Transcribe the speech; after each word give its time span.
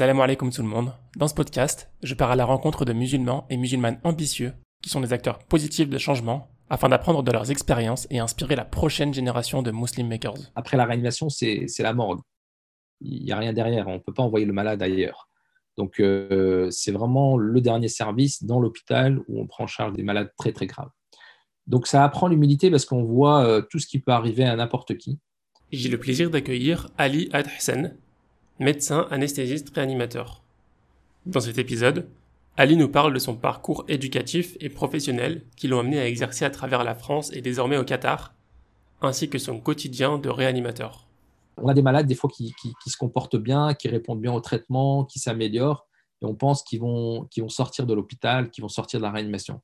Salam 0.00 0.18
alaikum 0.18 0.50
tout 0.50 0.62
le 0.62 0.68
monde. 0.68 0.94
Dans 1.18 1.28
ce 1.28 1.34
podcast, 1.34 1.90
je 2.02 2.14
pars 2.14 2.30
à 2.30 2.34
la 2.34 2.46
rencontre 2.46 2.86
de 2.86 2.94
musulmans 2.94 3.46
et 3.50 3.58
musulmanes 3.58 4.00
ambitieux 4.02 4.54
qui 4.82 4.88
sont 4.88 5.02
des 5.02 5.12
acteurs 5.12 5.40
positifs 5.40 5.90
de 5.90 5.98
changement 5.98 6.48
afin 6.70 6.88
d'apprendre 6.88 7.22
de 7.22 7.30
leurs 7.30 7.50
expériences 7.50 8.06
et 8.08 8.18
inspirer 8.18 8.56
la 8.56 8.64
prochaine 8.64 9.12
génération 9.12 9.60
de 9.60 9.70
Muslim 9.70 10.08
Makers. 10.08 10.38
Après 10.54 10.78
la 10.78 10.86
réanimation, 10.86 11.28
c'est 11.28 11.66
la 11.80 11.92
morgue. 11.92 12.20
Il 13.02 13.24
n'y 13.24 13.30
a 13.30 13.36
rien 13.36 13.52
derrière, 13.52 13.88
on 13.88 13.96
ne 13.96 13.98
peut 13.98 14.14
pas 14.14 14.22
envoyer 14.22 14.46
le 14.46 14.54
malade 14.54 14.80
ailleurs. 14.80 15.28
Donc 15.76 16.00
euh, 16.00 16.70
c'est 16.70 16.92
vraiment 16.92 17.36
le 17.36 17.60
dernier 17.60 17.88
service 17.88 18.42
dans 18.42 18.58
l'hôpital 18.58 19.18
où 19.28 19.38
on 19.38 19.46
prend 19.46 19.64
en 19.64 19.66
charge 19.66 19.92
des 19.92 20.02
malades 20.02 20.32
très 20.38 20.52
très 20.52 20.66
graves. 20.66 20.88
Donc 21.66 21.86
ça 21.86 22.04
apprend 22.04 22.26
l'humilité 22.26 22.70
parce 22.70 22.86
qu'on 22.86 23.04
voit 23.04 23.44
euh, 23.44 23.60
tout 23.60 23.78
ce 23.78 23.86
qui 23.86 23.98
peut 23.98 24.12
arriver 24.12 24.44
à 24.44 24.56
n'importe 24.56 24.96
qui. 24.96 25.18
J'ai 25.72 25.90
le 25.90 25.98
plaisir 25.98 26.30
d'accueillir 26.30 26.88
Ali 26.96 27.28
Adhsen, 27.34 27.98
médecin 28.60 29.06
anesthésiste 29.10 29.74
réanimateur. 29.74 30.42
Dans 31.24 31.40
cet 31.40 31.56
épisode, 31.56 32.06
Ali 32.58 32.76
nous 32.76 32.90
parle 32.90 33.14
de 33.14 33.18
son 33.18 33.34
parcours 33.34 33.86
éducatif 33.88 34.54
et 34.60 34.68
professionnel 34.68 35.46
qui 35.56 35.66
l'ont 35.66 35.80
amené 35.80 35.98
à 35.98 36.06
exercer 36.06 36.44
à 36.44 36.50
travers 36.50 36.84
la 36.84 36.94
France 36.94 37.32
et 37.32 37.40
désormais 37.40 37.78
au 37.78 37.84
Qatar, 37.84 38.34
ainsi 39.00 39.30
que 39.30 39.38
son 39.38 39.60
quotidien 39.60 40.18
de 40.18 40.28
réanimateur. 40.28 41.06
On 41.56 41.68
a 41.68 41.74
des 41.74 41.80
malades 41.80 42.06
des 42.06 42.14
fois 42.14 42.28
qui, 42.28 42.54
se 42.86 42.96
comportent 42.98 43.38
bien, 43.38 43.72
qui 43.72 43.88
répondent 43.88 44.20
bien 44.20 44.32
au 44.32 44.40
traitement, 44.40 45.06
qui 45.06 45.20
s'améliorent, 45.20 45.86
et 46.20 46.26
on 46.26 46.34
pense 46.34 46.62
qu'ils 46.62 46.80
vont, 46.80 47.28
sortir 47.48 47.86
de 47.86 47.94
l'hôpital, 47.94 48.50
qu'ils 48.50 48.60
vont 48.60 48.68
sortir 48.68 49.00
de 49.00 49.04
la 49.04 49.10
réanimation. 49.10 49.62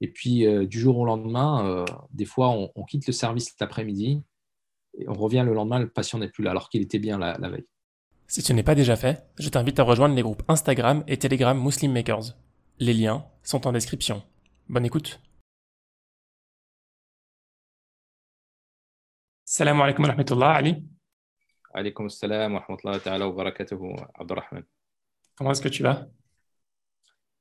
Et 0.00 0.08
puis, 0.08 0.46
euh, 0.46 0.66
du 0.66 0.80
jour 0.80 0.96
au 0.96 1.04
lendemain, 1.04 1.66
euh, 1.66 1.84
des 2.10 2.24
fois, 2.24 2.48
on, 2.48 2.84
quitte 2.84 3.06
le 3.06 3.12
service 3.12 3.54
l'après-midi, 3.60 4.22
et 4.98 5.06
on 5.10 5.12
revient 5.12 5.42
le 5.44 5.52
lendemain, 5.52 5.78
le 5.78 5.90
patient 5.90 6.18
n'est 6.18 6.30
plus 6.30 6.42
là, 6.42 6.52
alors 6.52 6.70
qu'il 6.70 6.80
était 6.80 6.98
bien 6.98 7.18
la 7.18 7.36
veille. 7.50 7.66
Si 8.30 8.42
ce 8.42 8.52
n'est 8.52 8.62
pas 8.62 8.76
déjà 8.76 8.94
fait, 8.94 9.26
je 9.40 9.48
t'invite 9.48 9.80
à 9.80 9.82
rejoindre 9.82 10.14
les 10.14 10.22
groupes 10.22 10.44
Instagram 10.46 11.02
et 11.08 11.16
Telegram 11.16 11.60
Muslim 11.60 11.92
Makers. 11.92 12.36
Les 12.78 12.94
liens 12.94 13.24
sont 13.42 13.66
en 13.66 13.72
description. 13.72 14.22
Bonne 14.68 14.84
écoute. 14.84 15.20
Salam 19.44 19.80
alaikum 19.80 20.04
wa 20.04 20.10
rahmatullah, 20.12 20.52
Ali. 20.52 20.76
Alaikum 21.74 22.08
salam 22.08 22.54
wa 22.54 22.60
rahmatullah 22.60 23.00
ta'ala 23.00 23.26
wa 23.26 23.34
barakatuhu, 23.34 23.96
Abdurrahman. 24.14 24.62
Comment 25.36 25.50
est-ce 25.50 25.62
que 25.62 25.68
tu 25.68 25.82
vas? 25.82 26.06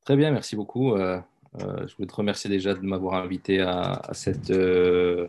Très 0.01 0.15
bien, 0.15 0.31
merci 0.31 0.55
beaucoup. 0.55 0.95
Euh, 0.95 1.21
euh, 1.61 1.85
je 1.85 1.95
voulais 1.97 2.07
te 2.07 2.15
remercier 2.15 2.49
déjà 2.49 2.73
de 2.73 2.81
m'avoir 2.81 3.13
invité 3.23 3.61
à, 3.61 4.09
cette, 4.13 4.49
euh, 4.49 5.27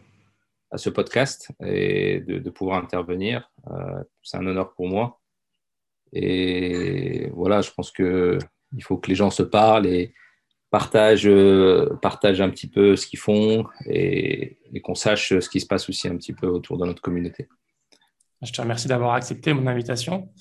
à 0.71 0.79
ce 0.79 0.89
podcast 0.89 1.53
et 1.63 2.21
de, 2.21 2.49
pouvoir 2.49 2.83
intervenir. 2.83 3.53
C'est 4.23 4.39
un 4.39 4.47
honneur 4.47 4.73
pour 4.73 4.89
moi. 4.89 5.20
Et 6.13 7.31
voilà, 7.35 7.61
je 7.61 7.71
pense 7.71 7.91
qu'il 7.93 8.39
faut 8.83 8.99
que 8.99 9.09
les 9.09 9.15
gens 9.15 9.31
se 9.31 9.43
parlent 9.43 9.87
et 9.87 10.15
partagent, 10.71 11.27
euh, 11.27 11.99
partagent 12.01 12.41
un 12.41 12.51
petit 12.51 12.69
peu 12.69 12.97
ce 12.97 13.07
qu'ils 13.07 13.19
font 13.19 13.67
et, 13.87 14.59
qu'on 14.83 14.95
sache 14.95 15.39
ce 15.39 15.49
qui 15.49 15.61
se 15.61 15.67
passe 15.67 15.89
aussi 15.89 16.09
un 16.09 16.17
petit 16.17 16.33
peu 16.33 16.47
autour 16.47 16.79
de 16.79 16.87
notre 16.87 17.03
communauté. 17.03 17.49
Je 18.43 18.53
te 18.53 18.61
remercie 18.61 18.89
d'avoir 18.89 19.15
accepté 19.15 19.53
mon 19.53 19.67
invitation. 19.67 20.33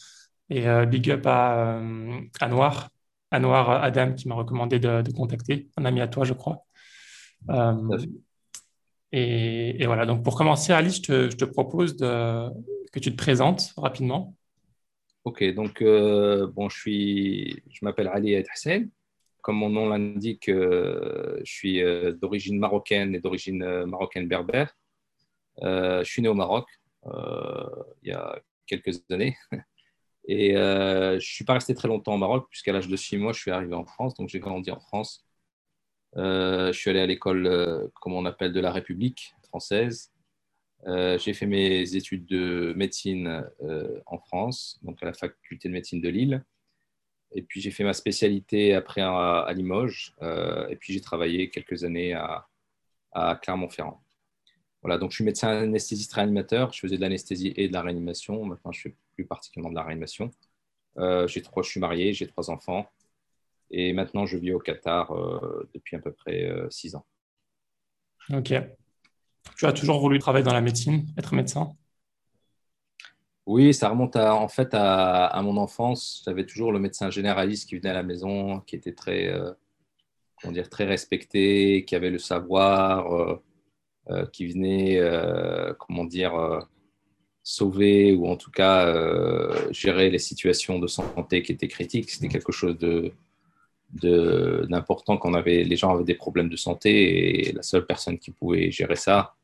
Et 0.50 0.67
euh, 0.67 0.86
big 0.86 1.11
up 1.11 1.26
à 1.28 1.78
euh, 1.78 2.22
Anwar, 2.42 2.89
Anwar 3.31 3.83
Adam 3.83 4.14
qui 4.14 4.28
m'a 4.28 4.36
recommandé 4.36 4.80
de, 4.80 5.11
contacter, 5.11 5.70
un 5.78 5.86
ami 5.86 6.02
à 6.02 6.08
toi, 6.08 6.23
je 6.23 6.33
crois. 6.33 6.66
et, 9.11 9.86
voilà, 9.86 10.06
donc 10.06 10.23
pour 10.23 10.36
commencer, 10.36 10.73
Ali, 10.73 10.92
je 10.92 11.02
te, 11.02 11.30
je 11.30 11.36
te 11.36 11.45
propose 11.45 11.98
de, 11.98 12.50
que 12.92 13.00
tu 13.00 13.11
te 13.11 13.17
présentes 13.17 13.73
rapidement. 13.78 14.36
Ok, 15.30 15.44
donc 15.53 15.83
euh, 15.83 16.47
bon, 16.47 16.69
je 16.69 16.80
suis, 16.80 17.63
je 17.69 17.85
m'appelle 17.85 18.08
Ali 18.08 18.35
Aïd 18.35 18.47
Hussein. 18.52 18.88
Comme 19.41 19.58
mon 19.58 19.69
nom 19.69 19.88
l'indique, 19.88 20.49
euh, 20.49 21.39
je 21.45 21.52
suis 21.52 21.83
euh, 21.83 22.13
d'origine 22.13 22.58
marocaine 22.58 23.13
et 23.13 23.19
d'origine 23.19 23.86
marocaine 23.86 24.27
berbère. 24.27 24.76
je 25.61 26.02
suis 26.04 26.23
né 26.23 26.30
au 26.30 26.33
Maroc 26.33 26.65
il 27.05 28.09
y 28.09 28.11
a 28.11 28.42
quelques 28.65 29.04
années. 29.11 29.37
Et 30.27 30.55
je 30.55 31.14
ne 31.14 31.20
suis 31.20 31.45
pas 31.45 31.54
resté 31.54 31.75
très 31.75 31.87
longtemps 31.87 32.15
au 32.15 32.17
Maroc, 32.17 32.48
puisqu'à 32.49 32.73
l'âge 32.73 32.87
de 32.87 32.95
6 32.95 33.17
mois, 33.17 33.33
je 33.33 33.39
suis 33.39 33.52
arrivé 33.52 33.75
en 33.75 33.86
France. 33.86 34.15
Donc, 34.15 34.30
j'ai 34.30 34.39
grandi 34.39 34.71
en 34.71 34.80
France. 34.80 35.27
je 36.15 36.71
suis 36.73 36.89
allé 36.89 37.02
à 37.02 37.05
l'école, 37.05 37.92
comme 38.02 38.14
on 38.14 38.25
appelle, 38.25 38.52
de 38.52 38.59
la 38.59 38.71
République 38.71 39.36
française. 39.43 40.11
Euh, 40.88 41.17
j'ai 41.17 41.34
fait 41.34 41.45
mes 41.45 41.95
études 41.95 42.26
de 42.26 42.73
médecine 42.76 43.45
euh, 43.62 44.00
en 44.06 44.17
France, 44.17 44.80
donc 44.82 45.02
à 45.04 45.06
la 45.06 45.14
faculté 45.14 45.67
de 45.67 45.73
médecine 45.73 46.02
de 46.02 46.10
Lille. 46.10 46.45
Et 47.34 47.44
puis 47.44 47.62
j'ai 47.62 47.72
fait 47.72 47.84
ma 47.84 47.94
spécialité 47.94 48.73
après 48.73 49.02
à, 49.02 49.52
Limoges. 49.54 50.16
Euh, 50.22 50.67
et 50.70 50.76
puis 50.76 50.94
j'ai 50.94 51.02
travaillé 51.02 51.50
quelques 51.50 51.84
années 51.84 52.14
à, 52.14 52.45
Clermont-Ferrand. 53.42 54.02
Voilà, 54.82 54.98
donc 54.98 55.12
je 55.12 55.16
suis 55.16 55.23
médecin 55.26 55.50
anesthésiste 55.50 56.14
réanimateur. 56.14 56.72
Je 56.73 56.80
faisais 56.80 56.96
de 56.96 57.02
l'anesthésie 57.02 57.54
et 57.58 57.67
de 57.67 57.73
la 57.73 57.82
réanimation. 57.82 58.46
Maintenant, 58.46 58.72
je 58.72 58.82
fais 58.82 58.96
plus 59.14 59.26
particulièrement 59.26 59.72
de 59.72 59.76
la 59.76 59.84
réanimation. 59.84 60.32
j'ai 61.28 61.42
trois, 61.42 61.64
je 61.64 61.70
suis 61.70 61.80
marié, 61.80 62.14
j'ai 62.14 62.28
trois 62.28 62.50
enfants. 62.50 62.88
Et 63.72 63.94
maintenant, 63.94 64.26
je 64.26 64.38
vis 64.38 64.54
au 64.54 64.60
Qatar 64.60 65.14
depuis 65.73 65.98
à 65.98 66.00
peu 66.00 66.14
près 66.14 66.50
six 66.70 66.96
ans. 66.96 67.06
Ok. 68.32 68.54
Tu 69.58 69.65
as 69.65 69.73
toujours 69.73 69.99
voulu 69.99 70.20
travailler 70.20 70.43
dans 70.45 70.54
la 70.54 70.61
médecine, 70.61 71.05
être 71.17 71.33
médecin? 71.33 71.76
Oui, 73.45 73.73
ça 73.73 73.89
remonte 73.89 74.15
en 74.15 74.48
fait 74.48 74.70
à, 74.73 75.42
mon 75.43 75.58
enfance. 75.58 76.21
J'avais 76.23 76.45
toujours 76.45 76.71
le 76.71 76.80
médecin 76.80 77.10
généraliste 77.10 77.67
qui 77.67 77.77
venait 77.77 77.89
à 77.89 77.93
la 77.93 78.04
maison, 78.04 78.60
qui 78.60 78.76
était 78.76 78.93
très, 78.93 79.27
euh, 79.27 79.52
dire, 80.52 80.70
très 80.70 80.86
respecté, 80.86 81.83
qui 81.83 81.95
avait 81.95 82.11
le 82.11 82.20
savoir, 82.20 83.11
euh, 83.11 83.42
euh, 84.11 84.26
qui 84.27 84.45
venait, 84.48 85.02
comment 85.80 86.05
dire, 86.05 86.33
sauver 87.43 88.14
ou 88.14 88.27
en 88.27 88.37
tout 88.37 88.52
cas 88.52 89.71
gérer 89.71 90.11
les 90.11 90.20
situations 90.20 90.80
de 90.80 90.87
santé 90.87 91.42
qui 91.42 91.52
étaient 91.52 91.67
critiques. 91.67 92.11
C'était 92.11 92.27
quelque 92.30 92.52
chose 92.52 92.77
de 92.77 93.11
d'important 93.92 95.17
quand 95.17 95.33
avait, 95.33 95.64
les 95.64 95.76
gens 95.76 95.92
avaient 95.93 96.04
des 96.04 96.16
problèmes 96.16 96.49
de 96.49 96.55
santé 96.55 97.49
et 97.49 97.52
la 97.54 97.64
seule 97.64 97.86
personne 97.86 98.20
qui 98.20 98.31
pouvait 98.31 98.70
gérer 98.71 98.95
ça, 98.95 99.36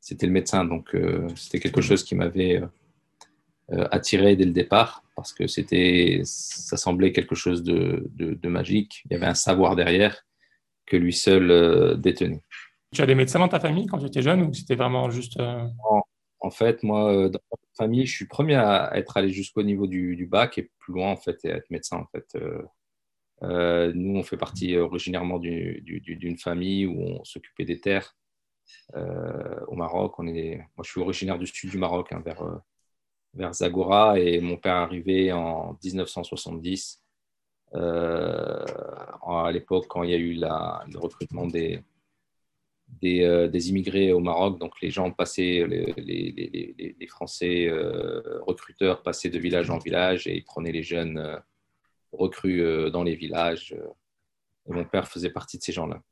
c'était 0.00 0.26
le 0.26 0.32
médecin. 0.32 0.64
Donc, 0.64 0.94
euh, 0.94 1.28
c'était 1.36 1.60
quelque 1.60 1.80
chose 1.80 2.04
qui 2.04 2.14
m'avait 2.14 2.60
euh, 2.60 2.66
euh, 3.72 3.88
attiré 3.90 4.36
dès 4.36 4.44
le 4.44 4.52
départ 4.52 5.04
parce 5.16 5.32
que 5.32 5.46
c'était, 5.46 6.20
ça 6.24 6.76
semblait 6.76 7.12
quelque 7.12 7.34
chose 7.34 7.62
de, 7.62 8.08
de, 8.14 8.48
magique. 8.48 9.02
Il 9.06 9.12
y 9.12 9.16
avait 9.16 9.26
un 9.26 9.34
savoir 9.34 9.74
derrière 9.74 10.24
que 10.86 10.96
lui 10.96 11.12
seul 11.12 12.00
détenait. 12.00 12.40
Tu 12.94 13.02
as 13.02 13.06
des 13.06 13.16
médecins 13.16 13.40
dans 13.40 13.48
ta 13.48 13.58
famille 13.58 13.86
quand 13.86 13.98
tu 13.98 14.06
étais 14.06 14.22
jeune 14.22 14.42
ou 14.42 14.54
c'était 14.54 14.76
vraiment 14.76 15.10
juste. 15.10 15.40
En, 16.40 16.50
fait, 16.50 16.84
moi, 16.84 17.28
dans 17.28 17.40
ma 17.50 17.56
famille, 17.76 18.06
je 18.06 18.14
suis 18.14 18.26
premier 18.26 18.54
à 18.54 18.92
être 18.94 19.16
allé 19.16 19.30
jusqu'au 19.30 19.64
niveau 19.64 19.88
du, 19.88 20.14
du, 20.14 20.26
bac 20.26 20.56
et 20.56 20.70
plus 20.78 20.92
loin, 20.94 21.10
en 21.10 21.16
fait, 21.16 21.44
et 21.44 21.48
être 21.48 21.68
médecin. 21.68 21.96
En 21.96 22.06
fait. 22.06 22.40
nous, 23.42 24.16
on 24.16 24.22
fait 24.22 24.36
partie 24.36 24.76
originairement 24.76 25.40
d'une 25.40 26.38
famille 26.38 26.86
où 26.86 26.96
on 26.96 27.24
s'occupait 27.24 27.64
des 27.64 27.80
terres 27.80 28.14
au 28.94 29.74
Maroc. 29.74 30.18
Moi, 30.18 30.32
je 30.84 30.90
suis 30.90 31.00
originaire 31.00 31.38
du 31.38 31.46
sud 31.46 31.70
du 31.70 31.78
Maroc, 31.78 32.12
hein, 32.12 32.22
vers, 32.24 32.42
euh, 32.42 32.58
vers 33.34 33.52
Zagora, 33.54 34.18
et 34.18 34.40
mon 34.40 34.56
père 34.56 34.76
est 34.76 34.78
arrivé 34.78 35.32
en 35.32 35.78
1970. 35.84 37.02
Euh, 37.74 38.64
à 39.26 39.50
l'époque, 39.52 39.86
quand 39.88 40.02
il 40.02 40.10
y 40.10 40.14
a 40.14 40.16
eu 40.16 40.34
le 40.34 40.98
recrutement 40.98 41.46
des, 41.46 41.82
des, 42.88 43.68
immigrés 43.68 44.12
au 44.12 44.20
Maroc. 44.20 44.58
Donc, 44.58 44.80
les 44.80 44.90
gens 44.90 45.10
passaient, 45.12 45.66
les, 45.68 45.92
les, 45.96 46.94
les 46.98 47.06
Français 47.06 47.70
recruteurs 48.46 49.02
passaient 49.02 49.30
de 49.30 49.38
village 49.38 49.70
en 49.70 49.78
village 49.78 50.26
et 50.26 50.36
ils 50.36 50.44
prenaient 50.44 50.72
les 50.72 50.82
jeunes 50.82 51.40
recrues 52.12 52.90
dans 52.90 53.02
les 53.02 53.14
villages. 53.14 53.76
Et 54.66 54.72
mon 54.72 54.84
père 54.84 55.08
faisait 55.08 55.30
partie 55.30 55.58
de 55.58 55.62
ces 55.62 55.72
gens-là. 55.72 56.02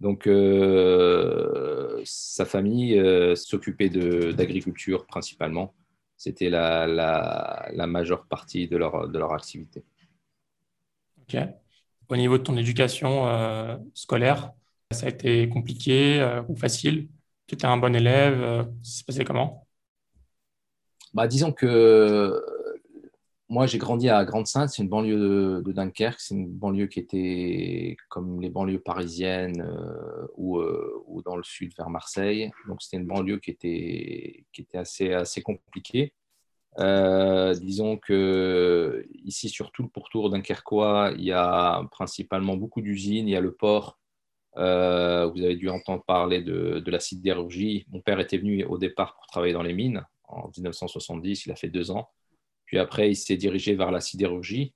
Donc, 0.00 0.26
euh, 0.26 2.00
sa 2.04 2.46
famille 2.46 2.98
euh, 2.98 3.34
s'occupait 3.36 3.90
d'agriculture 3.90 5.06
principalement. 5.06 5.74
C'était 6.16 6.48
la, 6.50 6.86
la, 6.86 7.86
majeure 7.86 8.26
partie 8.26 8.66
de 8.66 8.76
leur, 8.76 9.08
de 9.08 9.18
leur 9.18 9.32
activité. 9.32 9.84
Ok. 11.22 11.36
Au 12.08 12.16
niveau 12.16 12.38
de 12.38 12.42
ton 12.42 12.56
éducation 12.56 13.28
euh, 13.28 13.76
scolaire, 13.94 14.52
ça 14.90 15.06
a 15.06 15.10
été 15.10 15.48
compliqué 15.48 16.42
ou 16.48 16.56
facile? 16.56 17.08
Tu 17.46 17.54
étais 17.54 17.66
un 17.66 17.76
bon 17.76 17.94
élève 17.94 18.66
Ça 18.82 18.98
se 18.98 19.04
passait 19.04 19.24
comment? 19.24 19.66
Bah, 21.14 21.26
Disons 21.26 21.52
que 21.52 22.42
moi, 23.50 23.66
j'ai 23.66 23.78
grandi 23.78 24.08
à 24.08 24.24
Grande-Sainte, 24.24 24.70
c'est 24.70 24.80
une 24.82 24.88
banlieue 24.88 25.60
de, 25.60 25.72
Dunkerque, 25.72 26.20
c'est 26.20 26.36
une 26.36 26.46
banlieue 26.46 26.86
qui 26.86 27.00
était 27.00 27.96
comme 28.08 28.40
les 28.40 28.48
banlieues 28.48 28.78
parisiennes 28.78 29.60
euh, 29.62 30.28
euh, 30.38 31.02
ou, 31.06 31.20
dans 31.22 31.34
le 31.34 31.42
sud 31.42 31.72
vers 31.76 31.90
Marseille. 31.90 32.52
Donc, 32.68 32.80
c'était 32.80 32.98
une 32.98 33.08
banlieue 33.08 33.38
qui 33.38 33.50
était, 33.50 34.44
qui 34.52 34.62
était 34.62 34.78
assez, 34.78 35.12
assez 35.12 35.42
compliquée. 35.42 36.14
disons 36.78 37.96
que 37.96 39.04
ici, 39.24 39.48
sur 39.48 39.72
tout 39.72 39.82
le 39.82 39.88
pourtour 39.88 40.30
Dunkerquois, 40.30 41.12
il 41.18 41.24
y 41.24 41.32
a 41.32 41.82
principalement 41.90 42.56
beaucoup 42.56 42.80
d'usines. 42.80 43.26
Il 43.26 43.32
y 43.32 43.36
a 43.36 43.40
le 43.40 43.54
port. 43.54 43.98
vous 44.54 44.62
avez 44.62 45.56
dû 45.56 45.68
entendre 45.68 46.04
parler 46.04 46.40
de, 46.42 46.78
de, 46.78 46.90
la 46.90 47.00
sidérurgie. 47.00 47.84
Mon 47.90 48.00
père 48.00 48.20
était 48.20 48.38
venu 48.38 48.64
au 48.64 48.78
départ 48.78 49.16
pour 49.16 49.26
travailler 49.26 49.54
dans 49.54 49.64
les 49.64 49.74
mines 49.74 50.04
en 50.28 50.50
1970. 50.56 51.46
Il 51.46 51.52
a 51.52 51.56
fait 51.56 51.68
deux 51.68 51.90
ans. 51.90 52.08
Puis 52.70 52.78
après, 52.78 53.10
il 53.10 53.16
s'est 53.16 53.36
dirigé 53.36 53.74
vers 53.74 53.90
la 53.90 54.00
sidérurgie 54.00 54.74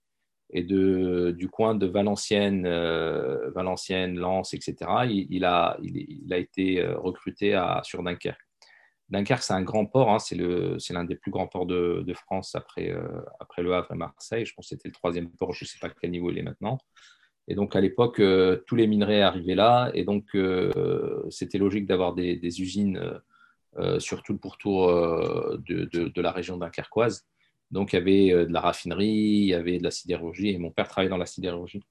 et 0.53 0.65
du 0.65 1.49
coin 1.49 1.77
de 1.77 1.87
Valenciennes, 1.87 2.67
euh, 2.67 3.53
Valenciennes, 3.53 4.17
Lens, 4.17 4.53
etc., 4.53 4.75
il, 5.09 5.45
a, 5.45 5.79
été 6.33 6.81
euh, 6.81 6.99
recruté 6.99 7.55
à, 7.55 7.83
sur 7.85 8.03
Dunkerque. 8.03 8.41
Dunkerque, 9.11 9.45
c'est 9.45 9.53
un 9.53 9.63
grand 9.63 9.87
port, 9.87 10.11
hein, 10.11 10.19
c'est 10.19 10.35
l'un 10.35 11.05
des 11.05 11.15
plus 11.15 11.31
grands 11.31 11.47
ports 11.47 11.67
de, 11.67 12.05
France 12.15 12.57
après, 12.57 12.91
euh, 12.91 13.07
après 13.39 13.63
Le 13.63 13.73
Havre 13.73 13.93
et 13.93 13.97
Marseille. 13.97 14.45
Je 14.45 14.55
pense 14.55 14.65
que 14.65 14.71
c'était 14.71 14.89
le 14.89 14.95
troisième 14.95 15.31
port, 15.31 15.53
je 15.53 15.65
ne 15.65 15.69
sais 15.69 15.79
pas 15.79 15.89
quel 15.89 16.11
niveau 16.11 16.33
il 16.33 16.39
est 16.39 16.43
maintenant. 16.43 16.79
Et 17.47 17.55
donc 17.55 17.77
à 17.77 17.81
l'époque, 17.81 18.21
tous 18.67 18.75
les 18.75 18.89
minerais 18.89 19.21
arrivaient 19.21 19.55
là, 19.55 19.93
et 19.95 20.03
donc 20.03 20.37
c'était 21.31 21.59
logique 21.59 21.87
d'avoir 21.87 22.15
des, 22.15 22.61
usines 22.61 23.21
sur 23.99 24.23
tout 24.25 24.33
le 24.33 24.39
pourtour 24.39 24.89
de, 24.89 25.85
de, 25.85 26.21
la 26.21 26.33
région 26.33 26.57
dunkerquoise. 26.57 27.25
Donc, 27.75 27.93
il 27.93 27.97
y 27.97 27.99
avait 27.99 28.33
euh, 28.33 28.47
de 28.47 28.53
la 28.53 28.61
raffinerie, 28.61 29.09
il 29.09 29.47
y 29.47 29.55
avait 29.55 29.79
de 29.79 29.83
la 29.83 29.91
sidérurgie, 29.91 30.51
et 30.51 30.59
mon 30.59 30.71
père 30.71 30.87
travaillait 30.87 31.11
dans 31.11 31.17
la 31.17 31.27
sidérurgie. 31.27 31.83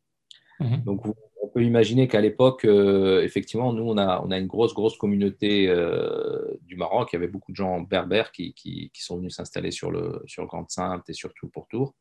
Mhm. 0.62 0.81
Donc, 0.85 1.06
on 1.06 1.47
peut 1.50 1.62
imaginer 1.62 2.07
qu'à 2.07 2.21
l'époque, 2.21 2.63
euh, 2.63 3.21
effectivement, 3.21 3.74
nous, 3.74 3.83
on 3.83 3.97
a, 3.97 4.21
on 4.25 4.31
a 4.31 4.38
une 4.38 4.47
grosse, 4.47 4.74
grosse 4.74 4.97
communauté 4.97 5.68
euh, 5.68 6.57
du 6.62 6.77
Maroc. 6.77 7.09
Il 7.12 7.18
y 7.18 7.18
avait 7.18 7.27
beaucoup 7.27 7.51
de 7.51 7.57
gens 7.57 7.81
berbères 7.81 8.31
qui, 8.31 8.53
qui, 8.53 8.89
sont 8.94 9.18
venus 9.18 9.35
s'installer 9.35 9.71
sur 9.71 9.91
le, 9.91 10.24
sur 10.25 10.45
Grande-Sainte 10.45 11.09
et 11.09 11.13
surtout 11.13 11.50
pour 11.50 11.68
Tours, 11.68 11.94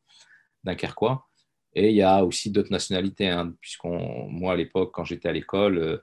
Dunkerquois. 0.63 1.25
Et 1.73 1.89
il 1.89 1.95
y 1.95 2.03
a 2.03 2.23
aussi 2.23 2.51
d'autres 2.51 2.71
nationalités, 2.71 3.27
hein, 3.27 3.53
puisqu'on, 3.59 4.29
moi, 4.29 4.53
à 4.53 4.55
l'époque, 4.55 4.91
quand 4.93 5.03
j'étais 5.03 5.27
à 5.27 5.33
l'école, 5.33 6.01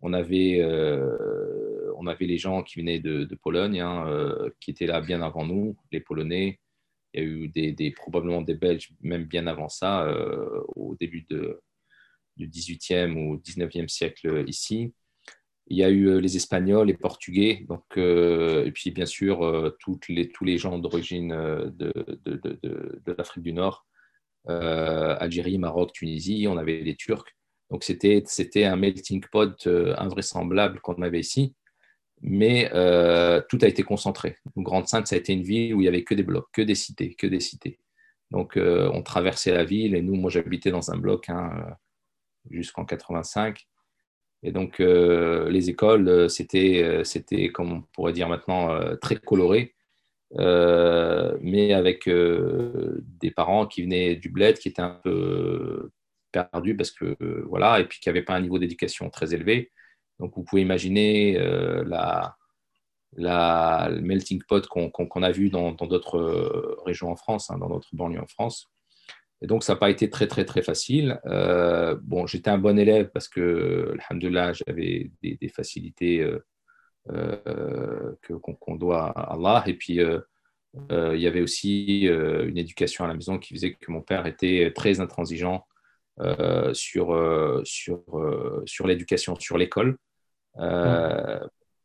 on 0.00 0.14
avait, 0.14 0.60
on 1.96 2.06
avait 2.06 2.26
les 2.26 2.38
gens 2.38 2.62
qui 2.62 2.80
venaient 2.80 3.00
de, 3.00 3.38
Pologne, 3.40 3.80
hein, 3.80 4.06
qui 4.58 4.70
étaient 4.72 4.86
là 4.86 5.00
bien 5.00 5.20
avant 5.20 5.44
nous, 5.44 5.76
les 5.92 6.00
Polonais, 6.00 6.58
il 7.14 7.20
y 7.20 7.24
a 7.24 7.26
eu 7.26 7.48
des, 7.48 7.90
probablement 7.92 8.42
des 8.42 8.54
Belges, 8.54 8.90
même 9.00 9.24
bien 9.24 9.46
avant 9.46 9.68
ça, 9.68 10.06
euh, 10.06 10.62
au 10.76 10.96
début 10.98 11.26
du 12.36 12.48
18e 12.48 13.16
ou 13.16 13.36
19e 13.38 13.88
siècle 13.88 14.44
ici. 14.46 14.92
Il 15.66 15.76
y 15.76 15.84
a 15.84 15.90
eu 15.90 16.08
euh, 16.08 16.20
les 16.20 16.36
Espagnols, 16.36 16.88
les 16.88 16.96
Portugais, 16.96 17.64
donc, 17.68 17.84
euh, 17.96 18.64
et 18.64 18.72
puis 18.72 18.90
bien 18.90 19.06
sûr 19.06 19.74
tous 19.78 19.98
les 20.08 20.58
gens 20.58 20.78
d'origine 20.78 21.30
de, 21.30 21.92
de 22.24 23.12
l'Afrique 23.16 23.44
du 23.44 23.52
Nord, 23.52 23.86
Algérie, 24.46 25.58
Maroc, 25.58 25.92
Tunisie, 25.92 26.46
on 26.48 26.56
avait 26.56 26.80
les 26.80 26.96
Turcs. 26.96 27.36
Donc 27.70 27.84
c'était 27.84 28.64
un 28.64 28.76
melting 28.76 29.24
pot 29.30 29.66
invraisemblable 29.66 30.80
qu'on 30.80 31.02
avait 31.02 31.20
ici 31.20 31.54
mais 32.22 32.70
euh, 32.74 33.40
tout 33.48 33.58
a 33.62 33.66
été 33.66 33.82
concentré. 33.82 34.36
Grande 34.56 34.86
Sainte, 34.88 35.06
ça 35.06 35.16
a 35.16 35.18
été 35.18 35.32
une 35.32 35.42
ville 35.42 35.74
où 35.74 35.80
il 35.80 35.84
y 35.84 35.88
avait 35.88 36.04
que 36.04 36.14
des 36.14 36.22
blocs, 36.22 36.48
que 36.52 36.62
des 36.62 36.74
cités, 36.74 37.14
que 37.14 37.26
des 37.26 37.40
cités. 37.40 37.78
Donc, 38.30 38.56
euh, 38.56 38.90
on 38.92 39.02
traversait 39.02 39.52
la 39.52 39.64
ville 39.64 39.94
et 39.94 40.02
nous, 40.02 40.14
moi, 40.14 40.30
j'habitais 40.30 40.70
dans 40.70 40.90
un 40.90 40.96
bloc 40.96 41.28
hein, 41.28 41.50
euh, 41.56 41.70
jusqu'en 42.50 42.84
85. 42.84 43.66
Et 44.42 44.52
donc, 44.52 44.78
les 44.78 45.68
écoles, 45.68 46.30
c'était, 46.30 47.02
c'était, 47.04 47.52
comme 47.52 47.72
on 47.72 47.82
pourrait 47.92 48.14
dire 48.14 48.26
maintenant, 48.26 48.74
très 48.96 49.16
coloré, 49.16 49.74
mais 50.38 51.74
avec 51.74 52.08
des 52.08 53.30
parents 53.30 53.66
qui 53.66 53.82
venaient 53.82 54.16
du 54.16 54.30
bled, 54.30 54.56
qui 54.56 54.68
étaient 54.68 54.80
un 54.80 54.98
peu 55.04 55.90
perdus 56.32 56.74
parce 56.74 56.90
que, 56.90 57.18
voilà, 57.50 57.80
et 57.80 57.84
puis 57.84 58.00
qui 58.00 58.08
n'avaient 58.08 58.22
pas 58.22 58.34
un 58.34 58.40
niveau 58.40 58.58
d'éducation 58.58 59.10
très 59.10 59.34
élevé. 59.34 59.70
Donc, 60.20 60.34
vous 60.36 60.44
pouvez 60.44 60.62
imaginer 60.62 61.38
euh, 61.38 61.82
la, 61.84 62.36
le 63.90 64.00
melting 64.02 64.42
pot 64.46 64.66
qu'on 64.66 65.22
a 65.22 65.30
vu 65.30 65.48
dans 65.48 65.72
d'autres 65.72 66.18
euh, 66.18 66.76
régions 66.84 67.10
en 67.10 67.16
France, 67.16 67.50
hein, 67.50 67.58
dans 67.58 67.68
d'autres 67.68 67.88
banlieues 67.92 68.20
en 68.20 68.26
France. 68.26 68.70
Et 69.42 69.46
donc, 69.46 69.64
ça 69.64 69.72
n'a 69.72 69.78
pas 69.78 69.88
été 69.88 70.10
très, 70.10 70.26
très, 70.26 70.44
très 70.44 70.62
facile. 70.62 71.18
Euh, 71.24 71.96
bon, 72.02 72.26
j'étais 72.26 72.50
un 72.50 72.58
bon 72.58 72.78
élève 72.78 73.10
parce 73.12 73.28
que, 73.28 73.96
alhamdoulilah, 74.10 74.52
j'avais 74.52 75.10
des, 75.22 75.38
des, 75.40 75.48
facilités 75.48 76.30
qu'on 77.08 78.76
doit 78.76 79.06
à 79.06 79.32
Allah. 79.32 79.64
Et 79.66 79.72
puis, 79.72 79.94
il 79.94 81.20
y 81.20 81.26
avait 81.26 81.40
aussi 81.40 82.02
une 82.02 82.58
éducation 82.58 83.06
à 83.06 83.08
la 83.08 83.14
maison 83.14 83.38
qui 83.38 83.54
faisait 83.54 83.72
que 83.72 83.90
mon 83.90 84.02
père 84.02 84.26
était 84.26 84.70
très 84.76 85.00
intransigeant 85.00 85.66
sur, 86.74 87.62
sur, 87.64 88.02
sur 88.66 88.86
l'éducation, 88.86 89.36
sur 89.36 89.56
l'école. 89.56 89.96
Euh, 90.58 91.38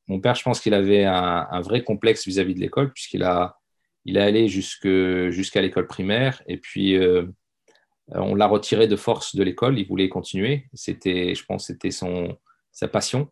mon 0.08 0.20
père, 0.20 0.36
je 0.36 0.44
pense 0.44 0.60
qu'il 0.60 0.74
avait 0.74 1.06
un, 1.06 1.62
vrai 1.62 1.84
complexe 1.84 2.28
vis-à-vis 2.28 2.56
de 2.56 2.60
l'école, 2.60 2.92
puisqu'il 2.94 3.24
a, 3.24 3.58
il 4.06 4.18
est 4.18 4.22
allé 4.22 4.48
jusqu'à 4.48 5.62
l'école 5.62 5.88
primaire, 5.88 6.42
et 6.48 6.58
puis 6.58 6.96
euh, 6.96 7.26
on 8.10 8.36
l'a 8.36 8.48
retiré 8.48 8.88
de 8.88 8.96
force 8.96 9.36
de 9.36 9.44
l'école. 9.44 9.80
Il 9.80 9.88
voulait 9.88 10.10
continuer. 10.10 10.68
C'était, 10.74 11.34
je 11.34 11.44
pense, 11.44 11.68
c'était 11.68 11.90
sa 11.92 12.88
passion. 12.88 13.30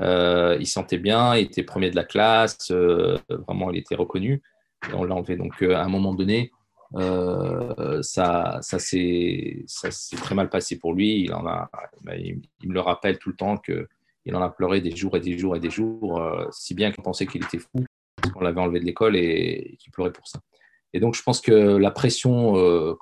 Euh, 0.00 0.56
il 0.60 0.66
sentait 0.66 0.98
bien, 0.98 1.36
il 1.36 1.46
était 1.46 1.64
premier 1.64 1.90
de 1.90 1.96
la 1.96 2.04
classe, 2.04 2.70
vraiment, 2.70 3.70
il 3.72 3.78
était 3.78 3.96
reconnu. 3.96 4.42
Et 4.88 4.94
on 4.94 5.02
l'a 5.02 5.16
enlevé. 5.16 5.36
Donc, 5.36 5.60
à 5.62 5.82
un 5.82 5.88
moment 5.88 6.14
donné, 6.14 6.52
ça, 8.02 8.60
ça 8.62 8.78
s'est 8.78 9.64
très 10.22 10.36
mal 10.36 10.48
passé 10.48 10.78
pour 10.78 10.94
lui. 10.94 11.22
Il, 11.22 11.34
en 11.34 11.44
a, 11.44 11.68
il, 12.16 12.40
me 12.62 12.74
le 12.74 12.80
rappelle 12.80 13.18
tout 13.18 13.30
le 13.30 13.36
temps 13.36 13.56
que 13.56 13.88
il 14.28 14.36
en 14.36 14.42
a 14.42 14.50
pleuré 14.50 14.82
des 14.82 14.94
jours 14.94 15.16
et 15.16 15.20
des 15.20 15.38
jours 15.38 15.56
et 15.56 15.60
des 15.60 15.70
jours, 15.70 16.20
euh, 16.20 16.46
si 16.52 16.74
bien 16.74 16.92
qu'on 16.92 17.02
pensait 17.02 17.26
qu'il 17.26 17.42
était 17.42 17.58
fou, 17.58 17.84
qu'on 18.34 18.40
l'avait 18.40 18.60
enlevé 18.60 18.78
de 18.78 18.84
l'école 18.84 19.16
et, 19.16 19.76
qu'il 19.80 19.90
pleurait 19.90 20.12
pour 20.12 20.28
ça. 20.28 20.38
Et 20.92 21.00
donc, 21.00 21.14
je 21.14 21.22
pense 21.22 21.40
que 21.40 21.52
la 21.52 21.90
pression, 21.90 22.56
euh, 22.56 22.94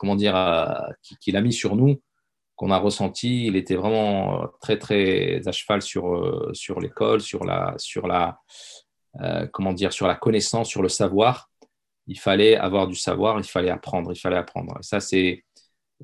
qu'il 1.20 1.37
a 1.37 1.40
mis 1.40 1.52
sur 1.52 1.75
nous, 1.75 2.00
qu'on 2.55 2.70
a 2.70 2.78
ressenti, 2.78 3.46
il 3.46 3.56
était 3.56 3.75
vraiment 3.75 4.44
euh, 4.44 4.46
très, 4.61 4.78
très 4.78 5.46
à 5.46 5.52
cheval 5.52 5.82
sur, 5.82 6.49
sur 6.52 6.81
l'école, 6.81 7.20
sur 7.20 7.44
la, 7.44 7.75
sur 7.76 8.06
la, 8.06 8.38
comment 9.52 9.72
dire, 9.72 9.93
sur 9.93 10.06
la 10.06 10.14
connaissance, 10.14 10.69
sur 10.69 10.82
le 10.82 10.88
savoir. 10.88 11.50
Il 12.06 12.20
fallait 12.20 12.56
avoir 12.56 12.87
du 12.87 12.94
savoir, 12.94 13.38
il 13.40 13.44
fallait 13.44 13.70
apprendre, 13.70 14.12
il 14.12 14.19
fallait 14.19 14.37
apprendre. 14.37 14.76
Et 14.79 14.82
ça, 14.84 15.00
c'est, 15.00 15.44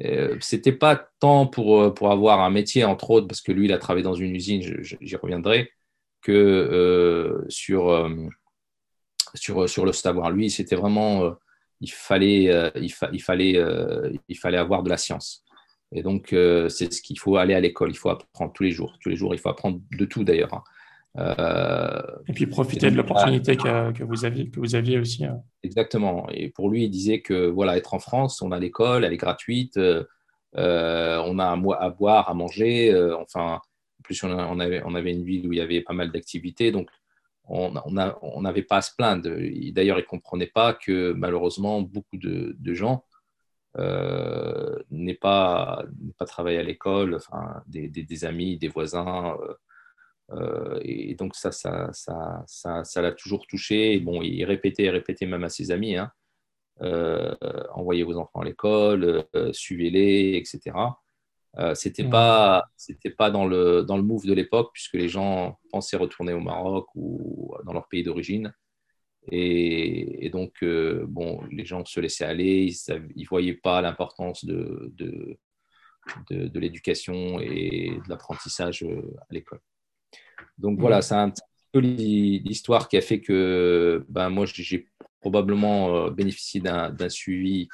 euh, 0.01 0.37
c'était 0.41 0.73
pas 0.73 0.97
tant 1.21 1.47
pour, 1.47 1.81
euh, 1.81 1.91
pour 1.91 2.11
avoir 2.11 2.41
un 2.41 2.51
métier, 2.51 2.85
entre 2.85 3.11
autres, 3.11 3.27
parce 3.27 3.43
que 3.43 3.53
lui, 3.53 3.67
il 3.67 3.73
a 3.73 3.79
travaillé 3.79 4.03
dans 4.03 4.15
une 4.15 4.35
usine, 4.35 4.63
j'y 4.63 5.17
reviendrai, 5.17 5.71
que 6.23 6.33
euh, 6.33 7.45
sur, 7.49 8.11
sur, 9.35 9.69
sur 9.69 9.85
le 9.85 9.93
savoir. 9.93 10.31
Lui, 10.31 10.51
c'était 10.51 10.77
vraiment, 10.77 11.35
il, 11.81 11.91
fallait, 11.91 12.73
il, 12.77 12.91
fallait, 13.23 13.61
il 14.29 14.39
fallait 14.39 14.59
avoir 14.59 14.83
de 14.83 14.91
la 14.91 14.97
science. 14.97 15.45
Et 15.95 16.03
donc, 16.03 16.29
c'est 16.31 16.93
ce 16.93 17.03
qu'il 17.03 17.19
faut 17.19 17.37
aller 17.37 17.55
à 17.55 17.61
l'école, 17.61 17.91
il 17.91 17.97
faut 17.97 18.09
apprendre 18.11 18.53
tous 18.53 18.63
les 18.63 18.71
jours. 18.71 18.97
Tous 19.01 19.11
les 19.11 19.17
jours, 19.17 19.35
il 19.35 19.39
faut 19.39 19.51
apprendre 19.51 19.81
de 19.91 20.05
tout 20.05 20.25
d'ailleurs. 20.25 20.55
Hein. 20.55 20.63
Euh, 21.19 22.01
et 22.27 22.33
puis 22.33 22.47
profiter 22.47 22.91
de 22.91 22.97
l'opportunité 22.97 23.57
que, 23.57 24.03
vous 24.03 24.25
aviez, 24.25 24.49
que 24.49 24.61
vous 24.61 24.75
aviez 24.75 24.99
aussi. 24.99 25.25
Hein. 25.25 25.43
Exactement. 25.63 26.27
Et 26.31 26.49
pour 26.49 26.71
lui, 26.71 26.85
il 26.85 26.91
disait 26.91 27.21
que 27.21 27.49
voilà, 27.49 27.77
être 27.77 27.95
en 27.95 27.99
France, 27.99 28.41
on 28.41 28.51
a 28.51 28.59
l'école, 28.59 29.05
elle 29.05 29.13
est 29.13 29.19
gratuite, 29.19 29.77
euh, 29.77 30.05
on 30.55 31.39
a 31.39 31.51
à, 31.79 31.91
boire, 31.91 32.31
à 32.31 32.35
manger. 32.35 32.93
Euh, 32.93 33.17
enfin, 33.19 33.57
en 33.57 34.03
plus, 34.03 34.23
on, 34.25 34.59
avait, 34.59 34.83
on, 34.85 34.95
avait, 34.95 35.13
une 35.13 35.25
ville 35.25 35.47
où 35.47 35.53
il 35.53 35.59
y 35.59 35.63
avait 35.63 35.83
pas 35.83 35.93
mal 35.93 36.11
d'activités, 36.11 36.73
donc 36.73 36.89
on 37.45 37.73
n'avait 37.91 38.15
on 38.23 38.67
pas 38.69 38.77
à 38.77 38.83
se 38.83 38.95
plaindre. 38.97 39.29
D'ailleurs, 39.73 39.99
il 39.99 40.03
ne 40.03 40.07
comprenait 40.07 40.47
pas 40.47 40.73
que 40.73 41.13
malheureusement, 41.13 41.83
beaucoup 41.83 42.17
de, 42.17 42.57
de 42.59 42.75
gens 42.75 43.05
n'aient 44.91 45.15
pas, 45.15 45.85
pas 46.19 46.25
travaillé 46.25 46.59
à 46.59 46.63
l'école, 46.63 47.17
enfin, 47.17 47.63
des, 47.67 47.89
des, 47.89 48.03
des, 48.03 48.25
amis, 48.25 48.57
des 48.57 48.69
voisins. 48.69 49.37
Euh, 49.43 49.55
et 50.83 51.15
donc 51.15 51.35
ça, 51.35 51.53
ça, 51.53 51.91
ça, 51.93 52.43
ça, 52.47 52.85
ça 52.85 53.03
l'a 53.03 53.13
toujours 53.13 53.47
touché. 53.47 53.95
Et 53.95 54.01
bon, 54.01 54.23
il 54.23 54.45
répétait 54.45 54.85
et 54.85 54.91
répétait 54.91 55.27
même 55.27 55.45
à 55.45 55.49
ses 55.49 55.71
amis. 55.71 55.97
Hein. 55.97 56.11
Euh, 56.81 57.35
envoyez 57.75 58.03
vos 58.03 58.17
enfants 58.17 58.41
à 58.41 58.45
l'école, 58.45 59.25
euh, 59.37 59.53
suivez-les, 59.53 60.37
etc. 60.37 60.77
c'était 61.75 62.09
pas, 62.09 62.65
c'était 62.77 63.11
pas 63.11 63.31
dans 63.31 63.47
le 63.47 63.83
dans 63.83 63.97
le 63.97 64.03
move 64.03 64.27
de 64.27 64.33
l'époque 64.33 64.71
puisque 64.73 64.95
les 64.95 65.09
gens 65.09 65.59
pensaient 65.71 65.99
retourner 65.99 66.33
au 66.33 66.41
Maroc 66.41 66.87
ou 66.95 67.55
dans 67.67 67.73
leur 67.73 67.89
pays 67.89 68.03
d'origine. 68.03 68.55
Et, 69.31 70.31
donc, 70.33 70.65
bon, 70.65 71.43
les 71.53 71.65
gens 71.65 71.85
se 71.85 72.01
laissaient 72.01 72.25
aller, 72.25 72.75
ils 72.89 73.23
ne 73.23 73.27
voyaient 73.29 73.55
pas 73.55 73.81
l'importance 73.81 74.45
de, 74.45 74.93
de, 74.97 75.39
de, 76.31 76.49
de 76.49 76.61
l'éducation 76.61 77.39
et 77.39 77.91
de 78.05 78.09
l'apprentissage 78.09 78.83
à 78.83 79.27
l'école. 79.35 79.61
Donc 80.59 80.79
voilà, 80.79 80.99
mm. 80.99 81.03
c'est 81.03 81.15
un 81.15 81.33
peu 81.73 81.81
l'histoire 81.81 82.89
qui 82.89 82.97
a 82.97 83.01
fait 83.01 83.21
que 83.21 84.05
ben, 84.09 84.29
moi, 84.29 84.47
j'ai 84.47 84.89
probablement 85.21 86.11
bénéficié 86.11 86.61
d'un 86.61 87.09
suivi, 87.09 87.69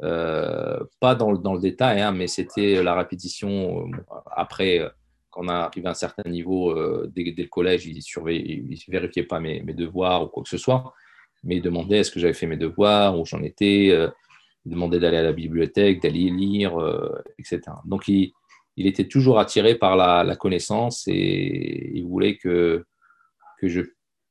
pas 0.00 1.14
dans, 1.18 1.32
dans, 1.34 1.54
le 1.54 1.60
détail, 1.60 2.00
hein, 2.00 2.12
mais 2.12 2.26
c'était 2.26 2.82
la 2.82 2.94
répétition 2.94 3.90
après 4.34 4.80
quand 5.30 5.44
on 5.44 5.48
arrivé 5.48 5.88
à 5.88 5.90
un 5.90 5.94
certain 5.94 6.30
niveau, 6.30 6.72
dès, 7.08 7.34
le 7.36 7.48
collège, 7.48 7.86
il 7.86 7.96
ne 7.96 8.92
vérifiait 8.92 9.24
pas 9.24 9.40
mes, 9.40 9.62
mes, 9.62 9.74
devoirs 9.74 10.22
ou 10.22 10.26
quoi 10.28 10.44
que 10.44 10.48
ce 10.48 10.58
soit, 10.58 10.94
mais 11.42 11.56
il 11.56 11.62
demandait 11.62 11.98
est-ce 11.98 12.12
que 12.12 12.20
j'avais 12.20 12.34
fait 12.34 12.46
mes 12.46 12.56
devoirs, 12.56 13.18
où 13.18 13.26
j'en 13.26 13.42
étais, 13.42 13.86
il 13.86 14.70
demandait 14.70 15.00
d'aller 15.00 15.16
à 15.16 15.24
la 15.24 15.32
bibliothèque, 15.32 16.00
d'aller 16.00 16.30
lire, 16.30 16.78
etc. 17.38 17.60
Donc, 17.84 18.06
il, 18.06 18.32
il 18.76 18.86
était 18.86 19.08
toujours 19.08 19.38
attiré 19.38 19.74
par 19.76 19.96
la, 19.96 20.36
connaissance 20.36 21.04
et 21.06 21.92
il 21.94 22.06
voulait 22.06 22.36
que, 22.36 22.84
que 23.60 23.68
je 23.68 23.82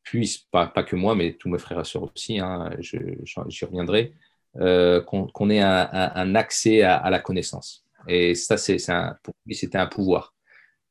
puisse, 0.04 0.38
pas, 0.38 0.68
pas 0.68 0.84
que 0.84 0.96
moi, 0.96 1.16
mais 1.16 1.34
tous 1.34 1.50
mes 1.50 1.58
frères 1.58 1.80
et 1.80 1.86
sœurs 1.86 2.04
aussi, 2.04 2.40
hein, 2.40 2.70
j'y 2.80 3.66
reviendrai, 3.66 4.14
euh, 4.58 5.02
qu'on 5.02 5.50
ait 5.50 5.62
un, 5.62 6.36
accès 6.36 6.84
à, 6.84 7.10
la 7.10 7.20
connaissance. 7.20 7.86
Et 8.08 8.36
ça, 8.36 8.58
c'est 8.58 8.78
pour 9.24 9.34
lui, 9.46 9.56
c'était 9.56 9.78
un 9.78 9.88
pouvoir. 9.88 10.36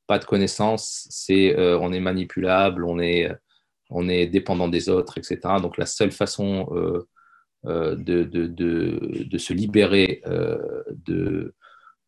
Pas 0.06 0.18
de 0.18 0.24
connaissance, 0.24 1.06
c'est 1.10 1.56
euh, 1.56 1.78
on 1.78 1.92
est 1.92 2.00
manipulable, 2.00 2.84
on 2.84 2.98
est, 2.98 3.30
on 3.90 4.08
est 4.08 4.26
dépendant 4.26 4.68
des 4.68 4.88
autres, 4.88 5.18
etc. 5.18 5.38
Donc 5.60 5.78
la 5.78 5.86
seule 5.86 6.10
façon 6.10 6.68
euh, 7.64 7.94
de, 7.94 8.24
de, 8.24 8.46
de, 8.46 9.38
se 9.38 9.52
libérer 9.52 10.22
de, 11.06 11.54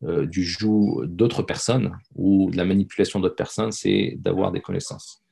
euh, 0.03 0.25
du 0.25 0.43
joug 0.43 1.05
d'autres 1.05 1.41
personnes 1.41 1.97
ou 2.15 2.51
de 2.51 2.57
la 2.57 2.65
manipulation 2.65 3.19
d'autres 3.19 3.35
personnes, 3.35 3.71
c'est 3.71 4.15
d'avoir 4.19 4.51
des 4.51 4.61
connaissances. 4.61 5.23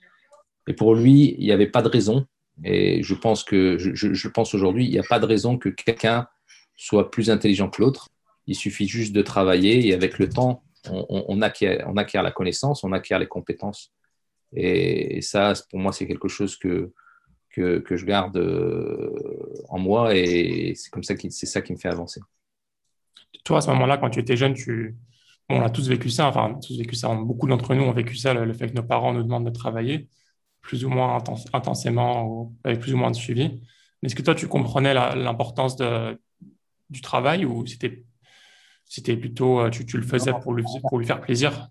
Et 0.68 0.74
pour 0.74 0.96
lui, 0.96 1.36
il 1.38 1.46
n'y 1.46 1.52
avait 1.52 1.68
pas 1.68 1.82
de 1.82 1.90
raison, 1.90 2.26
et 2.64 3.02
je 3.04 3.16
pense 3.16 3.44
que 3.44 3.78
je, 3.78 4.28
pense 4.28 4.54
aujourd'hui, 4.54 4.86
il 4.86 4.92
n'y 4.92 5.00
a 5.00 5.04
pas 5.04 5.20
de 5.20 5.26
raison 5.26 5.58
que 5.58 5.70
quelqu'un 5.70 6.28
soit 6.76 7.10
plus 7.10 7.30
intelligent 7.30 7.70
que 7.70 7.82
l'autre. 7.82 8.10
Il 8.46 8.56
suffit 8.56 8.88
juste 8.88 9.14
de 9.14 9.22
travailler 9.22 9.88
et 9.88 9.94
avec 9.94 10.20
le 10.20 10.30
temps, 10.30 10.64
on, 10.90 11.42
acquiert, 11.42 11.86
on 11.88 11.98
acquiert 11.98 12.24
la 12.24 12.32
connaissance, 12.32 12.84
on 12.84 12.92
acquiert 12.92 13.20
les 13.20 13.28
compétences. 13.28 13.92
Et, 14.56 15.22
ça, 15.22 15.54
pour 15.70 15.80
moi, 15.80 15.92
c'est 15.92 16.08
quelque 16.08 16.28
chose 16.28 16.58
que, 16.58 16.92
que, 17.50 17.84
je 17.90 18.06
garde 18.06 18.38
euh, 18.38 19.14
en 19.70 19.80
moi 19.80 20.16
et 20.16 20.74
c'est 20.76 20.90
comme 20.90 21.04
ça, 21.04 21.16
c'est 21.18 21.46
ça 21.46 21.62
qui 21.62 21.74
me 21.74 21.78
fait 21.78 21.90
avancer 21.90 22.22
toi, 23.44 23.58
à 23.58 23.62
ce 23.62 23.70
moment-là, 23.72 23.98
quand 23.98 24.10
tu 24.10 24.20
étais 24.20 24.38
jeune, 24.38 24.56
on 25.50 25.62
a 25.62 25.70
tous 25.70 25.90
vécu 25.90 26.10
ça, 26.10 26.28
enfin, 26.28 26.58
tous 26.66 26.78
vécu 26.78 26.96
ça, 26.96 27.14
beaucoup 27.14 27.48
d'entre 27.48 27.76
nous 27.76 27.84
ont 27.84 27.92
vécu 27.92 28.16
ça, 28.16 28.34
le, 28.34 28.54
fait 28.54 28.70
que 28.70 28.76
nos 28.76 28.84
parents 28.84 29.14
nous 29.14 29.24
demandent 29.24 29.46
de 29.46 29.52
travailler 29.52 30.08
plus 30.62 30.86
ou 30.86 30.90
moins 30.90 31.22
intensément 31.54 32.54
avec 32.64 32.80
plus 32.80 32.94
ou 32.94 32.98
moins 32.98 33.12
de 33.12 33.16
suivi. 33.16 33.62
Est-ce 34.02 34.16
que 34.16 34.22
toi, 34.22 34.36
tu 34.36 34.48
comprenais 34.48 34.94
l'importance 34.94 35.78
du 36.90 37.02
travail 37.02 37.46
ou 37.46 37.66
c'était 37.66 39.18
plutôt 39.18 39.62
euh, 39.62 39.70
tu, 39.70 39.98
le 39.98 40.04
faisais 40.04 40.34
pour 40.42 40.54
lui, 40.54 41.06
faire 41.06 41.22
plaisir? 41.22 41.70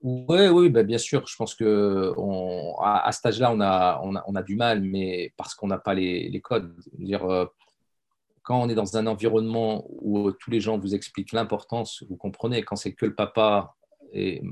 Oui, 0.00 0.46
oui, 0.46 0.70
bah, 0.70 0.82
bien 0.82 0.98
sûr. 0.98 1.26
Je 1.26 1.34
pense 1.36 1.54
que 1.54 2.14
on, 2.16 2.76
à, 2.80 3.10
cet 3.12 3.26
âge-là, 3.26 3.52
on 4.02 4.34
a, 4.34 4.42
du 4.42 4.56
mal, 4.56 4.82
mais 4.82 5.32
parce 5.36 5.54
qu'on 5.54 5.66
n'a 5.66 5.78
pas 5.78 5.94
les, 5.94 6.40
codes. 6.42 6.74
Quand 8.48 8.62
on 8.62 8.70
est 8.70 8.74
dans 8.74 8.96
un 8.96 9.06
environnement 9.06 9.84
où 9.90 10.32
tous 10.32 10.50
les 10.50 10.58
gens 10.58 10.78
vous 10.78 10.94
expliquent 10.94 11.32
l'importance, 11.32 12.02
vous 12.08 12.16
comprenez, 12.16 12.62
quand 12.62 12.76
c'est 12.76 12.94
que 12.94 13.04
le 13.04 13.14
papa 13.14 13.76
et 14.14 14.42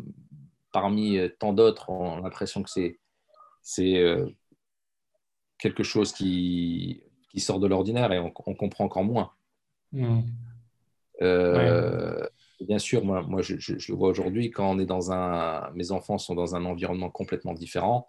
parmi 0.70 1.16
euh, 1.16 1.30
tant 1.38 1.54
d'autres, 1.54 1.88
on 1.88 2.18
a 2.18 2.20
l'impression 2.20 2.62
que 2.62 2.68
c'est, 2.68 3.00
c'est 3.62 3.96
euh, 3.96 4.26
quelque 5.58 5.82
chose 5.82 6.12
qui, 6.12 7.04
qui 7.30 7.40
sort 7.40 7.58
de 7.58 7.66
l'ordinaire 7.66 8.12
et 8.12 8.18
on, 8.18 8.30
comprend 8.30 8.84
encore 8.84 9.02
moins. 9.02 9.30
Hmm. 9.92 10.20
Euh, 11.22 12.28
bien 12.60 12.78
sûr, 12.78 13.02
moi, 13.02 13.22
moi 13.22 13.40
je, 13.40 13.54
le 13.54 13.94
vois 13.94 14.10
aujourd'hui, 14.10 14.50
quand 14.50 14.70
on 14.70 14.78
est 14.78 14.84
dans 14.84 15.10
un, 15.10 15.70
mes 15.70 15.90
enfants 15.90 16.18
sont 16.18 16.34
dans 16.34 16.54
un 16.54 16.66
environnement 16.66 17.08
complètement 17.08 17.54
différent. 17.54 18.08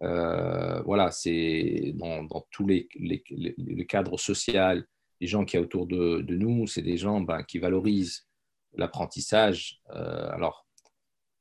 voilà, 0.00 1.10
c'est 1.10 1.92
dans, 1.96 2.22
dans 2.22 2.46
tous 2.52 2.68
les, 2.68 2.88
les, 2.94 3.24
les, 3.28 3.86
cadres 3.86 4.16
sociaux, 4.16 4.84
les 5.20 5.26
gens 5.26 5.44
qui 5.44 5.56
sont 5.56 5.62
autour 5.62 5.86
de, 5.86 6.24
nous, 6.28 6.66
c'est 6.66 6.82
des 6.82 6.96
gens 6.96 7.20
ben, 7.20 7.42
qui 7.42 7.58
valorisent 7.58 8.26
l'apprentissage. 8.74 9.80
Euh, 9.90 10.30
alors, 10.30 10.66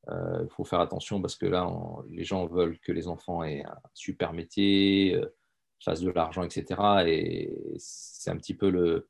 euh, 0.09 0.43
il 0.43 0.49
faut 0.49 0.63
faire 0.63 0.79
attention 0.79 1.21
parce 1.21 1.35
que 1.35 1.45
là, 1.45 1.69
les 2.09 2.23
gens 2.23 2.45
veulent 2.47 2.79
que 2.79 2.91
les 2.91 3.07
enfants 3.07 3.43
aient 3.43 3.63
un 3.63 3.77
super 3.93 4.33
métier, 4.33 5.15
euh, 5.15 5.35
fassent 5.83 6.01
de 6.01 6.11
l'argent, 6.11 6.43
etc. 6.43 6.81
Et 7.05 7.53
c'est 7.77 8.31
un 8.31 8.37
petit 8.37 8.55
peu 8.55 8.69
le, 8.69 9.07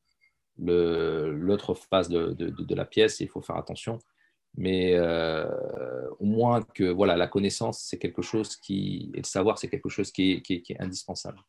l'autre 0.58 1.76
face 1.76 2.10
de, 2.10 2.76
la 2.76 2.86
pièce 2.86 3.20
il 3.20 3.30
faut 3.30 3.42
faire 3.42 3.58
attention. 3.58 4.00
Mais 4.60 5.00
au 6.20 6.26
moins 6.26 6.64
que 6.64 6.86
voilà, 6.86 7.16
la 7.16 7.28
connaissance, 7.28 7.80
c'est 7.80 8.00
quelque 8.00 8.24
chose 8.24 8.56
qui, 8.56 9.12
et 9.14 9.18
le 9.18 9.24
savoir, 9.24 9.60
c'est 9.60 9.70
quelque 9.70 9.90
chose 9.90 10.12
qui 10.12 10.32
est, 10.32 10.42
qui 10.42 10.64
est, 10.68 10.82
indispensable. 10.82 11.40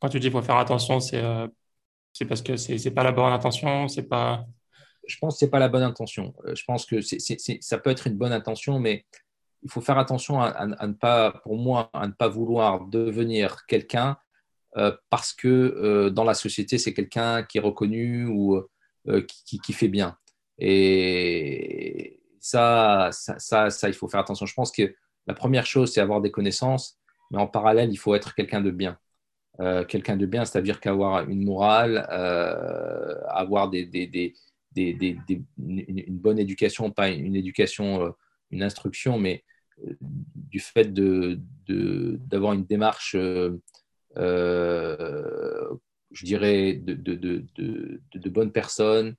Quand 0.00 0.10
tu 0.10 0.20
dis 0.20 0.26
qu'il 0.26 0.32
faut 0.32 0.42
faire 0.42 0.58
attention, 0.58 1.00
c'est 1.00 1.22
c'est 2.12 2.24
parce 2.24 2.42
que 2.42 2.56
c'est 2.56 2.82
n'est 2.84 2.90
pas 2.90 3.04
la 3.04 3.12
bonne 3.12 3.32
intention, 3.32 3.88
c'est 3.88 4.08
pas. 4.08 4.44
Je 5.06 5.16
pense 5.18 5.34
que 5.34 5.38
c'est 5.40 5.50
pas 5.50 5.58
la 5.58 5.68
bonne 5.68 5.82
intention. 5.82 6.34
Euh, 6.44 6.54
je 6.54 6.64
pense 6.64 6.84
que 6.84 7.00
ça 7.00 7.78
peut 7.78 7.90
être 7.90 8.06
une 8.06 8.16
bonne 8.16 8.32
intention, 8.32 8.78
mais 8.78 9.06
il 9.62 9.70
faut 9.70 9.80
faire 9.80 9.98
attention 9.98 10.40
à, 10.40 10.66
ne 10.66 10.92
pas, 10.92 11.32
pour 11.42 11.56
moi, 11.56 11.90
à 11.92 12.06
ne 12.06 12.12
pas 12.12 12.28
vouloir 12.28 12.86
devenir 12.86 13.66
quelqu'un 13.66 14.16
euh, 14.76 14.96
parce 15.10 15.32
que 15.32 15.48
euh, 15.48 16.10
dans 16.10 16.22
la 16.24 16.34
société 16.34 16.78
c'est 16.78 16.94
quelqu'un 16.94 17.42
qui 17.42 17.58
est 17.58 17.60
reconnu 17.60 18.26
ou 18.26 18.62
qui, 19.26 19.58
qui, 19.58 19.72
fait 19.72 19.88
bien. 19.88 20.18
Et 20.58 22.20
ça, 22.40 23.08
ça, 23.12 23.70
ça, 23.70 23.88
il 23.88 23.94
faut 23.94 24.08
faire 24.08 24.20
attention. 24.20 24.44
Je 24.44 24.54
pense 24.54 24.70
que 24.70 24.94
la 25.26 25.34
première 25.34 25.66
chose, 25.66 25.92
c'est 25.92 26.00
avoir 26.00 26.20
des 26.20 26.30
connaissances, 26.30 26.98
mais 27.30 27.38
en 27.38 27.46
parallèle, 27.46 27.90
il 27.90 27.96
faut 27.96 28.14
être 28.14 28.34
quelqu'un 28.34 28.60
de 28.60 28.70
bien. 28.70 28.98
Euh, 29.60 29.84
quelqu'un 29.84 30.16
de 30.16 30.24
bien, 30.24 30.44
c'est-à-dire 30.44 30.78
qu'avoir 30.80 31.28
une 31.28 31.44
morale, 31.44 32.06
euh, 32.12 33.20
avoir 33.28 33.68
des, 33.70 33.86
des, 33.86 34.06
des, 34.06 34.34
une 35.58 36.18
bonne 36.18 36.38
éducation, 36.38 36.92
pas 36.92 37.08
une 37.10 37.34
éducation, 37.34 38.04
euh, 38.04 38.10
une 38.52 38.62
instruction, 38.62 39.18
mais 39.18 39.44
du 40.34 40.60
fait 40.60 40.92
d'avoir 40.92 41.36
de, 41.66 42.18
d'avoir 42.26 42.52
une 42.52 42.66
démarche, 42.66 43.16
je 43.16 43.58
dirais, 46.22 46.74
de, 46.74 46.94
de, 46.94 48.28
bonnes 48.28 48.52
personnes, 48.52 49.16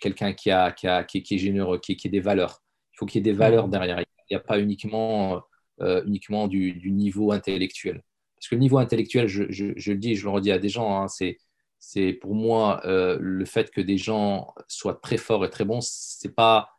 quelqu'un 0.00 0.32
qui, 0.32 0.50
a, 0.50 0.72
qui, 0.72 0.88
a, 0.88 1.04
qui, 1.04 1.18
est 1.18 1.38
généreux, 1.38 1.78
qui, 1.78 1.96
qui 1.96 2.08
a 2.08 2.10
des 2.10 2.20
valeurs. 2.20 2.60
Il 2.92 2.96
faut 2.98 3.06
qu'il 3.06 3.20
y 3.20 3.22
ait 3.28 3.32
des 3.32 3.38
valeurs 3.38 3.68
derrière. 3.68 4.00
Il 4.00 4.06
n'y 4.34 4.36
a 4.36 4.40
pas 4.40 4.58
uniquement, 4.58 5.42
uniquement 5.80 6.48
du, 6.48 6.72
du 6.72 6.90
niveau 6.90 7.30
intellectuel. 7.30 8.02
Parce 8.36 8.48
que 8.48 8.54
le 8.54 8.60
niveau 8.60 8.78
intellectuel, 8.78 9.28
je, 9.28 9.42
le 9.42 9.96
dis 9.96 10.12
et 10.12 10.14
je 10.14 10.24
le 10.24 10.30
redis 10.30 10.52
à 10.52 10.58
des 10.58 10.68
gens, 10.68 11.02
hein, 11.02 11.08
c'est, 11.08 12.12
pour 12.20 12.34
moi 12.34 12.80
euh, 12.84 13.16
le 13.20 13.44
fait 13.44 13.70
que 13.70 13.80
des 13.80 13.96
gens 13.96 14.54
soient 14.68 14.98
très 15.02 15.16
forts 15.16 15.44
et 15.44 15.50
très 15.50 15.64
bons, 15.64 15.80
c'est 15.82 16.34
pas 16.34 16.70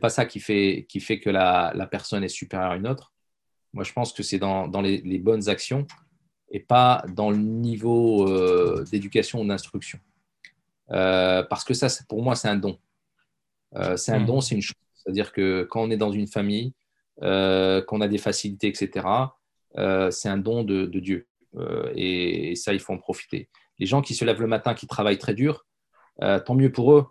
pas 0.00 0.08
ça 0.10 0.26
qui 0.26 0.40
fait, 0.40 0.84
qui 0.88 1.00
fait 1.00 1.20
que 1.20 1.30
la, 1.30 1.88
personne 1.90 2.22
est 2.24 2.28
supérieure 2.28 2.72
à 2.72 2.76
une 2.76 2.86
autre. 2.86 3.14
Moi, 3.72 3.84
je 3.84 3.92
pense 3.92 4.12
que 4.12 4.22
c'est 4.22 4.38
dans, 4.38 4.68
les, 4.82 5.18
bonnes 5.18 5.48
actions 5.48 5.86
et 6.50 6.60
pas 6.60 7.04
dans 7.14 7.30
le 7.30 7.38
niveau 7.38 8.28
euh, 8.28 8.84
d'éducation 8.90 9.40
ou 9.40 9.46
d'instruction. 9.46 9.98
Euh, 10.90 11.42
parce 11.44 11.64
que 11.64 11.72
ça, 11.72 11.88
pour 12.08 12.22
moi, 12.22 12.34
c'est 12.34 12.48
un 12.48 12.56
don. 12.56 12.78
c'est 13.96 14.12
un 14.12 14.20
mmh. 14.20 14.26
don, 14.26 14.40
c'est 14.40 14.54
une 14.56 14.62
chose. 14.62 14.76
C'est-à-dire 14.96 15.32
que 15.32 15.66
quand 15.70 15.82
on 15.82 15.90
est 15.90 15.96
dans 15.96 16.12
une 16.12 16.26
famille, 16.26 16.74
qu'on 17.20 18.00
a 18.00 18.08
des 18.08 18.18
facilités, 18.18 18.68
etc., 18.68 19.06
c'est 19.76 20.28
un 20.28 20.38
don 20.38 20.64
de, 20.64 20.86
Dieu. 20.86 21.26
Euh, 21.56 21.90
et, 21.94 22.54
ça, 22.56 22.72
il 22.72 22.80
faut 22.80 22.92
en 22.92 22.98
profiter. 22.98 23.48
Les 23.78 23.86
gens 23.86 24.02
qui 24.02 24.14
se 24.14 24.24
lèvent 24.24 24.40
le 24.40 24.46
matin, 24.46 24.74
qui 24.74 24.86
travaillent 24.86 25.18
très 25.18 25.34
dur, 25.34 25.66
euh, 26.22 26.40
tant 26.40 26.54
mieux 26.54 26.72
pour 26.72 26.92
eux, 26.92 27.06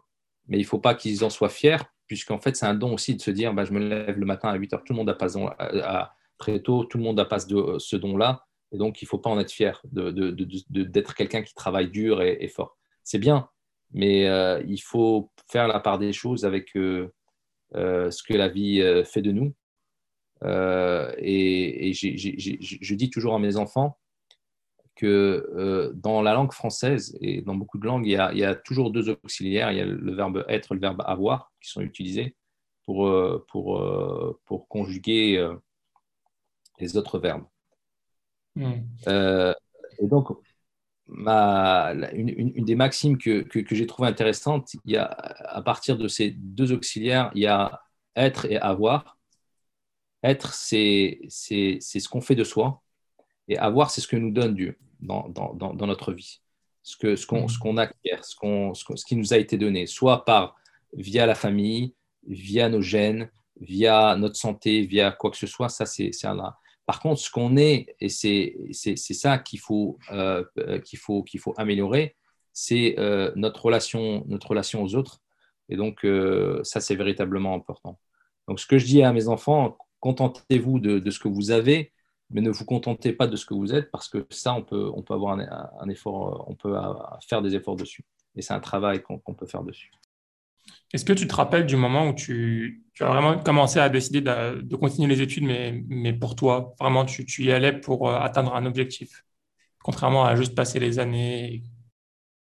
mais 0.47 0.57
il 0.57 0.61
ne 0.61 0.67
faut 0.67 0.79
pas 0.79 0.95
qu'ils 0.95 1.23
en 1.23 1.29
soient 1.29 1.49
fiers, 1.49 1.77
puisqu'en 2.07 2.39
fait, 2.39 2.55
c'est 2.55 2.65
un 2.65 2.75
don 2.75 2.93
aussi 2.93 3.15
de 3.15 3.21
se 3.21 3.31
dire 3.31 3.53
bah, 3.53 3.65
je 3.65 3.71
me 3.71 3.79
lève 3.79 4.17
le 4.17 4.25
matin 4.25 4.49
à 4.49 4.55
8 4.55 4.73
heures, 4.73 4.83
tout 4.83 4.93
le 4.93 4.97
monde 4.97 5.07
n'a 5.07 5.13
pas 5.13 5.37
à, 5.37 6.13
très 6.37 6.59
tôt, 6.59 6.85
tout 6.85 6.97
le 6.97 7.03
monde 7.03 7.17
n'a 7.17 7.25
pas 7.25 7.39
ce, 7.39 7.77
ce 7.79 7.95
don-là, 7.95 8.45
et 8.71 8.77
donc 8.77 9.01
il 9.01 9.05
ne 9.05 9.09
faut 9.09 9.17
pas 9.17 9.29
en 9.29 9.39
être 9.39 9.51
fier 9.51 9.81
d'être 9.91 11.15
quelqu'un 11.15 11.41
qui 11.41 11.53
travaille 11.53 11.89
dur 11.89 12.21
et, 12.21 12.47
fort. 12.47 12.77
C'est 13.03 13.19
bien, 13.19 13.49
mais 13.91 14.23
il 14.67 14.79
faut 14.79 15.31
faire 15.47 15.67
la 15.67 15.79
part 15.79 15.97
des 15.97 16.13
choses 16.13 16.45
avec 16.45 16.71
ce 16.73 17.09
que 17.73 18.33
la 18.33 18.49
vie 18.49 18.81
fait 19.05 19.21
de 19.21 19.31
nous 19.31 19.53
euh, 20.45 21.11
et, 21.17 21.93
je 21.93 22.95
dis 22.95 23.09
toujours 23.09 23.35
à 23.35 23.39
mes 23.39 23.57
enfants 23.57 23.97
que 24.95 25.49
euh, 25.57 25.91
dans 25.93 26.21
la 26.21 26.33
langue 26.33 26.53
française 26.53 27.17
et 27.19 27.41
dans 27.41 27.55
beaucoup 27.55 27.77
de 27.77 27.85
langues, 27.85 28.05
il 28.05 28.11
y, 28.13 28.43
a, 28.43 28.55
toujours 28.55 28.91
deux 28.91 29.09
auxiliaires. 29.09 29.71
Il 29.71 29.77
y 29.77 29.81
a 29.81 29.85
le 29.85 30.15
verbe 30.15 30.45
être 30.47 30.71
et 30.71 30.75
le 30.75 30.81
verbe 30.81 31.03
avoir 31.05 31.51
qui 31.59 31.69
sont 31.69 31.81
utilisés 31.81 32.35
pour, 32.85 33.07
euh, 33.07 33.45
pour, 33.49 33.83
pour 34.45 34.67
conjuguer 34.67 35.53
les 36.79 36.97
autres 36.97 37.19
verbes. 37.19 37.45
Hmm. 38.55 38.83
et 39.05 40.07
donc, 40.07 40.29
ma, 41.07 41.93
une, 42.13 42.29
une, 42.29 42.63
des 42.63 42.75
maximes 42.75 43.17
que, 43.17 43.41
que, 43.41 43.59
que 43.59 43.75
j'ai 43.75 43.85
trouvé 43.85 44.07
intéressante, 44.07 44.75
il 44.85 44.93
y 44.93 44.97
a, 44.97 45.05
à 45.05 45.61
partir 45.61 45.97
de 45.97 46.07
ces 46.07 46.31
deux 46.31 46.71
auxiliaires, 46.71 47.31
il 47.35 47.41
y 47.41 47.47
a 47.47 47.81
être 48.15 48.45
et 48.45 48.57
avoir. 48.57 49.17
Être, 50.25 50.53
c'est 50.53 51.19
ce 51.29 52.09
qu'on 52.09 52.21
fait 52.21 52.35
de 52.35 52.43
soi, 52.43 52.81
et 53.47 53.57
avoir, 53.57 53.91
c'est 53.91 54.01
ce 54.01 54.07
que 54.07 54.15
nous 54.15 54.31
donne 54.31 54.55
Dieu 54.55 54.77
dans, 54.99 55.29
dans, 55.29 55.53
dans 55.53 55.87
notre 55.87 56.11
vie, 56.13 56.41
ce 56.81 56.97
qu'on 56.97 57.15
ce 57.47 57.59
qu'on 57.59 57.75
ce 57.75 57.79
acquiert, 57.79 58.25
ce, 58.25 58.35
qu'on 58.35 58.73
ce, 58.73 58.83
ce 58.95 59.05
qui 59.05 59.15
nous 59.15 59.33
a 59.33 59.37
été 59.37 59.57
donné, 59.57 59.85
soit 59.85 60.25
par 60.25 60.55
via 60.93 61.25
la 61.25 61.35
famille, 61.35 61.93
via 62.27 62.69
nos 62.69 62.81
gènes, 62.81 63.29
via 63.59 64.15
notre 64.15 64.35
santé, 64.35 64.81
via 64.81 65.11
quoi 65.11 65.29
que 65.29 65.37
ce 65.37 65.47
soit, 65.47 65.69
ça 65.69 65.85
c'est 65.85 66.11
là. 66.23 66.57
Par 66.85 66.99
contre, 66.99 67.19
ce 67.19 67.31
qu'on 67.31 67.57
est, 67.57 67.95
et 67.99 68.09
c'est 68.09 68.95
ça 68.95 69.39
qu'il 69.39 69.59
faut, 69.59 69.97
euh, 70.11 70.43
qu'il 70.83 70.99
faut, 70.99 71.23
qu'il 71.23 71.39
faut 71.39 71.53
améliorer, 71.57 72.15
c'est 72.53 72.95
euh, 72.99 73.31
notre, 73.35 73.65
relation, 73.65 74.23
notre 74.27 74.47
relation 74.47 74.83
aux 74.83 74.95
autres. 74.95 75.19
Et 75.67 75.75
donc, 75.75 76.05
euh, 76.05 76.63
ça, 76.63 76.79
c'est 76.79 76.95
véritablement 76.95 77.55
important. 77.55 77.99
Donc, 78.47 78.59
ce 78.59 78.67
que 78.67 78.77
je 78.77 78.85
dis 78.85 79.01
à 79.01 79.11
mes 79.11 79.27
enfants, 79.27 79.77
contentez-vous 79.99 80.79
de, 80.79 81.09
ce 81.09 81.19
que 81.19 81.27
vous 81.27 81.51
avez, 81.51 81.91
mais 82.29 82.41
ne 82.41 82.49
vous 82.49 82.65
contentez 82.65 83.13
pas 83.13 83.27
de 83.27 83.35
ce 83.35 83.45
que 83.45 83.53
vous 83.53 83.73
êtes, 83.73 83.91
parce 83.91 84.09
que 84.09 84.25
ça, 84.29 84.53
on 84.53 84.63
peut, 84.63 84.91
avoir 85.09 85.37
un, 85.39 85.89
effort, 85.89 86.45
on 86.47 86.55
peut 86.55 86.75
faire 87.27 87.41
des 87.41 87.55
efforts 87.55 87.75
dessus. 87.75 88.03
Et 88.35 88.41
c'est 88.41 88.53
un 88.53 88.59
travail 88.59 89.01
qu'on 89.01 89.33
peut 89.33 89.45
faire 89.45 89.63
dessus. 89.63 89.91
Est-ce 90.93 91.05
que 91.05 91.13
tu 91.13 91.27
te 91.27 91.35
rappelles 91.35 91.65
du 91.65 91.75
moment 91.75 92.07
où 92.07 92.13
tu, 92.13 92.83
as 92.99 93.07
vraiment 93.07 93.37
commencé 93.39 93.79
à 93.79 93.89
décider 93.89 94.21
de, 94.21 94.75
continuer 94.75 95.13
les 95.13 95.21
études, 95.21 95.43
mais, 95.43 95.83
mais 95.87 96.13
pour 96.13 96.35
toi, 96.35 96.73
vraiment, 96.79 97.05
tu, 97.05 97.25
y 97.43 97.51
allais 97.51 97.73
pour 97.73 98.09
euh, 98.09 98.17
atteindre 98.17 98.55
un 98.55 98.65
objectif, 98.65 99.25
contrairement 99.83 100.25
à 100.25 100.35
juste 100.35 100.55
passer 100.55 100.79
les 100.79 100.99
années 100.99 101.63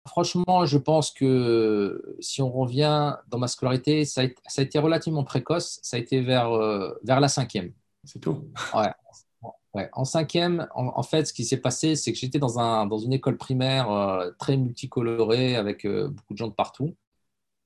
Franchement, 0.06 0.64
je 0.64 0.78
pense 0.78 1.10
que 1.10 2.16
si 2.20 2.40
on 2.42 2.50
revient 2.50 3.16
dans 3.28 3.38
ma 3.38 3.48
scolarité, 3.48 4.04
ça 4.04 4.22
a, 4.22 4.62
été 4.62 4.78
relativement 4.78 5.24
précoce. 5.24 5.78
Ça 5.82 5.96
a 5.96 6.00
été 6.00 6.20
vers, 6.20 6.50
euh, 6.52 6.92
vers 7.04 7.20
la 7.20 7.28
cinquième. 7.28 7.72
C'est 8.04 8.18
tout. 8.18 8.44
Ouais. 8.74 9.88
En 9.92 10.04
cinquième, 10.04 10.66
en, 10.74 11.02
fait, 11.04 11.26
ce 11.26 11.32
qui 11.32 11.44
s'est 11.44 11.60
passé, 11.60 11.94
c'est 11.94 12.12
que 12.12 12.18
j'étais 12.18 12.40
dans, 12.40 12.58
un, 12.58 12.86
dans 12.86 12.98
une 12.98 13.12
école 13.12 13.36
primaire 13.36 13.90
euh, 13.92 14.30
très 14.38 14.56
multicolorée 14.56 15.54
avec 15.54 15.86
beaucoup 15.86 16.32
de 16.32 16.38
gens 16.38 16.48
de 16.48 16.54
partout. 16.54 16.96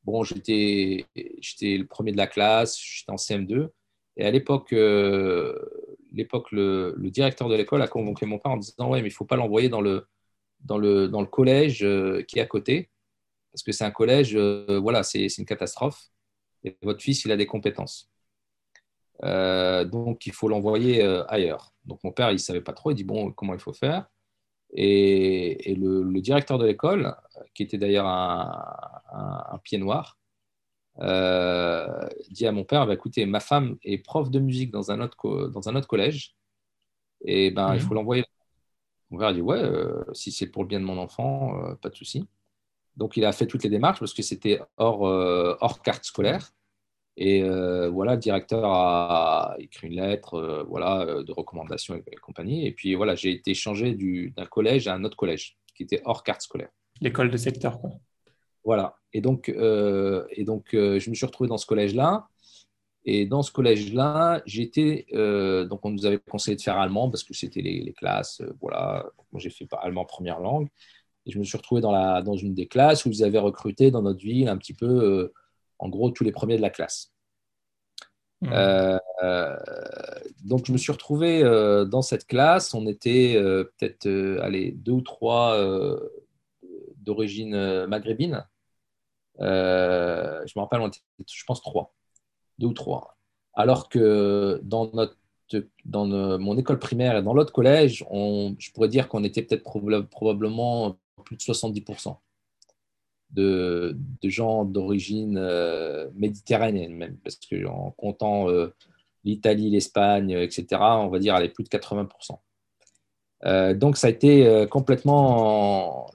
Bon, 0.05 0.23
j'étais 0.23 1.07
le 1.17 1.85
premier 1.85 2.13
de 2.13 2.19
la 2.19 2.27
classe, 2.27 2.79
j'étais 2.79 3.11
en 3.11 3.17
CM2. 3.17 3.71
Et 4.17 4.27
à 4.27 4.31
l'époque, 4.31 4.73
euh, 4.73 5.59
l'époque 6.13 6.53
le, 6.53 6.95
directeur 7.11 7.49
de 7.49 7.55
l'école 7.57 7.83
a 7.83 7.89
convoqué 7.89 8.27
mon 8.27 8.39
père 8.39 8.53
en 8.53 8.57
disant 8.59 8.91
Ouais, 8.91 9.01
mais 9.01 9.09
il 9.09 9.13
ne 9.13 9.17
faut 9.17 9.25
pas 9.25 9.37
l'envoyer 9.37 9.69
dans 9.69 9.81
le, 9.81 10.07
dans, 10.65 10.79
le, 10.79 11.09
dans 11.09 11.21
le 11.21 11.27
collège 11.27 11.85
euh, 11.85 12.23
qui 12.23 12.39
est 12.39 12.43
à 12.43 12.47
côté, 12.47 12.91
parce 13.53 13.63
que 13.63 13.73
c'est 13.73 13.85
un 13.85 13.91
collège, 13.91 14.35
euh, 14.37 14.79
voilà, 14.83 15.03
c'est 15.03 15.27
une 15.39 15.47
catastrophe. 15.47 16.09
Et 16.65 16.77
votre 16.83 17.03
fils, 17.03 17.25
il 17.25 17.33
a 17.33 17.37
des 17.37 17.47
compétences. 17.47 18.11
donc, 19.23 20.27
il 20.27 20.33
faut 20.33 20.49
l'envoyer 20.49 21.03
ailleurs. 21.29 21.73
Donc, 21.85 22.03
mon 22.05 22.13
père, 22.13 22.31
il 22.31 22.35
ne 22.35 22.39
savait 22.39 22.63
pas 22.63 22.73
trop. 22.73 22.91
Il 22.91 22.95
dit 22.95 23.05
Bon, 23.05 23.33
comment 23.33 23.55
il 23.55 23.61
faut 23.61 23.75
faire? 23.75 24.09
Et, 24.75 25.75
le, 25.79 26.21
directeur 26.21 26.59
de 26.59 26.67
l'école, 26.67 27.15
qui 27.55 27.63
était 27.63 27.79
d'ailleurs 27.79 28.07
un, 28.07 29.59
pied 29.63 29.79
noir, 29.79 30.19
euh, 31.01 32.09
dit 32.31 32.47
à 32.47 32.53
mon 32.53 32.65
père 32.65 32.87
bah, 32.87 32.95
écoutez, 32.95 33.27
ma 33.27 33.41
femme 33.41 33.77
est 33.83 33.99
prof 33.99 34.31
de 34.31 34.39
musique 34.39 34.71
dans 34.71 34.91
un 34.93 35.01
autre, 35.01 35.49
dans 35.49 35.69
un 35.69 35.75
autre 35.77 35.89
collège, 35.89 36.37
et 37.25 37.51
ben, 37.51 37.75
il 37.75 37.81
faut 37.81 37.95
l'envoyer. 37.95 38.25
Mon 39.11 39.19
père 39.19 39.29
a 39.29 39.33
dit 39.33 39.41
ouais, 39.41 39.63
euh, 39.63 40.05
si 40.13 40.33
c'est 40.33 40.47
pour 40.47 40.63
le 40.63 40.69
bien 40.69 40.81
de 40.81 40.85
mon 40.85 40.99
enfant, 40.99 41.59
euh, 41.63 41.75
pas 41.75 41.89
de 41.89 41.95
souci. 41.95 42.27
Donc 42.97 43.17
il 43.17 43.25
a 43.25 43.33
fait 43.33 43.47
toutes 43.47 43.65
les 43.65 43.71
démarches 43.71 43.99
parce 43.99 44.15
que 44.15 44.23
c'était 44.23 44.61
hors, 44.77 45.03
hors 45.03 45.83
carte 45.83 46.05
scolaire. 46.05 46.53
Et 47.17 47.45
euh, 47.45 47.89
voilà, 47.91 48.15
le 48.15 48.21
directeur 48.21 48.65
a 48.65 49.55
écrit 49.59 49.87
une 49.87 49.95
lettre 49.95 50.35
euh, 50.35 50.65
voilà, 50.65 51.03
euh, 51.03 51.23
de 51.23 51.33
recommandation 51.33 51.95
et, 51.95 52.17
compagnie. 52.17 52.67
Et 52.67 52.73
puis 52.73 52.95
voilà, 52.95 53.15
j'ai 53.15 53.31
été 53.31 53.55
changé 53.55 53.95
d'un 54.37 54.47
collège 54.47 54.89
à 54.89 54.95
un 54.95 55.05
autre 55.05 55.17
collège 55.17 55.57
qui 55.77 55.85
était 55.85 56.03
hors 56.05 56.25
carte 56.25 56.43
scolaire. 56.43 56.71
L'école 57.01 57.31
de 57.31 57.37
secteur, 57.37 57.81
quoi. 57.81 57.91
Voilà. 58.65 58.97
Et 59.13 59.21
donc, 59.21 59.49
et 59.51 60.45
donc 60.45 60.69
je 60.73 61.11
me 61.11 61.15
suis 61.15 61.27
retrouvé 61.27 61.49
dans 61.49 61.59
ce 61.59 61.67
collège-là. 61.67 62.29
Et 63.05 63.27
dans 63.27 63.43
ce 63.43 63.53
collège-là, 63.53 64.43
j'étais. 64.47 65.07
donc, 65.13 65.85
on 65.85 65.91
nous 65.91 66.07
avait 66.07 66.19
conseillé 66.19 66.57
de 66.57 66.63
faire 66.63 66.79
allemand 66.79 67.11
parce 67.11 67.23
que 67.25 67.35
c'était 67.35 67.61
les, 67.61 67.93
classes. 67.93 68.43
voilà. 68.61 69.07
Moi, 69.33 69.41
j'ai 69.41 69.51
fait 69.51 69.67
allemand 69.83 70.05
première 70.05 70.41
langue. 70.41 70.69
Et 71.27 71.31
je 71.31 71.39
me 71.39 71.45
suis 71.45 71.57
retrouvé 71.57 71.81
dans, 71.81 71.93
la, 71.93 72.23
dans 72.23 72.37
une 72.37 72.55
des 72.55 72.67
classes 72.67 73.05
où 73.05 73.11
ils 73.11 73.25
avaient 73.25 73.39
recruté 73.39 73.91
dans 73.91 74.03
notre 74.03 74.21
ville 74.21 74.49
un 74.49 74.59
petit 74.59 74.75
peu 74.75 75.33
en 75.79 75.89
gros 75.89 76.11
tous 76.11 76.25
les 76.25 76.33
premiers 76.33 76.57
de 76.57 76.63
la 76.63 76.71
classe. 76.71 77.15
Mmh. 78.41 78.51
Euh, 79.23 79.57
donc 80.45 80.67
je 80.67 80.73
me 80.73 80.77
suis 80.77 80.93
retrouvé 80.93 81.43
euh, 81.43 81.85
dans 81.85 82.03
cette 82.03 82.27
classe. 82.27 82.75
On 82.75 82.87
était 82.87 83.35
euh, 83.37 83.65
peut-être 83.79 84.07
allez, 84.43 84.73
deux 84.73 84.93
ou 84.93 85.01
trois 85.01 85.57
d'origine 86.97 87.87
maghrébine. 87.87 88.47
je 89.39 89.45
me 89.45 90.61
rappelle, 90.61 90.81
on 90.81 90.89
était, 90.89 91.01
je 91.27 91.45
pense, 91.45 91.63
trois. 91.63 91.95
Deux 92.59 92.69
ou 92.69 92.73
trois. 92.73 93.17
Alors 93.55 93.89
que 93.89 94.61
dans, 94.63 94.91
notre, 94.93 95.17
dans 95.85 96.07
mon 96.39 96.57
école 96.59 96.79
primaire 96.79 97.17
et 97.17 97.23
dans 97.23 97.35
l'autre 97.35 97.53
collège, 97.53 98.05
on, 98.11 98.55
je 98.59 98.71
pourrais 98.73 98.89
dire 98.89 99.09
qu'on 99.09 99.25
était 99.25 99.43
peut-être 99.43 99.63
probablement 100.11 100.97
plus 101.25 101.37
de 101.37 101.43
70% 101.43 102.17
de, 103.35 103.97
gens 104.23 104.65
d'origine 104.65 105.37
euh, 105.39 106.09
méditerranéenne 106.15 106.95
même, 106.95 107.17
parce 107.23 107.37
que 107.37 107.67
en 107.67 107.91
comptant 107.93 108.49
euh, 108.49 108.75
l'Italie, 109.25 109.71
l'Espagne, 109.71 110.31
etc., 110.31 110.67
on 110.81 111.09
va 111.09 111.19
dire 111.19 111.35
aller 111.35 111.49
plus 111.49 111.65
de 111.65 111.69
80%. 111.69 112.39
Euh, 113.47 113.75
donc 113.75 113.97
ça 113.97 114.07
a 114.07 114.11
été 114.11 114.67
complètement, 114.71 116.11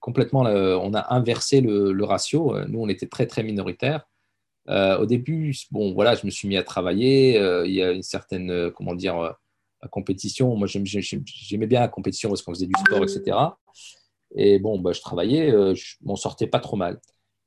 complètement 0.00 0.40
on 0.40 0.94
a 0.94 1.14
inversé 1.14 1.60
le, 1.60 2.04
ratio. 2.04 2.56
Nous, 2.66 2.80
on 2.80 2.88
était 2.88 3.06
très 3.06 3.26
très 3.26 3.42
minoritaire. 3.42 4.08
Au 4.68 5.06
début, 5.06 5.54
bon 5.70 5.92
voilà, 5.92 6.14
je 6.14 6.24
me 6.26 6.30
suis 6.30 6.48
mis 6.48 6.56
à 6.56 6.62
travailler. 6.62 7.34
il 7.64 7.72
y 7.72 7.82
a 7.82 7.92
une 7.92 8.02
certaine, 8.02 8.70
comment 8.70 8.94
dire, 8.94 9.34
compétition. 9.88 10.56
Moi, 10.56 10.66
j'aimais 10.68 11.66
bien 11.66 11.80
la 11.80 11.88
compétition 11.88 12.28
parce 12.28 12.42
qu'on 12.42 12.54
faisait 12.54 12.66
du 12.66 12.74
sport, 12.78 13.02
etc. 13.02 13.36
Et 14.34 14.58
bon, 14.58 14.78
bah, 14.78 14.92
je 14.92 15.00
travaillais, 15.00 15.50
euh, 15.50 15.74
je 15.74 15.96
m'en 16.02 16.16
sortais 16.16 16.46
pas 16.46 16.60
trop 16.60 16.76
mal. 16.76 17.00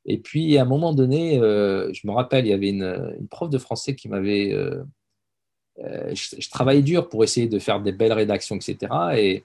Et 0.05 0.19
puis, 0.19 0.57
à 0.57 0.63
un 0.63 0.65
moment 0.65 0.93
donné, 0.93 1.39
euh, 1.39 1.91
je 1.93 2.07
me 2.07 2.13
rappelle, 2.13 2.45
il 2.45 2.49
y 2.49 2.53
avait 2.53 2.69
une, 2.69 3.27
prof 3.29 3.49
de 3.49 3.57
français 3.57 3.95
qui 3.95 4.07
m'avait. 4.07 4.53
Euh, 4.53 4.83
je, 5.77 6.49
travaillais 6.49 6.83
dur 6.83 7.09
pour 7.09 7.23
essayer 7.23 7.47
de 7.47 7.59
faire 7.59 7.81
des 7.81 7.91
belles 7.91 8.13
rédactions, 8.13 8.55
etc. 8.55 8.93
Et, 9.17 9.43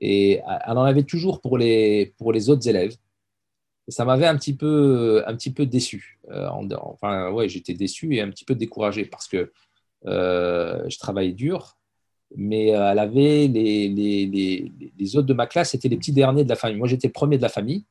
elle 0.00 0.78
en 0.78 0.82
avait 0.82 1.04
toujours 1.04 1.40
pour 1.40 1.58
les 1.58 2.10
autres 2.48 2.68
élèves. 2.68 2.96
Ça 3.88 4.04
m'avait 4.04 4.26
un 4.26 4.36
petit 4.36 4.54
peu, 4.54 5.22
un 5.26 5.34
petit 5.34 5.52
peu 5.52 5.66
déçu. 5.66 6.20
enfin, 6.30 7.30
ouais, 7.30 7.48
j'étais 7.48 7.74
déçu 7.74 8.14
et 8.14 8.20
un 8.20 8.30
petit 8.30 8.44
peu 8.44 8.54
découragé 8.54 9.04
parce 9.04 9.28
que 9.28 9.52
je 10.04 10.98
travaillais 10.98 11.32
dur 11.32 11.76
mais 12.36 12.74
euh, 12.74 12.92
elle 12.92 12.98
avait 12.98 13.46
les, 13.48 13.88
les, 13.88 14.72
les, 14.98 15.16
autres 15.16 15.26
de 15.26 15.34
ma 15.34 15.46
classe, 15.46 15.70
c'était 15.70 15.88
les 15.88 15.96
petits 15.96 16.12
derniers 16.12 16.44
de 16.44 16.48
la 16.48 16.56
famille. 16.56 16.78
Moi, 16.78 16.88
j'étais 16.88 17.08
le 17.08 17.12
premier 17.12 17.36
de 17.36 17.42
la 17.42 17.48
famille, 17.48 17.84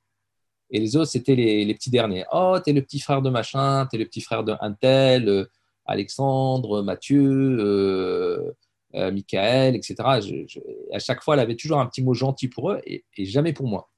et 0.71 0.79
les 0.79 0.95
autres, 0.95 1.11
c'était 1.11 1.35
les, 1.35 1.73
petits 1.73 1.89
derniers. 1.89 2.25
Oh, 2.31 2.57
t'es 2.63 2.73
le 2.73 2.81
petit 2.81 2.99
frère 2.99 3.21
de 3.21 3.29
machin, 3.29 3.87
t'es 3.91 3.97
le 3.97 4.05
petit 4.05 4.21
frère 4.21 4.43
de 4.43 4.53
un 4.61 4.73
tel, 4.73 5.29
euh, 5.29 5.45
Alexandre, 5.85 6.81
Mathieu, 6.81 7.57
euh, 7.59 8.51
euh 8.95 9.11
Michael, 9.11 9.75
etc. 9.75 9.95
à 10.93 10.99
chaque 10.99 11.23
fois, 11.23 11.35
elle 11.35 11.41
avait 11.41 11.55
toujours 11.55 11.79
un 11.79 11.87
petit 11.87 12.03
mot 12.03 12.13
gentil 12.13 12.47
pour 12.47 12.71
eux 12.71 12.81
et 12.85 13.03
jamais 13.19 13.53
pour 13.53 13.67
moi. 13.67 13.89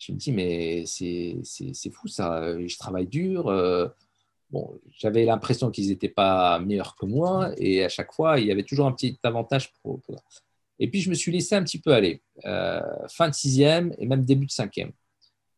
Je 0.00 0.12
me 0.12 0.16
dis, 0.16 0.32
mais 0.32 0.84
c'est 0.86 1.90
fou 1.92 2.08
ça, 2.08 2.58
je 2.58 2.76
travaille 2.76 3.06
dur 3.06 3.48
bon, 4.50 4.80
j'avais 4.98 5.24
l'impression 5.24 5.70
qu'ils 5.70 5.88
n'étaient 5.88 6.08
pas 6.08 6.58
meilleurs 6.58 6.96
que 6.96 7.06
moi 7.06 7.52
et 7.56 7.84
à 7.84 7.88
chaque 7.88 8.12
fois, 8.12 8.38
il 8.38 8.46
y 8.46 8.52
avait 8.52 8.62
toujours 8.62 8.86
un 8.86 8.92
petit 8.92 9.18
avantage 9.22 9.72
pour. 9.82 10.00
Et 10.78 10.90
puis, 10.90 11.00
je 11.00 11.10
me 11.10 11.14
suis 11.14 11.30
laissé 11.30 11.54
un 11.54 11.62
petit 11.62 11.78
peu 11.78 11.92
aller. 11.92 12.22
Euh, 12.46 12.80
fin 13.08 13.28
de 13.28 13.34
sixième 13.34 13.94
et 13.98 14.06
même 14.06 14.24
début 14.24 14.46
de 14.46 14.50
cinquième. 14.50 14.92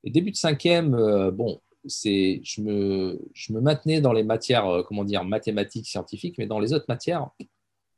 Et 0.05 0.11
début 0.11 0.33
de 0.33 0.37
cinquième, 0.37 0.95
euh, 0.95 1.31
bon, 1.31 1.61
je 1.85 2.61
me, 2.61 3.61
maintenais 3.61 4.01
dans 4.01 4.13
les 4.13 4.25
matières, 4.25 4.67
euh, 4.67 4.83
comment 4.83 5.05
dire, 5.05 5.25
mathématiques, 5.25 5.87
scientifiques, 5.87 6.37
mais 6.39 6.47
dans 6.47 6.59
les 6.59 6.73
autres 6.73 6.87
matières, 6.89 7.31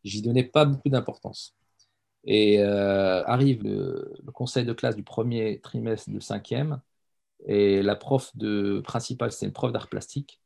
j'y 0.05 0.21
donnais 0.21 0.45
pas 0.45 0.67
beaucoup 0.67 0.91
d'importance. 0.91 1.55
Et 2.27 2.63
arrive 2.63 3.63
le, 3.63 4.15
conseil 4.33 4.65
de 4.65 4.73
classe 4.73 4.97
du 4.97 5.03
premier 5.03 5.61
trimestre 5.61 6.11
de 6.11 6.21
cinquième, 6.21 6.81
et 7.47 7.83
la 7.83 7.97
prof 7.97 8.35
de 8.37 8.81
principale, 8.81 9.33
c'est 9.33 9.47
une 9.47 9.53
prof 9.53 9.73
d'art 9.73 9.89
plastique. 9.89 10.41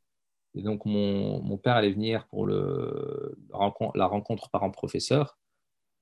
Et 0.55 0.63
donc, 0.63 0.85
mon, 0.85 1.59
père 1.59 1.77
allait 1.77 1.93
venir 1.93 2.27
pour 2.29 2.47
le, 2.47 3.39
la 3.95 4.07
rencontre 4.07 4.51
parent-professeur. 4.51 5.39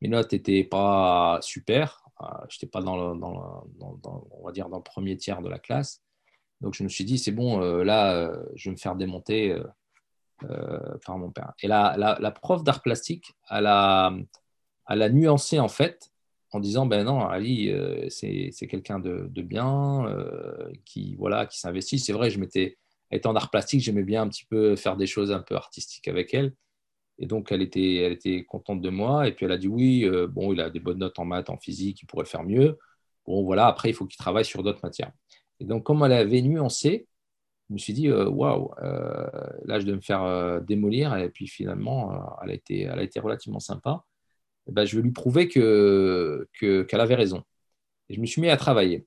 Mes 0.01 0.09
notes 0.09 0.33
n'étaient 0.33 0.65
pas 0.65 1.39
super. 1.43 2.03
je 2.49 2.57
n'étais 2.57 2.67
pas 2.67 2.81
dans, 2.83 2.97
le, 2.97 3.21
on 3.23 4.45
va 4.45 4.53
dire 4.53 4.69
dans 4.69 4.81
premier 4.81 5.17
tiers 5.17 5.43
de 5.43 5.49
la 5.49 5.59
classe. 5.59 6.03
Donc 6.63 6.75
je 6.75 6.83
me 6.85 6.89
suis 6.89 7.05
dit, 7.05 7.19
c'est 7.19 7.33
bon, 7.33 7.59
là, 7.59 8.33
je 8.55 8.71
vais 8.71 8.73
me 8.73 8.79
faire 8.79 8.97
démonter 8.97 9.61
par 11.05 11.19
mon 11.19 11.31
père. 11.31 11.53
Et 11.63 11.69
la, 11.69 11.97
la, 11.99 12.31
prof 12.31 12.63
d'art 12.63 12.83
plastique, 12.83 13.35
elle 13.51 13.67
a, 13.67 14.13
elle 14.89 15.03
a 15.03 15.09
nuancé 15.09 15.59
en 15.59 15.69
fait 15.69 16.11
en 16.53 16.61
disant 16.61 16.87
ben 16.87 17.05
non 17.05 17.27
Ali 17.27 17.73
c'est 18.09 18.67
quelqu'un 18.69 18.99
de, 18.99 19.27
de, 19.29 19.43
bien 19.43 20.07
qui 20.85 21.15
voilà 21.17 21.47
qui 21.47 21.59
s'investit 21.59 21.99
c'est 21.99 22.13
vrai 22.13 22.31
je 22.31 22.39
m'étais 22.39 22.79
étant 23.11 23.31
en 23.31 23.37
art 23.37 23.51
plastique 23.51 23.81
j'aimais 23.81 24.05
bien 24.05 24.23
un 24.23 24.29
petit 24.29 24.45
peu 24.45 24.77
faire 24.77 24.97
des 24.97 25.07
choses 25.07 25.33
un 25.33 25.41
peu 25.41 25.57
artistiques 25.57 26.09
avec 26.09 26.33
elle 26.35 26.53
et 27.19 27.27
donc, 27.27 27.51
elle 27.53 27.63
était, 27.63 27.97
elle 27.97 28.13
était 28.13 28.45
contente 28.45 28.81
de 28.81 28.91
moi. 28.91 29.27
Et 29.29 29.33
puis, 29.33 29.47
elle 29.47 29.53
a 29.53 29.59
dit 29.59 29.69
oui, 29.69 30.05
euh, 30.05 30.27
bon, 30.27 30.53
il 30.53 30.61
a 30.61 30.71
des 30.71 30.81
bonnes 30.81 30.99
notes 30.99 31.19
en 31.19 31.25
maths, 31.25 31.51
en 31.51 31.57
physique, 31.57 32.03
il 32.03 32.07
pourrait 32.07 32.27
faire 32.27 32.45
mieux. 32.45 32.79
Bon, 33.27 33.43
voilà, 33.45 33.67
après, 33.67 33.91
il 33.91 33.95
faut 33.95 34.07
qu'il 34.07 34.19
travaille 34.19 34.45
sur 34.45 34.63
d'autres 34.63 34.81
matières. 34.83 35.13
Et 35.61 35.65
donc, 35.65 35.85
comme 35.85 36.05
elle 36.05 36.13
avait 36.13 36.43
nuancé, 36.43 37.09
je 37.69 37.75
me 37.75 37.79
suis 37.79 37.93
dit, 37.95 38.09
euh, 38.09 38.29
waouh, 38.29 38.71
euh, 38.83 39.29
là, 39.65 39.81
je 39.81 39.87
dois 39.87 39.97
me 39.97 40.01
faire 40.01 40.61
démolir. 40.63 41.17
Et 41.17 41.31
puis, 41.31 41.49
finalement, 41.49 42.39
elle, 42.43 42.51
a 42.51 42.55
elle 42.69 42.99
a 42.99 43.03
été 43.03 43.21
relativement 43.21 43.61
sympa. 43.61 44.05
Ben, 44.69 44.85
je 44.85 44.97
vais 44.97 45.03
lui 45.03 45.13
prouver 45.13 45.49
qu'elle 45.49 45.63
que, 46.61 46.83
qu'elle 46.83 47.01
avait 47.01 47.15
raison. 47.15 47.43
Et 48.09 48.15
je 48.15 48.21
me 48.21 48.27
suis 48.27 48.41
mis 48.41 48.49
à 48.49 48.57
travailler. 48.57 49.07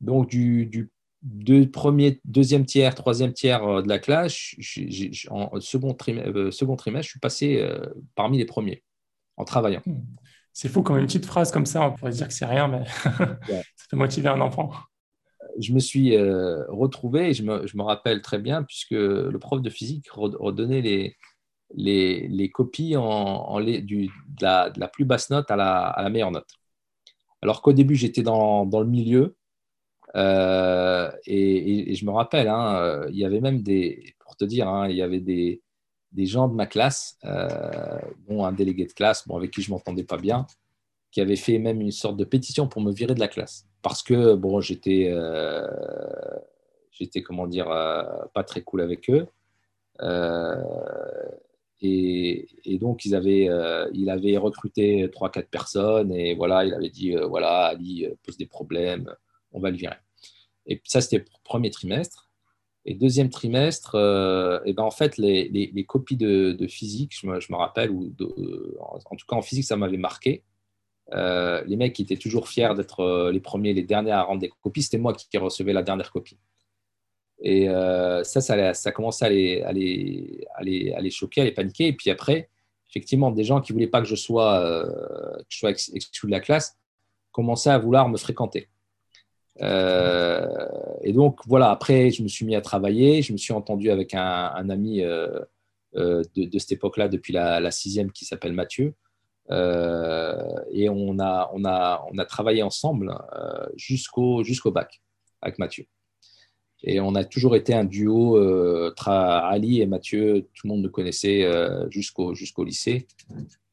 Donc, 0.00 0.28
du, 0.28 0.66
du 0.66 0.90
deux, 1.24 1.68
premier, 1.70 2.20
deuxième 2.24 2.66
tiers, 2.66 2.94
troisième 2.94 3.32
tiers 3.32 3.64
euh, 3.64 3.82
de 3.82 3.88
la 3.88 3.98
classe, 3.98 4.54
en 5.30 5.58
second 5.60 5.94
trimestre, 5.94 6.30
euh, 6.36 6.50
second 6.50 6.76
trimestre, 6.76 7.06
je 7.06 7.10
suis 7.10 7.20
passé 7.20 7.58
euh, 7.60 7.86
parmi 8.14 8.38
les 8.38 8.44
premiers 8.44 8.84
en 9.36 9.44
travaillant. 9.44 9.82
Hmm. 9.86 10.02
C'est 10.52 10.68
fou 10.68 10.82
comme 10.82 10.98
une 10.98 11.06
petite 11.06 11.26
phrase 11.26 11.50
comme 11.50 11.66
ça, 11.66 11.88
on 11.88 11.92
pourrait 11.92 12.12
dire 12.12 12.28
que 12.28 12.34
c'est 12.34 12.44
rien, 12.44 12.68
mais 12.68 12.84
ça 13.02 13.86
peut 13.90 13.96
motiver 13.96 14.28
un 14.28 14.40
enfant. 14.40 14.70
Je 15.58 15.72
me 15.72 15.80
suis 15.80 16.16
retrouvé, 16.16 17.30
et 17.30 17.34
je 17.34 17.42
me, 17.42 17.66
je 17.66 17.76
me, 17.76 17.82
rappelle 17.82 18.22
très 18.22 18.38
bien, 18.38 18.62
puisque 18.62 18.92
le 18.92 19.36
prof 19.38 19.60
de 19.60 19.70
physique 19.70 20.08
redonnait 20.10 20.80
les, 20.80 21.16
les, 21.76 22.28
les 22.28 22.50
copies 22.50 22.96
en, 22.96 23.58
les, 23.58 23.80
du, 23.80 24.10
de, 24.40 24.44
la, 24.80 24.88
plus 24.88 25.04
basse 25.04 25.30
note 25.30 25.50
à 25.50 25.56
la, 25.56 25.86
à 25.86 26.02
la 26.02 26.10
meilleure 26.10 26.30
note. 26.30 26.48
Alors 27.42 27.62
qu'au 27.62 27.72
début, 27.72 27.94
j'étais 27.94 28.22
dans, 28.22 28.64
dans, 28.64 28.80
le 28.80 28.86
milieu, 28.86 29.36
euh, 30.16 31.10
et, 31.26 31.94
je 31.94 32.04
me 32.06 32.10
rappelle, 32.10 32.48
hein, 32.48 32.76
euh, 32.76 33.06
il 33.10 33.18
y 33.18 33.24
avait 33.24 33.40
même 33.40 33.62
des, 33.62 34.14
pour 34.20 34.36
te 34.36 34.44
dire, 34.44 34.68
hein, 34.68 34.88
il 34.88 34.96
y 34.96 35.02
avait 35.02 35.20
des, 35.20 35.60
des, 36.12 36.26
gens 36.26 36.48
de 36.48 36.54
ma 36.54 36.66
classe, 36.66 37.18
euh, 37.24 37.98
un 38.30 38.52
délégué 38.52 38.86
de 38.86 38.92
classe, 38.92 39.26
bon, 39.26 39.36
avec 39.36 39.50
qui 39.50 39.62
je 39.62 39.70
m'entendais 39.70 40.04
pas 40.04 40.16
bien, 40.16 40.46
qui 41.10 41.20
avait 41.20 41.36
fait 41.36 41.58
même 41.58 41.80
une 41.80 41.92
sorte 41.92 42.16
de 42.16 42.24
pétition 42.24 42.68
pour 42.68 42.82
me 42.82 42.92
virer 42.92 43.14
de 43.14 43.20
la 43.20 43.28
classe, 43.28 43.66
parce 43.82 44.02
que 44.02 44.34
bon, 44.34 44.60
j'étais, 44.60 45.12
j'étais 46.92 47.22
comment 47.22 47.46
dire, 47.46 47.66
pas 47.66 48.44
très 48.44 48.62
cool 48.62 48.80
avec 48.80 49.10
eux. 49.10 49.26
Et, 51.80 52.48
et, 52.64 52.78
donc, 52.78 53.04
ils 53.04 53.14
avaient, 53.14 53.48
il 53.92 54.08
avait 54.10 54.36
recruté 54.36 55.06
3-4 55.08 55.48
personnes 55.48 56.12
et 56.12 56.34
voilà, 56.34 56.64
il 56.64 56.72
avait 56.72 56.90
dit 56.90 57.14
voilà, 57.28 57.66
Ali 57.66 58.06
pose 58.22 58.36
des 58.36 58.46
problèmes, 58.46 59.14
on 59.52 59.60
va 59.60 59.70
le 59.70 59.76
virer. 59.76 59.96
Et 60.66 60.80
ça, 60.84 61.00
c'était 61.00 61.18
le 61.18 61.24
premier 61.42 61.70
trimestre. 61.70 62.30
Et 62.86 62.94
deuxième 62.94 63.30
trimestre, 63.30 63.94
euh, 63.94 64.60
et 64.66 64.74
ben 64.74 64.82
en 64.82 64.90
fait, 64.90 65.16
les, 65.16 65.48
les, 65.48 65.84
copies 65.84 66.16
de, 66.16 66.66
physique, 66.66 67.16
je 67.18 67.26
me, 67.26 67.40
je 67.40 67.50
me 67.50 67.56
rappelle, 67.56 67.90
ou 67.90 68.12
en, 68.78 68.98
tout 68.98 69.26
cas 69.26 69.36
en 69.36 69.42
physique, 69.42 69.64
ça 69.64 69.76
m'avait 69.76 69.96
marqué. 69.96 70.42
Euh, 71.12 71.62
les 71.66 71.76
mecs 71.76 71.98
étaient 71.98 72.16
toujours 72.16 72.48
fiers 72.48 72.74
d'être 72.76 73.00
euh, 73.00 73.32
les 73.32 73.40
premiers, 73.40 73.72
les 73.72 73.82
derniers 73.82 74.10
à 74.10 74.22
rendre 74.22 74.40
des 74.40 74.50
copies, 74.62 74.82
c'était 74.82 74.98
moi 74.98 75.14
qui, 75.14 75.36
recevais 75.38 75.72
la 75.72 75.82
dernière 75.82 76.12
copie. 76.12 76.38
Et 77.46 77.66
ça, 78.24 78.40
ça, 78.40 78.74
ça 78.74 78.92
commençait 78.92 79.62
à 79.62 79.72
les, 79.72 81.10
choquer, 81.10 81.42
à 81.42 81.44
les 81.44 81.52
paniquer. 81.52 81.88
Et 81.88 81.92
puis 81.92 82.10
après, 82.10 82.48
effectivement, 82.88 83.30
des 83.30 83.44
gens 83.44 83.60
qui 83.60 83.72
ne 83.72 83.76
voulaient 83.76 83.86
pas 83.86 84.00
que 84.00 84.08
je 84.08 84.16
sois, 84.16 84.84
sois 85.50 85.70
exclu 85.70 86.28
de 86.28 86.32
la 86.32 86.40
classe 86.40 86.76
commençaient 87.32 87.70
à 87.70 87.78
vouloir 87.78 88.08
me 88.08 88.16
fréquenter. 88.16 88.68
Euh, 89.60 90.46
et 91.02 91.12
donc, 91.12 91.40
voilà, 91.46 91.70
après, 91.70 92.10
je 92.10 92.22
me 92.22 92.28
suis 92.28 92.46
mis 92.46 92.56
à 92.56 92.60
travailler. 92.60 93.22
Je 93.22 93.32
me 93.32 93.36
suis 93.36 93.52
entendu 93.52 93.90
avec 93.90 94.14
un, 94.14 94.70
ami 94.70 95.02
euh, 95.02 95.40
euh, 95.96 96.22
de, 96.36 96.58
cette 96.58 96.72
époque-là, 96.72 97.08
depuis 97.08 97.32
la, 97.32 97.70
sixième, 97.70 98.10
qui 98.10 98.24
s'appelle 98.24 98.52
Mathieu. 98.52 98.94
et 99.50 100.88
on 100.88 101.18
a, 101.18 102.24
travaillé 102.28 102.62
ensemble 102.62 103.14
jusqu'au 103.76 104.70
bac 104.72 105.02
avec 105.42 105.58
Mathieu. 105.58 105.86
Et 106.86 107.00
on 107.00 107.14
a 107.14 107.24
toujours 107.24 107.56
été 107.56 107.74
un 107.74 107.84
duo, 107.84 108.36
Ali 109.06 109.80
et 109.80 109.86
Mathieu, 109.86 110.46
tout 110.54 110.66
le 110.66 110.68
monde 110.68 110.82
nous 110.82 110.90
connaissait 110.90 111.48
jusqu'au 111.90 112.34
jusqu'au 112.34 112.62
lycée. 112.62 113.06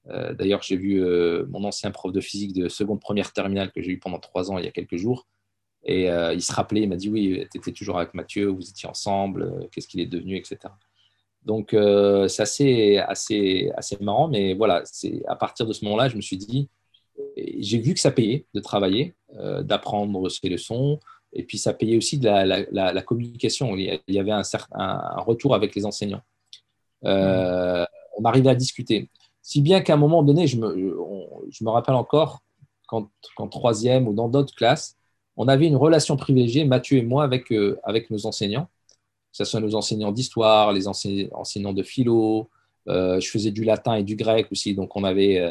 D'ailleurs, 0.05 0.63
j'ai 0.63 0.77
vu 0.77 1.03
mon 1.49 1.63
ancien 1.65 1.91
prof 1.91 2.13
de 2.13 2.21
physique 2.21 2.53
de 2.53 2.69
seconde 2.69 3.01
première 3.01 3.33
terminale 3.33 3.71
que 3.71 3.81
j'ai 3.81 3.91
eu 3.91 3.99
pendant 3.99 4.19
trois 4.19 4.49
ans 4.49 4.57
il 4.57 4.65
y 4.65 4.67
a 4.67 4.71
quelques 4.71 4.95
jours. 4.95 5.27
Et 5.83 6.09
euh, 6.09 6.33
il 6.33 6.41
se 6.41 6.53
rappelait, 6.53 6.81
il 6.81 6.89
m'a 6.89 6.95
dit 6.95 7.09
oui, 7.09 7.45
tu 7.51 7.57
étais 7.57 7.71
toujours 7.71 7.97
avec 7.97 8.13
Mathieu, 8.13 8.47
vous 8.47 8.69
étiez 8.69 8.87
ensemble, 8.87 9.43
euh, 9.43 9.67
qu'est-ce 9.71 9.87
qu'il 9.87 9.99
est 9.99 10.05
devenu, 10.05 10.37
etc. 10.37 10.57
Donc 11.43 11.73
euh, 11.73 12.27
c'est 12.27 12.43
assez, 12.43 12.97
assez, 12.97 13.71
assez 13.75 13.97
marrant, 13.99 14.27
mais 14.27 14.53
voilà, 14.53 14.83
à 15.27 15.35
partir 15.35 15.65
de 15.65 15.73
ce 15.73 15.83
moment-là, 15.85 16.07
je 16.07 16.15
me 16.15 16.21
suis 16.21 16.37
dit, 16.37 16.69
j'ai 17.35 17.79
vu 17.79 17.93
que 17.95 17.99
ça 17.99 18.11
payait 18.11 18.45
de 18.53 18.59
travailler, 18.59 19.15
d'apprendre 19.61 20.29
ses 20.29 20.49
leçons, 20.49 20.99
et 21.33 21.43
puis 21.43 21.57
ça 21.57 21.73
payait 21.73 21.97
aussi 21.97 22.17
de 22.17 22.25
la, 22.25 22.45
la, 22.71 23.01
communication. 23.01 23.75
Il 23.75 24.01
y 24.07 24.19
avait 24.19 24.31
un, 24.31 24.43
certain, 24.43 24.79
un 24.79 25.21
retour 25.21 25.55
avec 25.55 25.75
les 25.75 25.85
enseignants. 25.85 26.21
On 27.03 28.25
arrivait 28.25 28.49
à 28.49 28.55
discuter. 28.55 29.09
Si 29.41 29.61
bien 29.61 29.81
qu'à 29.81 29.93
un 29.93 29.97
moment 29.97 30.23
donné, 30.23 30.47
je 30.47 30.57
me, 30.57 30.75
je 31.49 31.63
me 31.63 31.69
rappelle 31.69 31.95
encore, 31.95 32.41
quand 32.85 33.47
troisième 33.49 34.07
ou 34.07 34.13
dans 34.13 34.27
d'autres 34.27 34.53
classes, 34.53 34.97
on 35.37 35.47
avait 35.47 35.67
une 35.67 35.75
relation 35.75 36.17
privilégiée, 36.17 36.65
Mathieu 36.65 36.97
et 36.97 37.03
moi, 37.03 37.23
avec, 37.23 37.51
euh, 37.51 37.79
avec 37.83 38.09
nos 38.09 38.25
enseignants, 38.25 38.65
que 39.31 39.37
ce 39.37 39.45
soit 39.45 39.59
nos 39.59 39.75
enseignants 39.75 40.11
d'histoire, 40.11 40.73
les 40.73 40.87
enseignants 40.87 41.73
de 41.73 41.83
philo. 41.83 42.49
Euh, 42.87 43.19
je 43.19 43.29
faisais 43.29 43.51
du 43.51 43.63
latin 43.63 43.95
et 43.95 44.03
du 44.03 44.15
grec 44.15 44.47
aussi, 44.51 44.75
donc 44.75 44.95
on 44.95 45.03
avait 45.03 45.43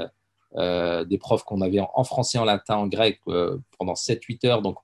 euh, 0.56 1.04
des 1.04 1.18
profs 1.18 1.44
qu'on 1.44 1.60
avait 1.60 1.80
en, 1.80 2.04
français, 2.04 2.38
en 2.38 2.44
latin, 2.44 2.76
en 2.76 2.86
grec 2.88 3.20
pendant 3.78 3.94
7-8 3.94 4.46
heures 4.46 4.62
donc 4.62 4.76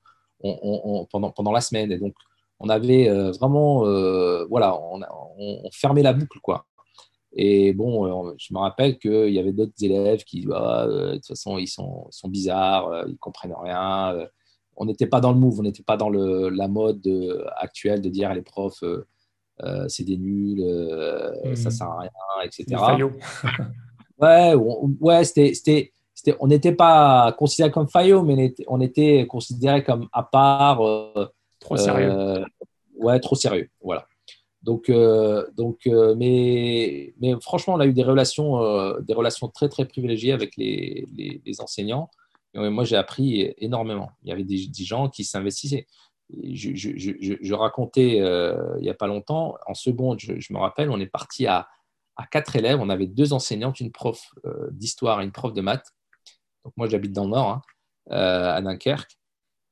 on, 0.43 1.07
pendant, 1.11 1.31
pendant 1.31 1.53
la 1.53 1.61
semaine. 1.61 1.93
Et 1.93 1.99
donc, 1.99 2.15
on 2.61 2.69
avait 2.69 3.09
vraiment, 3.33 3.81
voilà, 4.49 4.79
on, 5.39 5.71
fermait 5.73 6.03
la 6.03 6.13
boucle, 6.13 6.41
quoi. 6.41 6.67
Et 7.39 7.75
bon, 7.75 8.35
je 8.39 8.55
me 8.55 8.59
rappelle 8.59 8.99
qu'il 8.99 9.29
y 9.29 9.39
avait 9.39 9.53
d'autres 9.53 9.83
élèves 9.83 10.25
qui, 10.25 10.47
ah, 10.55 10.87
de 10.87 11.15
toute 11.17 11.27
façon, 11.27 11.59
ils 11.59 11.69
sont, 11.69 12.07
sont 12.11 12.29
bizarres, 12.29 13.07
ils 13.09 13.19
comprennent 13.19 13.55
rien 13.63 14.29
on 14.77 14.85
n'était 14.85 15.07
pas 15.07 15.21
dans 15.21 15.33
le 15.33 15.39
move, 15.39 15.61
on 15.61 15.63
n'était 15.63 15.83
pas 15.83 15.97
dans 15.97 16.11
le, 16.11 16.51
la 16.51 16.69
mode 16.69 17.07
euh, 17.07 17.45
actuelle 17.57 18.03
de 18.03 18.09
dire 18.09 18.33
les 18.35 18.43
profs, 18.43 18.83
euh, 18.83 19.07
euh, 19.63 19.87
c'est 19.89 20.05
des 20.05 20.19
nuls, 20.19 20.61
ça 20.61 21.49
ne 21.49 21.55
ça 21.55 21.71
sert 21.71 21.89
à 21.89 22.01
rien, 22.01 22.11
etc. 22.45 22.77
ouais, 24.19 24.55
ouais 24.55 25.25
c'était, 25.25 25.93
on 26.41 26.47
n'était 26.47 26.73
pas 26.73 27.33
considéré 27.39 27.71
comme 27.71 27.89
faillot, 27.89 28.23
mais 28.23 28.55
on 28.69 28.81
était, 28.81 29.27
considéré 29.27 29.85
comme 29.85 30.09
à 30.13 30.23
part. 30.23 30.79
trop 31.61 31.77
sérieux. 31.77 32.45
ouais, 32.97 33.21
trop 33.21 33.37
sérieux, 33.37 33.69
voilà. 33.83 34.07
Donc, 34.63 34.91
donc 35.57 35.87
mais, 36.17 37.15
mais 37.21 37.35
franchement, 37.41 37.75
on 37.75 37.81
a 37.81 37.87
eu 37.87 37.93
des 37.93 38.03
relations, 38.03 38.99
des 39.01 39.15
relations 39.15 39.49
très, 39.49 39.69
très 39.69 39.85
privilégiées 39.85 40.33
avec 40.33 40.57
les, 40.57 41.07
les 41.45 41.61
enseignants 41.61 42.11
moi, 42.57 42.85
j'ai 42.85 42.97
appris 42.97 43.55
énormément. 43.59 44.11
Il 44.23 44.29
y 44.29 44.33
avait 44.33 44.45
des, 44.45 44.69
gens 44.85 45.09
qui 45.09 45.25
s'investissaient. 45.25 45.87
Je, 46.31 47.55
racontais 47.55 48.21
euh, 48.21 48.75
il 48.79 48.83
n'y 48.83 48.91
a 48.91 48.95
pas 48.95 49.07
longtemps, 49.07 49.57
en 49.67 49.75
seconde, 49.75 50.19
je, 50.19 50.53
me 50.53 50.59
rappelle, 50.59 50.91
on 50.91 50.99
est 50.99 51.07
parti 51.07 51.47
à, 51.47 51.69
quatre 52.31 52.57
élèves. 52.57 52.81
On 52.81 52.89
avait 52.89 53.07
deux 53.07 53.33
enseignantes, 53.33 53.81
une 53.81 53.93
prof 53.93 54.33
euh, 54.45 54.69
d'histoire 54.71 55.21
et 55.21 55.25
une 55.25 55.33
prof 55.33 55.53
de 55.53 55.61
maths. 55.61 55.93
Donc, 56.67 56.75
moi, 56.77 56.89
j'habite 56.89 57.13
dans 57.13 57.25
le 57.25 57.31
Nord, 57.31 57.49
hein, 57.49 57.63
euh, 58.11 58.57
à 58.57 58.61
Dunkerque. 58.61 59.17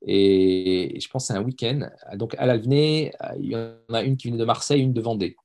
Et, 0.06 0.98
je 1.00 1.08
pense 1.08 1.30
à 1.30 1.34
un 1.34 1.42
week-end. 1.42 1.88
Donc, 2.14 2.36
elle 2.38 2.60
venait, 2.60 3.12
il 3.38 3.46
y 3.46 3.56
en 3.56 3.74
a 3.92 4.02
une 4.02 4.16
qui 4.16 4.28
venait 4.28 4.38
de 4.38 4.44
Marseille, 4.44 4.80
une 4.80 4.92
de 4.92 5.00
Vendée. 5.00 5.36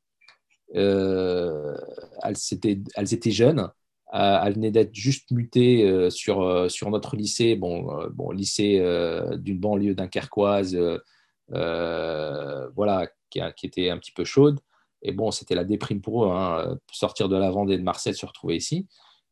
elles, 0.74 2.36
elles 2.96 3.14
étaient 3.14 3.32
jeunes 3.32 3.72
elle 4.12 4.54
venait 4.54 4.72
d'être 4.72 4.94
juste 4.94 5.32
mutée 5.32 5.84
euh, 5.84 6.10
sur, 6.10 6.42
euh, 6.42 6.68
notre 6.90 7.16
lycée, 7.16 7.56
bon, 7.56 8.02
euh, 8.02 8.34
lycée 8.34 8.80
d'une 9.38 9.60
banlieue 9.60 9.96
dunkerquoise, 9.96 10.78
voilà, 11.48 13.08
qui, 13.30 13.42
qui, 13.56 13.66
était 13.66 13.90
un 13.90 13.98
petit 13.98 14.12
peu 14.12 14.24
chaude. 14.24 14.60
Et 15.02 15.14
bon, 15.14 15.32
c'était 15.32 15.56
la 15.56 15.64
déprime 15.64 16.02
pour 16.02 16.26
eux, 16.26 16.32
hein, 16.32 16.78
sortir 16.92 17.30
de 17.30 17.38
la 17.38 17.52
Vendée 17.52 17.78
de 17.78 17.84
Marseille, 17.84 18.16
se 18.16 18.26
retrouver 18.26 18.58
ici. 18.58 18.88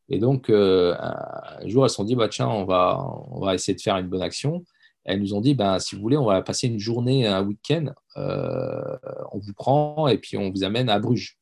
Et 0.08 0.18
donc, 0.18 0.50
un 0.50 1.66
jour, 1.66 1.84
elles 1.84 1.90
se 1.90 1.96
sont 1.96 2.04
dit, 2.04 2.16
bah, 2.16 2.28
tiens, 2.28 2.48
on 2.48 2.64
va, 2.64 3.04
on 3.30 3.40
va 3.40 3.54
essayer 3.54 3.74
de 3.74 3.80
faire 3.80 3.96
une 3.96 4.08
bonne 4.08 4.22
action. 4.22 4.64
elles 5.04 5.20
nous 5.20 5.34
ont 5.34 5.40
dit, 5.40 5.54
ben, 5.54 5.78
si 5.78 5.96
vous 5.96 6.02
voulez, 6.02 6.16
on 6.16 6.24
va 6.24 6.40
passer 6.42 6.66
une 6.66 6.78
journée, 6.78 7.26
un 7.26 7.44
week-end, 7.44 7.92
on 8.16 9.38
vous 9.38 9.54
prend 9.54 10.08
et 10.08 10.18
puis 10.18 10.36
on 10.38 10.50
vous 10.50 10.64
amène 10.64 10.88
à 10.88 10.98
Bruges. 10.98 11.38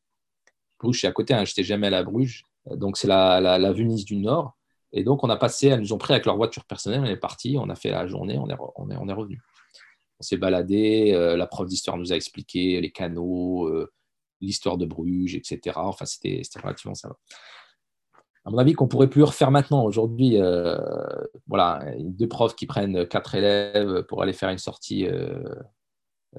Bruges, 0.79 1.01
c'est 1.01 1.07
à 1.07 1.13
côté, 1.13 1.35
hein, 1.35 1.45
je 1.45 1.53
n'étais 1.53 1.65
jamais 1.65 1.87
allé 1.87 1.97
à 1.97 2.03
Bruges. 2.03 2.43
Donc, 2.71 2.97
c'est 2.97 3.09
la, 3.09 3.41
la, 3.41 3.73
Venise 3.73 4.05
du 4.05 4.17
Nord. 4.17 4.57
Et 4.93 5.05
donc, 5.05 5.25
on 5.25 5.31
a 5.31 5.37
passé, 5.37 5.69
elles 5.69 5.81
nous 5.81 5.93
ont 5.93 5.99
pris 5.99 6.13
avec 6.13 6.27
leur 6.27 6.37
voiture 6.37 6.65
personnelle, 6.65 7.01
on 7.01 7.05
est 7.05 7.17
parti, 7.17 7.57
on 7.59 7.69
a 7.69 7.75
fait 7.75 7.91
la 7.91 8.07
journée, 8.07 8.39
on 8.39 8.49
est, 8.49 8.57
on 8.77 8.91
est, 8.91 8.97
on 8.97 9.09
est 9.09 9.13
revenu. 9.13 9.41
On 10.19 10.23
s'est 10.23 10.37
baladé, 10.37 11.13
euh, 11.13 11.37
la 11.37 11.47
prof 11.47 11.69
d'histoire 11.69 11.97
nous 11.97 12.13
a 12.13 12.17
expliqué 12.17 12.81
les 12.81 12.91
canaux, 12.91 13.69
euh, 13.69 13.93
l'histoire 14.41 14.79
de 14.79 14.87
Bruges, 14.87 15.35
etc. 15.35 15.77
Enfin, 15.77 16.07
c'était 16.07 16.43
relativement 16.63 16.95
sympa. 16.95 17.17
À 18.47 18.51
mon 18.51 18.59
avis, 18.59 18.75
qu'on 18.75 18.89
pourrait 18.89 19.11
plus 19.11 19.25
refaire 19.25 19.51
maintenant. 19.51 19.85
Aujourd'hui, 19.85 20.41
euh, 20.41 20.79
voilà, 21.49 21.85
deux 21.99 22.29
profs 22.29 22.55
qui 22.55 22.67
prennent 22.67 23.07
quatre 23.07 23.35
élèves 23.35 24.05
pour 24.05 24.23
aller 24.23 24.33
faire 24.33 24.51
une 24.51 24.59
sortie 24.59 25.07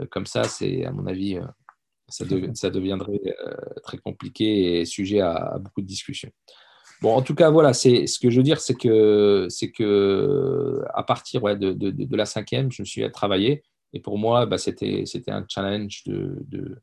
comme 0.10 0.26
ça, 0.26 0.46
c'est 0.46 0.86
à 0.86 0.92
mon 0.92 1.06
avis 1.06 1.40
ça, 2.10 2.70
deviendrait 2.70 3.20
euh, 3.26 3.56
très 3.84 3.98
compliqué 3.98 4.80
et 4.80 4.86
sujet 4.86 5.20
à, 5.20 5.58
beaucoup 5.60 5.82
de 5.82 5.88
discussions. 5.88 6.32
Bon, 7.02 7.14
en 7.14 7.22
tout 7.22 7.36
cas, 7.36 7.50
voilà, 7.50 7.74
c'est 7.74 8.08
ce 8.08 8.20
que 8.20 8.30
je 8.30 8.38
veux 8.38 8.44
dire, 8.44 8.60
c'est 8.60 8.74
que 8.74 9.48
c'est 9.50 9.72
que 9.72 10.84
à 10.94 11.04
partir 11.04 11.42
de, 11.42 11.72
de, 11.74 12.16
la 12.16 12.26
cinquième, 12.26 12.72
je 12.72 12.82
me 12.82 12.86
suis 12.86 13.04
à 13.04 13.10
travailler 13.10 13.64
et 13.94 14.00
pour 14.00 14.18
moi, 14.18 14.46
bah, 14.46 14.58
c'était 14.58 15.04
c'était 15.06 15.32
un 15.32 15.46
challenge 15.48 16.04
de, 16.06 16.82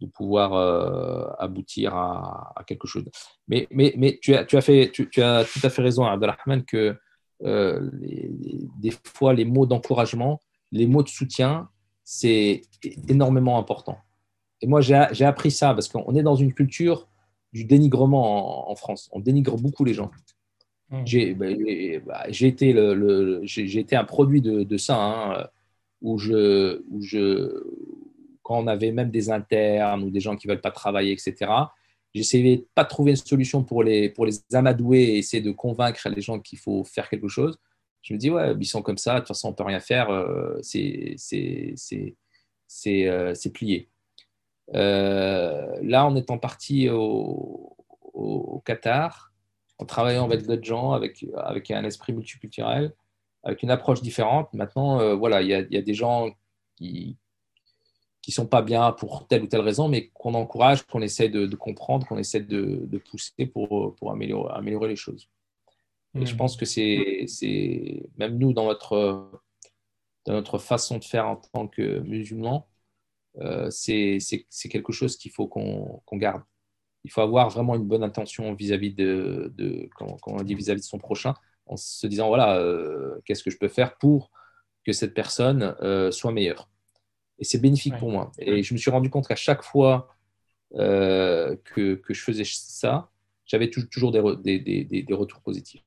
de, 0.00 0.06
pouvoir 0.06 0.54
euh, 0.54 1.24
aboutir 1.38 1.94
à, 1.94 2.54
quelque 2.66 2.86
chose. 2.86 3.04
Mais, 3.48 3.66
mais, 3.70 3.94
mais 3.96 4.18
tu, 4.20 4.34
as, 4.34 4.44
tu, 4.44 4.56
as 4.56 4.60
fait, 4.60 4.90
tu, 4.92 5.22
as 5.22 5.44
tout 5.44 5.60
à 5.62 5.70
fait 5.70 5.82
raison, 5.82 6.04
Abdelrahman, 6.04 6.64
que 6.64 6.96
euh, 7.42 7.90
des 8.78 8.92
fois, 9.04 9.34
les 9.34 9.44
mots 9.44 9.66
d'encouragement, 9.66 10.40
les 10.72 10.86
mots 10.86 11.02
de 11.02 11.08
soutien, 11.08 11.68
c'est 12.04 12.62
énormément 13.08 13.58
important. 13.58 13.98
Et 14.60 14.66
moi, 14.66 14.80
j'ai 14.80 15.24
appris 15.24 15.50
ça 15.50 15.74
parce 15.74 15.88
qu'on 15.88 16.14
est 16.14 16.22
dans 16.22 16.36
une 16.36 16.54
culture 16.54 17.08
du 17.52 17.64
dénigrement 17.64 18.70
en, 18.70 18.74
France. 18.74 19.08
On 19.12 19.20
dénigre 19.20 19.56
beaucoup 19.56 19.84
les 19.84 19.94
gens. 19.94 20.10
Mmh. 20.90 21.02
J'ai 21.04 21.34
bah, 21.34 21.46
bah, 22.06 22.24
été, 22.28 22.72
le, 22.72 23.42
été, 23.44 23.96
un 23.96 24.04
produit 24.04 24.40
de, 24.40 24.76
ça, 24.76 24.96
hein, 24.96 25.46
où, 26.02 26.18
je, 26.18 26.82
où 26.90 27.00
je, 27.00 27.62
quand 28.44 28.58
on 28.58 28.66
avait 28.68 28.92
même 28.92 29.10
des 29.10 29.30
internes 29.30 30.04
ou 30.04 30.10
des 30.10 30.20
gens 30.20 30.36
qui 30.36 30.46
ne 30.46 30.52
veulent 30.52 30.60
pas 30.60 30.70
travailler, 30.70 31.12
etc., 31.12 31.50
j'essayais 32.14 32.58
de 32.58 32.66
pas 32.74 32.84
trouver 32.84 33.12
une 33.12 33.16
solution 33.16 33.64
pour 33.64 33.82
les, 33.82 34.08
pour 34.10 34.26
les 34.26 34.38
amadouer 34.52 35.02
et 35.02 35.18
essayer 35.18 35.42
de 35.42 35.50
convaincre 35.50 36.08
les 36.08 36.20
gens 36.20 36.38
qu'il 36.38 36.58
faut 36.58 36.84
faire 36.84 37.08
quelque 37.08 37.26
chose. 37.26 37.58
Je 38.02 38.12
me 38.12 38.18
dis, 38.18 38.30
ouais, 38.30 38.54
ils 38.60 38.66
sont 38.66 38.82
comme 38.82 38.98
ça, 38.98 39.14
de 39.14 39.18
toute 39.20 39.28
façon, 39.28 39.48
on 39.48 39.50
ne 39.52 39.56
peut 39.56 39.64
rien 39.64 39.80
faire, 39.80 40.10
euh, 40.10 40.58
c'est 40.62 41.16
euh, 42.86 43.34
plié. 43.52 43.88
Euh, 44.74 45.76
là, 45.82 46.06
en 46.06 46.14
étant 46.14 46.38
parti 46.38 46.90
au, 46.90 47.74
au, 48.12 48.62
Qatar, 48.64 49.32
en 49.78 49.86
travaillant 49.86 50.26
avec 50.26 50.46
d'autres 50.46 50.64
gens, 50.64 50.92
avec, 50.92 51.24
avec 51.34 51.70
un 51.70 51.82
esprit 51.84 52.12
multiculturel, 52.12 52.92
avec 53.42 53.62
une 53.62 53.70
approche 53.70 54.02
différente. 54.02 54.52
Maintenant, 54.52 55.16
voilà, 55.16 55.42
il 55.42 55.48
y, 55.48 55.74
y, 55.74 55.78
a 55.78 55.82
des 55.82 55.94
gens 55.94 56.30
qui 56.76 57.16
qui 58.24 58.32
sont 58.32 58.46
pas 58.46 58.62
bien 58.62 58.90
pour 58.92 59.26
telle 59.26 59.42
ou 59.42 59.46
telle 59.46 59.60
raison, 59.60 59.86
mais 59.86 60.08
qu'on 60.14 60.32
encourage, 60.32 60.82
qu'on 60.86 61.02
essaie 61.02 61.28
de, 61.28 61.54
comprendre, 61.56 62.06
qu'on 62.06 62.16
essaie 62.16 62.40
de, 62.40 62.80
de, 62.86 62.96
pousser 62.96 63.44
pour, 63.44 63.94
pour 63.96 64.12
améliorer, 64.12 64.50
améliorer 64.54 64.88
les 64.88 64.96
choses. 64.96 65.28
Et 66.18 66.24
je 66.24 66.32
hmm. 66.32 66.38
pense 66.38 66.56
que 66.56 66.64
c'est 66.64 67.26
même 68.16 68.38
nous 68.38 68.54
dans 68.54 68.64
notre 68.64 69.30
dans 70.24 70.32
notre 70.32 70.56
façon 70.56 70.96
de 70.96 71.04
faire 71.04 71.26
en 71.26 71.36
tant 71.36 71.68
que 71.68 71.98
musulmans, 71.98 72.66
euh, 73.40 73.68
c'est 73.68 74.18
quelque 74.70 74.92
chose 74.92 75.18
qu'il 75.18 75.32
faut 75.32 75.46
qu'on 75.46 76.16
garde. 76.16 76.42
Il 77.04 77.10
faut 77.10 77.20
avoir 77.20 77.50
vraiment 77.50 77.74
une 77.74 77.84
bonne 77.84 78.02
intention 78.02 78.54
vis-à-vis 78.54 78.94
de, 78.94 79.52
de 79.54 79.90
on 80.00 80.42
dit, 80.42 80.54
vis-à-vis 80.54 80.80
de 80.80 80.86
son 80.86 80.96
prochain, 80.96 81.34
en 81.66 81.76
se 81.76 82.06
disant 82.06 82.28
voilà, 82.28 82.56
euh, 82.56 83.20
qu'est-ce 83.26 83.42
que 83.42 83.50
je 83.50 83.58
peux 83.58 83.68
faire 83.68 83.98
pour 83.98 84.30
que 84.86 84.92
cette 84.94 85.12
personne 85.12 85.76
euh, 85.82 86.10
soit 86.10 86.32
meilleure. 86.32 86.70
Et 87.38 87.44
c'est 87.44 87.58
bénéfique 87.58 87.96
pour 87.98 88.10
moi. 88.10 88.30
Et 88.38 88.62
je 88.62 88.74
me 88.74 88.78
suis 88.78 88.90
rendu 88.90 89.10
compte 89.10 89.26
qu'à 89.26 89.36
chaque 89.36 89.62
fois 89.62 90.08
que, 90.72 91.94
que, 91.94 92.14
je 92.14 92.20
faisais 92.20 92.44
ça, 92.44 93.10
j'avais 93.46 93.70
toujours 93.70 94.10
des, 94.10 94.58
des, 94.58 94.84
des, 94.84 95.14
retours 95.14 95.40
positifs. 95.40 95.82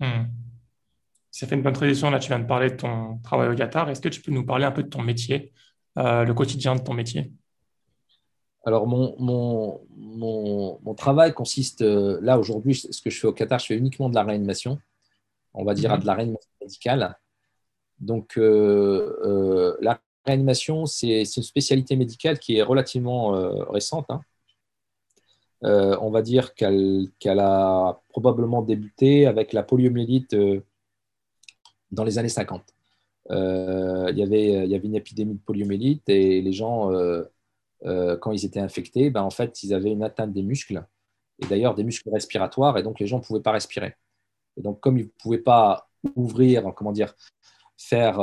Hmm. 0.00 0.24
Ça 1.30 1.46
fait 1.46 1.54
une 1.54 1.62
bonne 1.62 1.72
tradition. 1.72 2.10
Là, 2.10 2.18
tu 2.18 2.28
viens 2.28 2.38
de 2.38 2.46
parler 2.46 2.70
de 2.70 2.76
ton 2.76 3.18
travail 3.18 3.48
au 3.48 3.54
Qatar. 3.54 3.88
Est-ce 3.88 4.00
que 4.00 4.08
tu 4.08 4.20
peux 4.20 4.32
nous 4.32 4.44
parler 4.44 4.64
un 4.64 4.70
peu 4.70 4.82
de 4.82 4.88
ton 4.88 5.02
métier 5.02 5.52
euh, 5.98 6.24
le 6.24 6.34
quotidien 6.34 6.76
de 6.76 6.82
ton 6.82 6.92
métier? 6.92 7.32
Alors, 8.64 8.86
mon, 8.86 9.16
mon, 9.18 9.80
mon, 10.82 10.94
travail 10.94 11.32
consiste, 11.32 11.82
euh, 11.82 12.18
là 12.22 12.38
aujourd'hui, 12.38 12.74
ce 12.74 13.00
que 13.00 13.10
je 13.10 13.18
fais 13.18 13.26
au 13.26 13.32
Qatar, 13.32 13.58
je 13.58 13.66
fais 13.66 13.76
uniquement 13.76 14.08
de 14.08 14.14
la 14.14 14.22
réanimation, 14.22 14.78
on 15.52 15.64
va 15.64 15.74
dire 15.74 15.92
mhm. 15.92 16.00
de 16.00 16.06
la 16.06 16.14
réanimation 16.14 16.50
médicale. 16.60 17.18
Donc, 18.02 18.36
euh, 18.36 19.76
la 19.80 20.00
réanimation, 20.26 20.86
c'est 20.86 21.22
une 21.22 21.42
spécialité 21.42 21.96
médicale 21.96 22.38
qui 22.38 22.56
est 22.58 22.62
relativement 22.62 23.30
récente. 23.70 24.06
Hein. 24.10 24.20
on 25.62 26.10
va 26.10 26.22
dire 26.22 26.54
qu'elle 26.54 27.10
a 27.24 28.00
probablement 28.10 28.62
débuté 28.62 29.26
avec 29.26 29.52
la 29.52 29.62
poliomyélite 29.62 30.36
dans 31.90 32.04
les 32.04 32.18
années 32.18 32.28
50. 32.28 32.62
Euh, 33.30 34.08
il, 34.10 34.18
y 34.18 34.22
avait, 34.22 34.66
une 34.84 34.96
épidémie 34.96 35.34
de 35.34 35.40
poliomyélite 35.40 36.08
et 36.08 36.42
les 36.42 36.52
gens, 36.52 36.92
euh, 36.92 37.22
euh, 37.84 38.16
quand 38.16 38.32
ils 38.32 38.44
étaient 38.44 38.60
infectés, 38.60 39.10
ben, 39.10 39.22
en 39.22 39.30
fait, 39.30 39.62
ils 39.62 39.74
avaient 39.74 39.92
une 39.92 40.02
atteinte 40.02 40.32
des 40.32 40.42
muscles, 40.42 40.84
et 41.42 41.46
d'ailleurs 41.46 41.74
des 41.74 41.84
muscles 41.84 42.10
respiratoires, 42.10 42.78
et 42.78 42.82
donc 42.82 42.98
les 43.00 43.06
gens 43.06 43.18
ne 43.18 43.22
pouvaient 43.22 43.42
pas 43.42 43.52
respirer. 43.52 43.94
Et 44.56 44.62
donc, 44.62 44.80
comme 44.80 44.98
ils 44.98 45.06
ne 45.06 45.10
pouvaient 45.22 45.38
pas 45.38 45.88
ouvrir, 46.16 46.72
comment 46.74 46.92
dire, 46.92 47.14
faire 47.88 48.20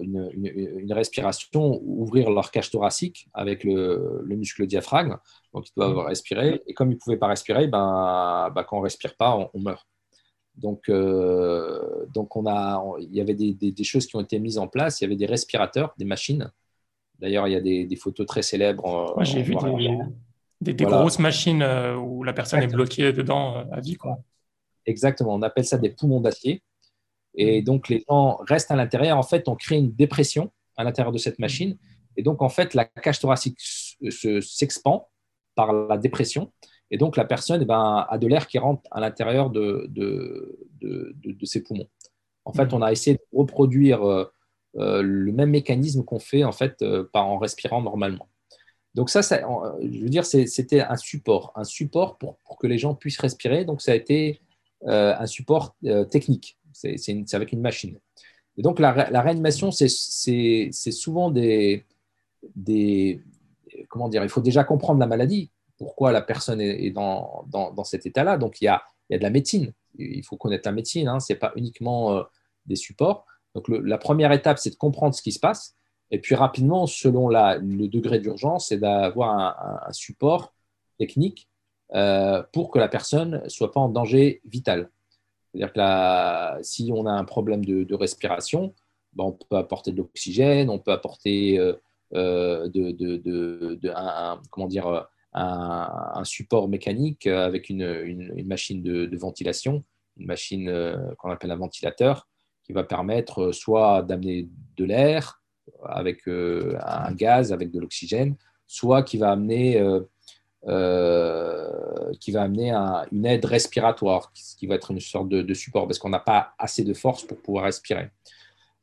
une, 0.00 0.30
une, 0.32 0.92
respiration, 0.92 1.80
ouvrir 1.82 2.30
leur 2.30 2.50
cage 2.50 2.70
thoracique 2.70 3.28
avec 3.34 3.62
le, 3.64 4.22
le, 4.24 4.36
muscle 4.36 4.66
diaphragme, 4.66 5.16
donc 5.52 5.68
ils 5.68 5.72
doivent 5.76 5.96
mmh. 5.96 6.08
respirer, 6.08 6.62
et 6.66 6.74
comme 6.74 6.90
ils 6.90 6.94
ne 6.94 6.98
pouvaient 6.98 7.18
pas 7.18 7.28
respirer, 7.28 7.66
ben, 7.68 8.50
ben 8.54 8.64
quand 8.64 8.76
on 8.76 8.80
ne 8.80 8.84
respire 8.84 9.16
pas, 9.16 9.50
on 9.52 9.60
meurt. 9.60 9.86
Donc, 10.60 10.88
euh, 10.88 12.06
donc 12.12 12.36
on 12.36 12.46
a, 12.46 12.84
il 13.00 13.14
y 13.14 13.20
avait 13.20 13.34
des, 13.34 13.54
des, 13.54 13.84
choses 13.84 14.06
qui 14.06 14.16
ont 14.16 14.20
été 14.20 14.38
mises 14.38 14.58
en 14.58 14.68
place. 14.68 15.00
Il 15.00 15.04
y 15.04 15.06
avait 15.06 15.16
des 15.16 15.26
respirateurs, 15.26 15.94
des 15.96 16.04
machines. 16.04 16.50
D'ailleurs, 17.18 17.48
il 17.48 17.52
y 17.52 17.56
a 17.56 17.60
des, 17.60 17.86
des, 17.86 17.96
photos 17.96 18.26
très 18.26 18.42
célèbres. 18.42 19.14
Moi, 19.14 19.24
j'ai 19.24 19.42
vu 19.42 19.54
des, 20.60 20.74
des, 20.74 20.84
grosses 20.84 21.18
machines 21.18 21.62
euh, 21.62 21.96
où 21.96 22.22
la 22.24 22.32
personne 22.32 22.62
est 22.62 22.66
bloquée 22.66 23.12
dedans 23.12 23.56
euh, 23.56 23.64
à 23.72 23.80
vie. 23.80 23.96
Quoi. 23.96 24.18
Exactement. 24.84 25.34
On 25.34 25.42
appelle 25.42 25.64
ça 25.64 25.78
des 25.78 25.90
poumons 25.90 26.20
d'acier. 26.20 26.62
Et 27.34 27.60
mm. 27.60 27.64
donc, 27.64 27.88
les 27.88 28.04
gens 28.08 28.38
restent 28.46 28.70
à 28.70 28.76
l'intérieur. 28.76 29.18
En 29.18 29.22
fait, 29.22 29.48
on 29.48 29.56
crée 29.56 29.76
une 29.76 29.92
dépression 29.92 30.50
à 30.76 30.84
l'intérieur 30.84 31.12
de 31.12 31.18
cette 31.18 31.38
mm. 31.38 31.42
machine. 31.42 31.78
Et 32.16 32.22
donc, 32.22 32.42
en 32.42 32.48
fait, 32.48 32.74
la 32.74 32.84
cage 32.84 33.20
thoracique 33.20 33.58
s'expand 33.60 35.08
par 35.54 35.72
la 35.72 35.96
dépression. 35.96 36.52
Et 36.90 36.98
donc, 36.98 37.16
la 37.16 37.24
personne 37.24 37.62
eh 37.62 37.64
ben, 37.64 38.06
a 38.08 38.18
de 38.18 38.26
l'air 38.26 38.46
qui 38.46 38.58
rentre 38.58 38.82
à 38.90 39.00
l'intérieur 39.00 39.50
de, 39.50 39.86
de, 39.88 40.58
de, 40.80 41.46
ses 41.46 41.62
poumons. 41.62 41.88
En 42.44 42.52
fait, 42.52 42.66
mmh. 42.66 42.74
on 42.74 42.82
a 42.82 42.90
essayé 42.90 43.16
de 43.16 43.22
reproduire 43.32 44.02
euh, 44.02 44.24
euh, 44.76 45.02
le 45.02 45.32
même 45.32 45.50
mécanisme 45.50 46.04
qu'on 46.04 46.18
fait 46.18 46.42
en, 46.42 46.52
fait, 46.52 46.82
euh, 46.82 47.08
par, 47.12 47.26
en 47.26 47.38
respirant 47.38 47.80
normalement. 47.80 48.28
Donc 48.94 49.08
ça, 49.08 49.22
ça 49.22 49.40
je 49.80 50.00
veux 50.00 50.08
dire, 50.08 50.24
c'était 50.24 50.80
un 50.80 50.96
support, 50.96 51.52
un 51.54 51.62
support 51.62 52.18
pour, 52.18 52.38
pour, 52.38 52.58
que 52.58 52.66
les 52.66 52.76
gens 52.76 52.96
puissent 52.96 53.20
respirer. 53.20 53.64
Donc 53.64 53.82
ça 53.82 53.92
a 53.92 53.94
été 53.94 54.40
un 54.84 55.26
support 55.26 55.76
technique. 56.10 56.58
C'est 56.80 57.34
avec 57.34 57.52
une 57.52 57.60
machine. 57.60 57.98
Donc 58.58 58.78
la, 58.78 58.92
réanimation, 58.92 59.70
c'est 59.70 59.88
souvent 60.72 61.30
des, 61.30 61.84
comment 63.88 64.08
dire, 64.08 64.22
il 64.22 64.28
faut 64.28 64.40
déjà 64.40 64.64
comprendre 64.64 65.00
la 65.00 65.06
maladie 65.06 65.50
pourquoi 65.80 66.12
la 66.12 66.20
personne 66.20 66.60
est 66.60 66.90
dans, 66.90 67.46
cet 67.84 68.04
état-là. 68.04 68.36
Donc, 68.36 68.60
il 68.60 68.66
y, 68.66 68.68
a, 68.68 68.82
de 69.10 69.16
la 69.16 69.30
médecine. 69.30 69.72
Il 69.98 70.22
faut 70.22 70.36
connaître 70.36 70.68
la 70.68 70.72
médecine, 70.72 71.08
hein. 71.08 71.20
ce 71.20 71.32
n'est 71.32 71.38
pas 71.38 71.52
uniquement 71.56 72.12
euh, 72.12 72.22
des 72.66 72.76
supports. 72.76 73.24
Donc, 73.54 73.66
la 73.68 73.96
première 73.96 74.30
étape, 74.32 74.58
c'est 74.58 74.70
de 74.70 74.76
comprendre 74.76 75.14
ce 75.14 75.22
qui 75.22 75.32
se 75.32 75.40
passe. 75.40 75.74
Et 76.10 76.20
puis, 76.20 76.34
rapidement, 76.34 76.86
selon 76.86 77.28
le 77.30 77.86
degré 77.86 78.18
d'urgence, 78.18 78.68
c'est 78.68 78.76
d'avoir 78.76 79.88
un, 79.88 79.92
support 79.92 80.52
technique 80.98 81.48
euh, 81.94 82.42
pour 82.52 82.70
que 82.70 82.78
la 82.78 82.88
personne 82.88 83.40
ne 83.42 83.48
soit 83.48 83.72
pas 83.72 83.80
en 83.80 83.88
danger 83.88 84.42
vital. 84.44 84.90
C'est-à-dire 85.52 85.72
que 85.72 86.62
si 86.62 86.90
on 86.94 87.06
a 87.06 87.12
un 87.12 87.24
problème 87.24 87.64
de, 87.64 87.94
respiration, 87.94 88.74
ben, 89.14 89.24
on 89.24 89.32
peut 89.32 89.56
apporter 89.56 89.90
de 89.92 89.96
l'oxygène, 89.96 90.70
on 90.70 90.78
peut 90.78 90.92
apporter 90.92 91.58
euh, 91.58 91.74
un, 95.32 96.24
support 96.24 96.68
mécanique 96.68 97.26
avec 97.26 97.68
une, 97.68 98.44
machine 98.44 98.82
de, 98.82 99.16
ventilation, 99.16 99.84
une 100.16 100.26
machine 100.26 100.96
qu'on 101.18 101.30
appelle 101.30 101.50
un 101.50 101.56
ventilateur, 101.56 102.28
qui 102.64 102.72
va 102.72 102.84
permettre 102.84 103.52
soit 103.52 104.02
d'amener 104.02 104.48
de 104.76 104.84
l'air 104.84 105.42
avec 105.84 106.26
un 106.26 107.12
gaz, 107.12 107.52
avec 107.52 107.70
de 107.70 107.80
l'oxygène, 107.80 108.36
soit 108.66 109.02
qui 109.02 109.18
va 109.18 109.32
amener 109.32 109.80
euh, 110.68 112.12
qui 112.20 112.32
va 112.32 112.42
amener 112.42 112.72
une 113.12 113.24
aide 113.24 113.44
respiratoire, 113.44 114.32
qui, 114.34 114.66
va 114.66 114.74
être 114.74 114.90
une 114.90 115.00
sorte 115.00 115.28
de, 115.28 115.54
support, 115.54 115.86
parce 115.86 115.98
qu'on 115.98 116.10
n'a 116.10 116.18
pas 116.18 116.52
assez 116.58 116.84
de 116.84 116.92
force 116.92 117.24
pour 117.24 117.38
pouvoir 117.40 117.64
respirer. 117.64 118.10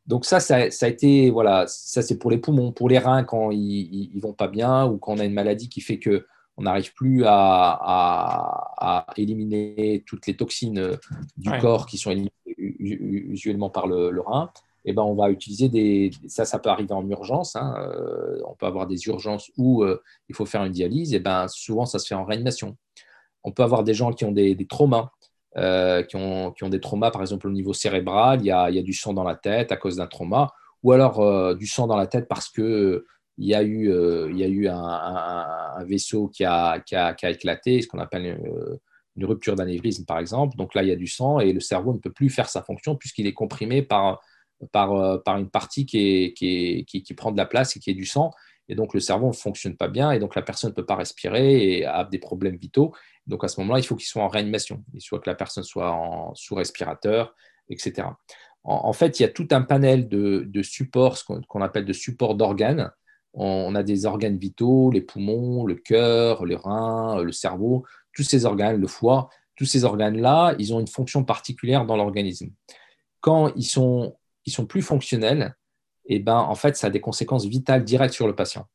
Donc 0.08 0.26
ça, 0.26 0.40
ça, 0.40 0.56
a 0.58 0.88
été, 0.88 1.30
voilà, 1.30 1.66
ça 1.68 2.02
c'est 2.02 2.18
pour 2.18 2.32
les 2.32 2.38
poumons, 2.38 2.72
pour 2.72 2.90
les 2.90 2.98
reins 2.98 3.24
quand 3.24 3.52
ils, 3.52 4.10
ne 4.16 4.22
vont 4.22 4.34
pas 4.34 4.48
bien 4.48 4.86
ou 4.86 4.98
quand 4.98 5.13
on 5.13 5.20
a 5.20 5.26
une 5.26 5.34
maladie 5.34 5.70
qui 5.70 5.82
fait 5.82 6.00
que 6.00 6.26
on 6.60 6.63
n'arrive 6.63 6.94
plus 6.94 7.24
à, 7.28 9.06
éliminer 9.16 10.04
toutes 10.08 10.26
les 10.26 10.36
toxines 10.36 10.98
du 11.36 11.52
corps 11.60 11.86
qui 11.86 12.00
sont 12.00 12.10
éliminées 12.10 12.32
usuellement 12.58 13.70
par 13.70 13.86
le 13.86 14.20
rein. 14.22 14.50
Eh 14.89 14.93
ben, 14.93 15.04
on 15.04 15.15
va 15.15 15.30
utiliser 15.30 15.67
des. 15.67 16.12
Ça, 16.28 16.45
ça 16.45 16.60
peut 16.60 16.69
arriver 16.69 16.93
en 16.93 17.08
urgence. 17.10 17.58
Hein, 17.58 17.76
euh, 17.78 18.39
on 18.47 18.56
peut 18.56 18.65
avoir 18.65 18.88
des 18.88 19.06
urgences 19.08 19.52
où 19.58 19.84
euh, 19.84 20.02
il 20.30 20.36
faut 20.36 20.45
faire 20.45 20.63
une 20.63 20.71
dialyse. 20.71 21.12
Et 21.13 21.17
eh 21.17 21.19
ben, 21.19 21.50
souvent, 21.50 21.86
ça 21.86 22.00
se 22.00 22.08
fait 22.08 22.15
en 22.15 22.23
réanimation. 22.23 22.78
On 23.43 23.52
peut 23.52 23.63
avoir 23.63 23.84
des 23.84 23.93
gens 23.93 24.13
qui 24.13 24.23
ont 24.23 24.32
des, 24.32 24.56
traumas, 24.65 25.12
euh, 25.58 26.04
qui, 26.04 26.15
ont, 26.15 26.54
des 26.69 26.80
traumas, 26.80 27.12
par 27.12 27.19
exemple, 27.19 27.47
au 27.47 27.52
niveau 27.52 27.73
cérébral. 27.73 28.39
Il 28.39 28.45
y 28.45 28.52
a, 28.52 28.82
du 28.82 28.93
sang 28.93 29.13
dans 29.13 29.26
la 29.26 29.36
tête 29.36 29.73
à 29.73 29.76
cause 29.76 29.97
d'un 29.97 30.08
trauma, 30.08 30.54
ou 30.84 30.93
alors 30.93 31.56
du 31.56 31.67
sang 31.67 31.86
dans 31.86 31.97
la 31.97 32.08
tête 32.08 32.30
parce 32.30 32.47
que 32.47 33.06
il 33.38 33.45
y 33.45 33.56
a 33.56 33.63
eu, 33.63 33.91
un, 34.69 35.84
vaisseau 35.84 36.30
qui 36.30 36.45
a, 36.45 36.82
éclaté, 37.23 37.82
ce 37.82 37.88
qu'on 37.89 38.00
appelle 38.00 38.39
une 39.17 39.26
rupture 39.26 39.56
d'anévrisme, 39.56 40.06
par 40.06 40.19
exemple. 40.19 40.56
Donc 40.56 40.73
là, 40.76 40.84
il 40.84 40.89
y 40.89 40.93
a 40.93 40.95
du 40.95 41.08
sang 41.08 41.41
et 41.41 41.52
le 41.52 41.60
cerveau 41.60 41.91
ne 41.91 42.00
peut 42.00 42.13
plus 42.13 42.30
faire 42.30 42.47
sa 42.47 42.62
fonction 42.62 42.95
puisqu'il 42.95 43.28
est 43.28 43.34
comprimé 43.34 43.82
par 43.82 44.21
par, 44.72 44.93
euh, 44.93 45.17
par 45.17 45.38
une 45.38 45.50
partie 45.50 45.86
qui, 45.86 46.34
qui, 46.36 46.86
qui, 46.86 47.13
prend 47.13 47.32
de 47.32 47.38
la 47.38 47.46
place 47.46 47.76
et 47.76 47.80
qui 47.80 47.89
est 47.89 47.96
du 47.96 48.06
sang. 48.06 48.32
Et 48.70 48.76
donc, 48.76 48.93
le 48.93 49.00
cerveau 49.00 49.28
ne 49.28 49.34
fonctionne 49.34 49.78
pas 49.78 49.88
bien 49.88 50.12
et 50.12 50.20
donc 50.20 50.36
la 50.36 50.41
personne 50.41 50.72
ne 50.72 50.76
peut 50.76 50.86
pas 50.86 50.96
respirer 50.96 51.78
et 51.78 51.86
a 51.86 52.04
des 52.04 52.20
problèmes 52.20 52.58
vitaux. 52.58 52.93
Donc, 53.28 53.43
à 53.43 53.48
ce 53.48 53.60
moment-là, 53.62 53.80
il 53.80 53.86
faut 53.86 53.96
qu'il 53.96 54.08
soit 54.08 54.24
en 54.24 54.28
réanimation. 54.28 54.84
Il 54.93 55.02
faut 55.02 55.20
que 55.20 55.30
la 55.30 55.36
personne 55.36 55.63
soit 55.63 55.91
en 55.91 56.34
sous-respirateur, 56.36 57.34
etc. 57.70 58.08
En, 58.63 58.91
fait, 58.91 59.20
il 59.20 59.24
y 59.24 59.26
a 59.26 59.30
tout 59.30 59.48
un 59.52 59.62
panel 59.62 60.10
de, 60.10 60.43
de 60.46 60.62
supports, 60.62 61.17
ce 61.17 61.24
qu'on 61.24 61.62
appelle 61.62 61.86
de 61.86 61.93
supports 61.93 62.36
d'organes. 62.36 62.91
On, 63.34 63.76
a 63.76 63.84
des 63.84 64.06
organes 64.06 64.38
vitaux, 64.38 64.91
les 64.91 65.02
poumons, 65.02 65.63
le 65.63 65.76
cœur, 65.76 66.46
les 66.46 66.56
reins, 66.56 67.22
le 67.22 67.32
cerveau, 67.32 67.86
tous 68.12 68.24
ces 68.24 68.46
organes, 68.46 68.82
le 68.82 68.88
foie, 68.88 69.30
tous 69.56 69.65
ces 69.65 69.86
organes-là, 69.86 70.56
ils 70.60 70.74
ont 70.74 70.80
une 70.80 70.88
fonction 70.88 71.24
particulière 71.24 71.86
dans 71.86 71.96
l'organisme. 71.96 72.50
Quand 73.22 73.54
ils 73.56 73.63
sont 73.63 74.17
qui 74.48 74.52
sont 74.52 74.66
plus 74.66 74.82
fonctionnels, 74.82 75.58
et 76.06 76.16
eh 76.16 76.20
ben, 76.20 76.38
en 76.38 76.56
fait, 76.56 76.78
ça 76.78 76.88
a 76.88 76.90
des 76.90 77.02
conséquences 77.02 77.46
vitales 77.46 77.84
directes 77.84 78.14
sur 78.14 78.28
le 78.28 78.34
patient. 78.34 78.66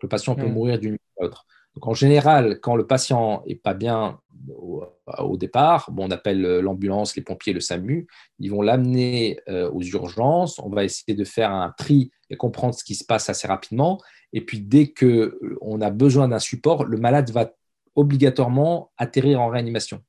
le 0.00 0.08
patient 0.08 0.36
peut 0.36 0.46
hmm. 0.46 0.52
mourir 0.52 0.78
d'une 0.78 0.94
à 0.94 1.24
l'autre. 1.24 1.44
Donc, 1.74 1.88
en 1.88 1.94
général, 1.94 2.60
quand 2.60 2.76
le 2.76 2.86
patient 2.86 3.42
est 3.44 3.56
pas 3.56 3.74
bien 3.74 4.20
au, 4.48 5.36
départ, 5.36 5.90
bon, 5.90 6.06
on 6.06 6.10
appelle 6.12 6.60
l'ambulance, 6.60 7.16
les 7.16 7.22
pompiers, 7.22 7.52
le 7.52 7.58
SAMU, 7.58 8.06
ils 8.38 8.48
vont 8.48 8.62
l'amener 8.62 9.40
euh, 9.48 9.68
aux 9.72 9.82
urgences. 9.82 10.60
On 10.60 10.68
va 10.68 10.84
essayer 10.84 11.14
de 11.14 11.24
faire 11.24 11.50
un 11.50 11.74
tri 11.76 12.12
et 12.30 12.36
comprendre 12.36 12.74
ce 12.74 12.84
qui 12.84 12.94
se 12.94 13.04
passe 13.04 13.28
assez 13.28 13.48
rapidement. 13.48 14.00
Et 14.32 14.44
puis, 14.44 14.60
dès 14.60 14.92
qu'on 14.92 15.80
a 15.80 15.90
besoin 15.90 16.28
d'un 16.28 16.38
support, 16.38 16.84
le 16.84 16.96
malade 16.96 17.28
va 17.32 17.50
obligatoirement 17.96 18.92
atterrir 18.96 19.40
en 19.40 19.48
réanimation. 19.48 20.00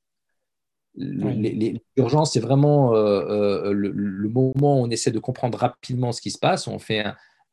L'urgence, 0.95 2.34
c'est 2.34 2.39
vraiment 2.39 2.93
euh, 2.93 3.67
euh, 3.67 3.73
le, 3.73 4.30
moment 4.30 4.82
où 4.82 4.86
on 4.86 4.89
essaie 4.89 5.12
de 5.12 5.19
comprendre 5.19 5.58
rapidement 5.58 6.12
ce 6.12 6.21
qui 6.21 6.32
se 6.32 6.39
passe. 6.39 6.67
On 6.67 6.80
fait 6.80 7.04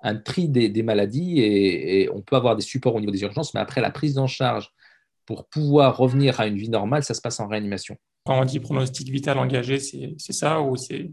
un, 0.03 0.17
tri 0.17 0.49
des, 0.49 0.83
maladies 0.83 1.41
et, 1.41 2.09
on 2.13 2.23
peut 2.23 2.37
avoir 2.37 2.57
des 2.57 2.63
supports 2.63 2.95
au 2.95 3.01
niveau 3.01 3.13
des 3.13 3.23
urgences, 3.23 3.55
mais 3.55 3.61
après 3.61 3.81
la 3.81 3.91
prise 3.91 4.19
en 4.19 4.27
charge 4.27 4.71
pour 5.27 5.47
pouvoir 5.47 5.97
revenir 5.97 6.41
à 6.41 6.47
une 6.47 6.57
vie 6.57 6.71
normale, 6.71 7.03
ça 7.03 7.15
se 7.15 7.21
passe 7.21 7.41
en 7.41 7.49
réanimation. 7.49 7.97
Quand 8.25 8.41
on 8.41 8.45
dit 8.45 8.61
pronostic 8.61 9.09
vital 9.09 9.39
engagé, 9.39 9.79
c'est 9.79 10.33
ça 10.33 10.61
ou 10.61 10.77
c'est 10.77 11.11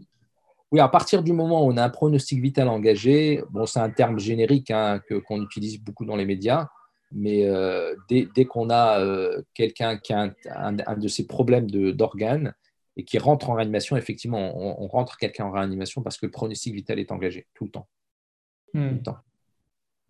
oui, 0.74 0.80
à 0.80 0.88
partir 0.88 1.22
du 1.22 1.32
moment 1.32 1.64
où 1.64 1.70
on 1.70 1.76
a 1.76 1.84
un 1.84 1.88
pronostic 1.88 2.40
vital 2.40 2.66
engagé, 2.66 3.40
bon, 3.50 3.64
c'est 3.64 3.78
un 3.78 3.90
terme 3.90 4.18
générique 4.18 4.72
hein, 4.72 5.00
qu'on 5.28 5.40
utilise 5.40 5.80
beaucoup 5.80 6.04
dans 6.04 6.16
les 6.16 6.24
médias. 6.24 6.66
Mais 7.12 7.46
euh, 7.46 7.94
dès, 8.08 8.44
qu'on 8.44 8.70
a 8.70 9.00
euh, 9.00 9.42
quelqu'un 9.54 9.96
qui 9.98 10.12
a 10.12 10.34
un, 10.46 10.72
de 10.72 11.08
ces 11.08 11.26
problèmes 11.26 11.70
d'organes 11.70 12.54
et 12.96 13.04
qui 13.04 13.18
rentre 13.18 13.50
en 13.50 13.54
réanimation, 13.54 13.96
effectivement, 13.96 14.56
on, 14.56 14.86
rentre 14.88 15.16
quelqu'un 15.16 15.46
en 15.46 15.52
réanimation 15.52 16.02
parce 16.02 16.16
que 16.16 16.26
le 16.26 16.32
pronostic 16.32 16.74
vital 16.74 16.98
est 16.98 17.12
engagé 17.12 17.46
tout 17.54 17.64
le 17.64 17.70
temps. 17.70 17.88
Hmm. 18.72 18.98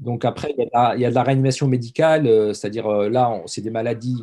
Donc 0.01 0.25
après, 0.25 0.55
il 0.57 0.69
y, 1.01 1.05
a 1.05 1.11
de 1.11 1.15
la 1.15 1.23
réanimation 1.23 1.69
médicale, 1.69 2.27
euh, 2.27 2.53
c'est-à-dire 2.53 2.89
là, 2.89 3.43
c'est 3.47 3.63
des 3.63 3.71
maladies, 3.71 4.23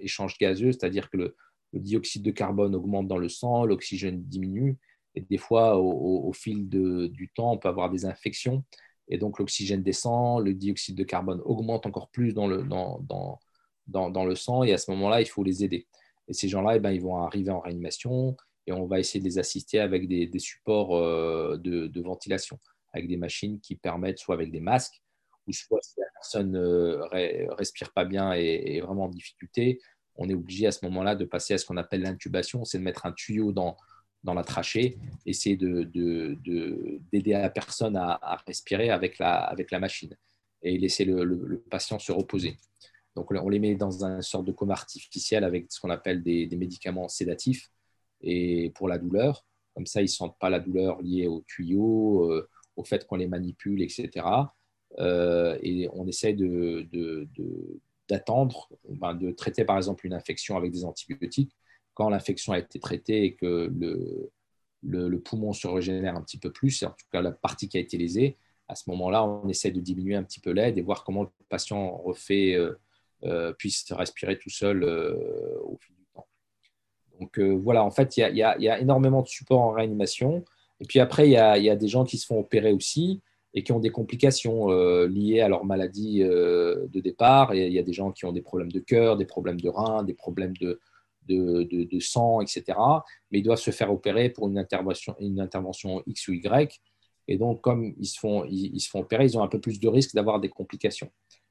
échanges 0.00 0.38
gazeux, 0.38 0.70
c'est-à-dire 0.72 1.10
que 1.10 1.16
le, 1.16 1.34
dioxyde 1.74 2.22
de 2.22 2.30
carbone 2.30 2.74
augmente 2.74 3.08
dans 3.08 3.18
le 3.18 3.28
sang, 3.28 3.64
l'oxygène 3.64 4.22
diminue. 4.22 4.78
Et 5.14 5.20
des 5.20 5.36
fois, 5.36 5.78
au, 5.78 6.32
fil 6.32 6.68
de, 6.68 7.08
du 7.08 7.28
temps, 7.28 7.52
on 7.52 7.58
peut 7.58 7.68
avoir 7.68 7.90
des 7.90 8.06
infections. 8.06 8.64
Et 9.08 9.18
donc, 9.18 9.38
l'oxygène 9.38 9.82
descend, 9.82 10.42
le 10.44 10.54
dioxyde 10.54 10.96
de 10.96 11.04
carbone 11.04 11.42
augmente 11.44 11.84
encore 11.86 12.08
plus 12.08 12.32
dans 12.32 12.46
le, 12.46 12.62
dans, 12.62 13.00
dans, 13.00 13.38
dans, 13.88 14.24
le 14.24 14.34
sang 14.34 14.62
et 14.62 14.72
à 14.72 14.78
ce 14.78 14.90
moment-là, 14.92 15.20
il 15.20 15.26
faut 15.26 15.42
les 15.42 15.64
aider. 15.64 15.86
Et 16.28 16.34
ces 16.34 16.48
gens-là, 16.48 16.76
eh 16.76 16.80
ben, 16.80 16.90
ils 16.90 17.00
vont 17.00 17.16
arriver 17.16 17.50
en 17.50 17.60
réanimation 17.60 18.36
et 18.66 18.72
on 18.72 18.86
va 18.86 19.00
essayer 19.00 19.20
de 19.20 19.24
les 19.24 19.38
assister 19.38 19.80
avec 19.80 20.06
des, 20.06 20.30
supports 20.38 20.94
euh, 20.94 21.56
de, 21.56 22.00
ventilation, 22.00 22.58
avec 22.92 23.08
des 23.08 23.16
machines 23.16 23.60
qui 23.60 23.76
permettent, 23.76 24.18
soit 24.18 24.34
avec 24.34 24.50
des 24.52 24.60
masques, 24.60 25.00
ou 25.46 25.52
soit 25.52 25.80
si 25.82 25.98
la 25.98 26.06
personne 26.12 26.52
ne 26.52 26.58
euh, 26.58 27.54
respire 27.54 27.92
pas 27.92 28.04
bien 28.04 28.34
et 28.34 28.76
est 28.76 28.80
vraiment 28.80 29.04
en 29.04 29.08
difficulté, 29.08 29.80
on 30.16 30.28
est 30.28 30.34
obligé 30.34 30.66
à 30.66 30.72
ce 30.72 30.84
moment-là 30.84 31.14
de 31.14 31.24
passer 31.24 31.54
à 31.54 31.58
ce 31.58 31.64
qu'on 31.64 31.76
appelle 31.78 32.02
l'intubation, 32.02 32.64
c'est 32.64 32.78
de 32.78 32.82
mettre 32.82 33.06
un 33.06 33.12
tuyau 33.12 33.52
dans, 33.52 33.76
dans 34.22 34.34
la 34.34 34.42
trachée, 34.42 34.98
essayer 35.24 35.56
d'aider 35.56 36.36
de, 37.12 37.30
la 37.30 37.48
personne 37.48 37.96
à, 37.96 38.42
respirer 38.46 38.90
avec 38.90 39.18
la, 39.18 39.36
avec 39.36 39.70
la 39.70 39.78
machine 39.78 40.14
et 40.60 40.76
laisser 40.76 41.04
le 41.06 41.64
patient 41.70 41.98
se 41.98 42.12
reposer. 42.12 42.56
Donc, 43.18 43.32
on 43.32 43.48
les 43.48 43.58
met 43.58 43.74
dans 43.74 44.04
une 44.04 44.22
sorte 44.22 44.44
de 44.44 44.52
coma 44.52 44.74
artificiel 44.74 45.42
avec 45.42 45.72
ce 45.72 45.80
qu'on 45.80 45.90
appelle 45.90 46.22
des, 46.22 46.48
médicaments 46.56 47.08
sédatifs 47.08 47.68
et 48.20 48.70
pour 48.76 48.86
la 48.86 48.96
douleur. 48.96 49.44
Comme 49.74 49.86
ça, 49.86 50.00
ils 50.00 50.04
ne 50.04 50.08
sentent 50.08 50.38
pas 50.38 50.50
la 50.50 50.60
douleur 50.60 51.02
liée 51.02 51.26
au 51.26 51.42
tuyau, 51.48 52.30
euh, 52.30 52.48
au 52.76 52.84
fait 52.84 53.04
qu'on 53.08 53.16
les 53.16 53.26
manipule, 53.26 53.82
etc. 53.82 54.24
Euh, 55.00 55.58
et 55.62 55.88
on 55.94 56.06
essaie 56.06 56.32
d'attendre, 58.08 58.68
de, 58.88 58.94
ben, 58.94 59.14
de, 59.14 59.32
traiter 59.32 59.64
par 59.64 59.76
exemple 59.76 60.06
une 60.06 60.14
infection 60.14 60.56
avec 60.56 60.70
des 60.70 60.84
antibiotiques. 60.84 61.56
Quand 61.94 62.10
l'infection 62.10 62.52
a 62.52 62.60
été 62.60 62.78
traitée 62.78 63.24
et 63.24 63.34
que 63.34 63.68
le, 63.76 64.30
le, 64.84 65.18
poumon 65.18 65.52
se 65.52 65.66
régénère 65.66 66.14
un 66.14 66.22
petit 66.22 66.38
peu 66.38 66.52
plus, 66.52 66.84
en 66.84 66.90
tout 66.90 67.06
cas 67.10 67.20
la 67.20 67.32
partie 67.32 67.68
qui 67.68 67.78
a 67.78 67.80
été 67.80 67.98
lésée, 67.98 68.36
à 68.68 68.76
ce 68.76 68.88
moment-là, 68.90 69.24
on 69.24 69.48
essaie 69.48 69.72
de 69.72 69.80
diminuer 69.80 70.14
un 70.14 70.22
petit 70.22 70.38
peu 70.38 70.50
l'aide 70.52 70.78
et 70.78 70.82
voir 70.82 71.02
comment 71.02 71.24
le 71.24 71.30
patient 71.48 71.96
refait 71.96 72.54
euh, 72.54 72.78
puisse 73.58 73.90
respirer 73.92 74.38
tout 74.38 74.50
seul 74.50 74.82
euh, 74.84 75.14
au 75.62 75.76
fil 75.78 75.94
du 75.96 76.04
temps. 76.14 76.26
Donc 77.20 77.38
euh, 77.38 77.50
voilà, 77.52 77.84
en 77.84 77.90
fait, 77.90 78.16
il 78.16 78.36
y, 78.36 78.42
a, 78.42 78.78
énormément 78.80 79.22
de 79.22 79.28
support 79.28 79.60
en 79.60 79.70
réanimation. 79.70 80.44
Et 80.80 80.84
puis 80.84 81.00
après, 81.00 81.28
il 81.28 81.32
y, 81.32 81.36
a, 81.36 81.76
des 81.76 81.88
gens 81.88 82.04
qui 82.04 82.18
se 82.18 82.26
font 82.26 82.38
opérer 82.38 82.72
aussi 82.72 83.20
et 83.54 83.64
qui 83.64 83.72
ont 83.72 83.80
des 83.80 83.90
complications 83.90 84.68
liées 85.06 85.40
à 85.40 85.48
leur 85.48 85.64
maladie 85.64 86.20
de 86.20 87.00
départ. 87.00 87.52
il 87.54 87.72
y 87.72 87.78
a 87.78 87.82
des 87.82 87.92
gens 87.92 88.12
qui 88.12 88.24
ont 88.26 88.32
des 88.32 88.42
problèmes 88.42 88.70
de 88.70 88.78
cœur, 88.78 89.16
des 89.16 89.24
problèmes 89.24 89.60
de 89.60 89.68
reins, 89.68 90.04
des 90.04 90.14
problèmes 90.14 90.54
de, 90.56 90.78
sang, 91.98 92.40
etc. 92.40 92.78
Mais 93.32 93.40
ils 93.40 93.42
doivent 93.42 93.58
se 93.58 93.72
faire 93.72 93.92
opérer 93.92 94.28
pour 94.28 94.46
une 94.46 94.58
intervention, 94.58 95.16
une 95.18 95.40
intervention 95.40 96.04
X 96.06 96.28
ou 96.28 96.34
Y. 96.34 96.80
Et 97.26 97.36
donc, 97.36 97.60
comme 97.60 97.92
ils 97.98 98.06
se, 98.06 98.18
font, 98.20 98.44
ils 98.44 98.78
se 98.80 98.88
font 98.88 99.00
opérer, 99.00 99.24
ils 99.24 99.36
ont 99.36 99.42
un 99.42 99.48
peu 99.48 99.60
plus 99.60 99.80
de 99.80 99.88
risque 99.88 100.14
d'avoir 100.14 100.38
des 100.38 100.48
complications. 100.48 101.10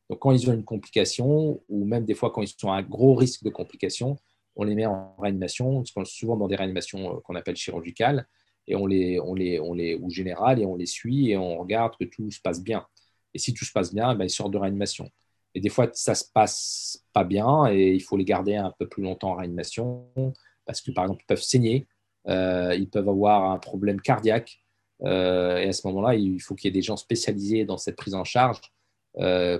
Donc, 0.09 0.19
quand 0.19 0.31
ils 0.31 0.49
ont 0.49 0.53
une 0.53 0.63
complication, 0.63 1.61
ou 1.69 1.85
même 1.85 2.05
des 2.05 2.15
fois 2.15 2.31
quand 2.31 2.41
ils 2.41 2.47
sont 2.47 2.71
à 2.71 2.81
gros 2.81 3.15
risque 3.15 3.43
de 3.43 3.49
complication, 3.49 4.17
on 4.55 4.63
les 4.63 4.75
met 4.75 4.85
en 4.85 5.15
réanimation, 5.17 5.83
souvent 6.05 6.37
dans 6.37 6.47
des 6.47 6.55
réanimations 6.55 7.17
euh, 7.17 7.19
qu'on 7.21 7.35
appelle 7.35 7.55
chirurgicales. 7.55 8.27
et 8.67 8.75
on 8.75 8.85
les, 8.85 9.19
on 9.19 9.33
les, 9.33 9.59
on 9.59 9.73
les, 9.73 9.95
ou 9.95 10.09
général, 10.09 10.59
et 10.59 10.65
on 10.65 10.75
les 10.75 10.85
suit 10.85 11.31
et 11.31 11.37
on 11.37 11.57
regarde 11.59 11.95
que 11.99 12.05
tout 12.05 12.31
se 12.31 12.41
passe 12.41 12.61
bien. 12.63 12.85
Et 13.33 13.39
si 13.39 13.53
tout 13.53 13.65
se 13.65 13.71
passe 13.71 13.93
bien, 13.93 14.15
ben, 14.15 14.25
ils 14.25 14.29
sortent 14.29 14.53
de 14.53 14.57
réanimation. 14.57 15.09
Et 15.53 15.61
des 15.61 15.69
fois, 15.69 15.89
ça 15.93 16.15
se 16.15 16.25
passe 16.33 17.03
pas 17.13 17.23
bien 17.23 17.67
et 17.71 17.93
il 17.93 18.01
faut 18.01 18.17
les 18.17 18.25
garder 18.25 18.55
un 18.55 18.73
peu 18.77 18.87
plus 18.87 19.03
longtemps 19.03 19.31
en 19.31 19.35
réanimation 19.35 20.07
parce 20.65 20.81
que, 20.81 20.91
par 20.91 21.05
exemple, 21.05 21.23
ils 21.23 21.27
peuvent 21.27 21.41
saigner, 21.41 21.87
euh, 22.27 22.75
ils 22.75 22.89
peuvent 22.89 23.09
avoir 23.09 23.51
un 23.51 23.57
problème 23.57 24.01
cardiaque. 24.01 24.61
Euh, 25.03 25.57
et 25.57 25.69
à 25.69 25.73
ce 25.73 25.87
moment-là, 25.87 26.15
il 26.15 26.39
faut 26.41 26.55
qu'il 26.55 26.67
y 26.67 26.69
ait 26.69 26.79
des 26.79 26.81
gens 26.81 26.97
spécialisés 26.97 27.65
dans 27.65 27.77
cette 27.77 27.95
prise 27.95 28.15
en 28.15 28.23
charge 28.23 28.59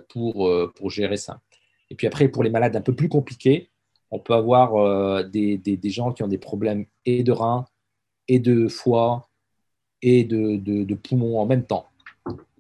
pour, 0.10 0.52
pour 0.76 0.90
gérer 0.90 1.18
ça. 1.18 1.42
Et 1.90 1.96
puis 1.96 2.08
après, 2.08 2.28
pour 2.28 2.44
les 2.44 2.50
malades 2.50 2.76
un 2.76 2.82
peu 2.82 2.96
plus 2.96 3.10
compliqués, 3.10 3.70
on 4.12 4.20
peut 4.20 4.34
avoir 4.34 5.24
des, 5.26 5.58
des, 5.58 5.78
des, 5.78 5.90
gens 5.90 6.14
qui 6.14 6.24
ont 6.24 6.28
des 6.28 6.38
problèmes 6.38 6.86
et 7.06 7.24
de 7.24 7.32
reins, 7.32 7.66
et 8.28 8.40
de 8.40 8.68
foie, 8.68 9.30
et 10.02 10.24
de, 10.24 10.58
de, 10.58 10.96
poumons 10.96 11.40
en 11.40 11.46
même 11.46 11.66
temps. 11.66 11.88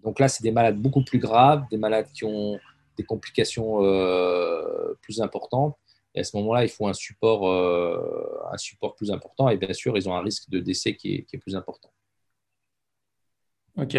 Donc 0.03 0.19
là, 0.19 0.27
c'est 0.27 0.43
des 0.43 0.51
malades 0.51 0.77
beaucoup 0.77 1.03
plus 1.03 1.19
graves, 1.19 1.65
des 1.69 1.77
malades 1.77 2.07
qui 2.13 2.25
ont 2.25 2.59
des 2.97 3.03
complications 3.03 3.79
plus 5.01 5.21
importantes. 5.21 5.77
Et 6.17 6.21
à 6.21 6.23
ce 6.23 6.35
moment-là, 6.37 6.63
il 6.63 6.69
faut 6.69 6.87
un 6.87 6.93
support, 6.93 7.47
euh, 7.47 8.41
un 8.51 8.57
support 8.57 8.95
plus 8.95 9.11
important. 9.11 9.49
Et 9.49 9.57
bien 9.57 9.71
sûr, 9.71 9.95
ils 9.95 10.09
ont 10.09 10.15
un 10.15 10.23
risque 10.23 10.49
de 10.49 10.59
décès 10.59 10.95
qui 10.95 11.27
est, 11.31 11.37
plus 11.37 11.55
important. 11.55 11.91
Ok. 13.77 13.95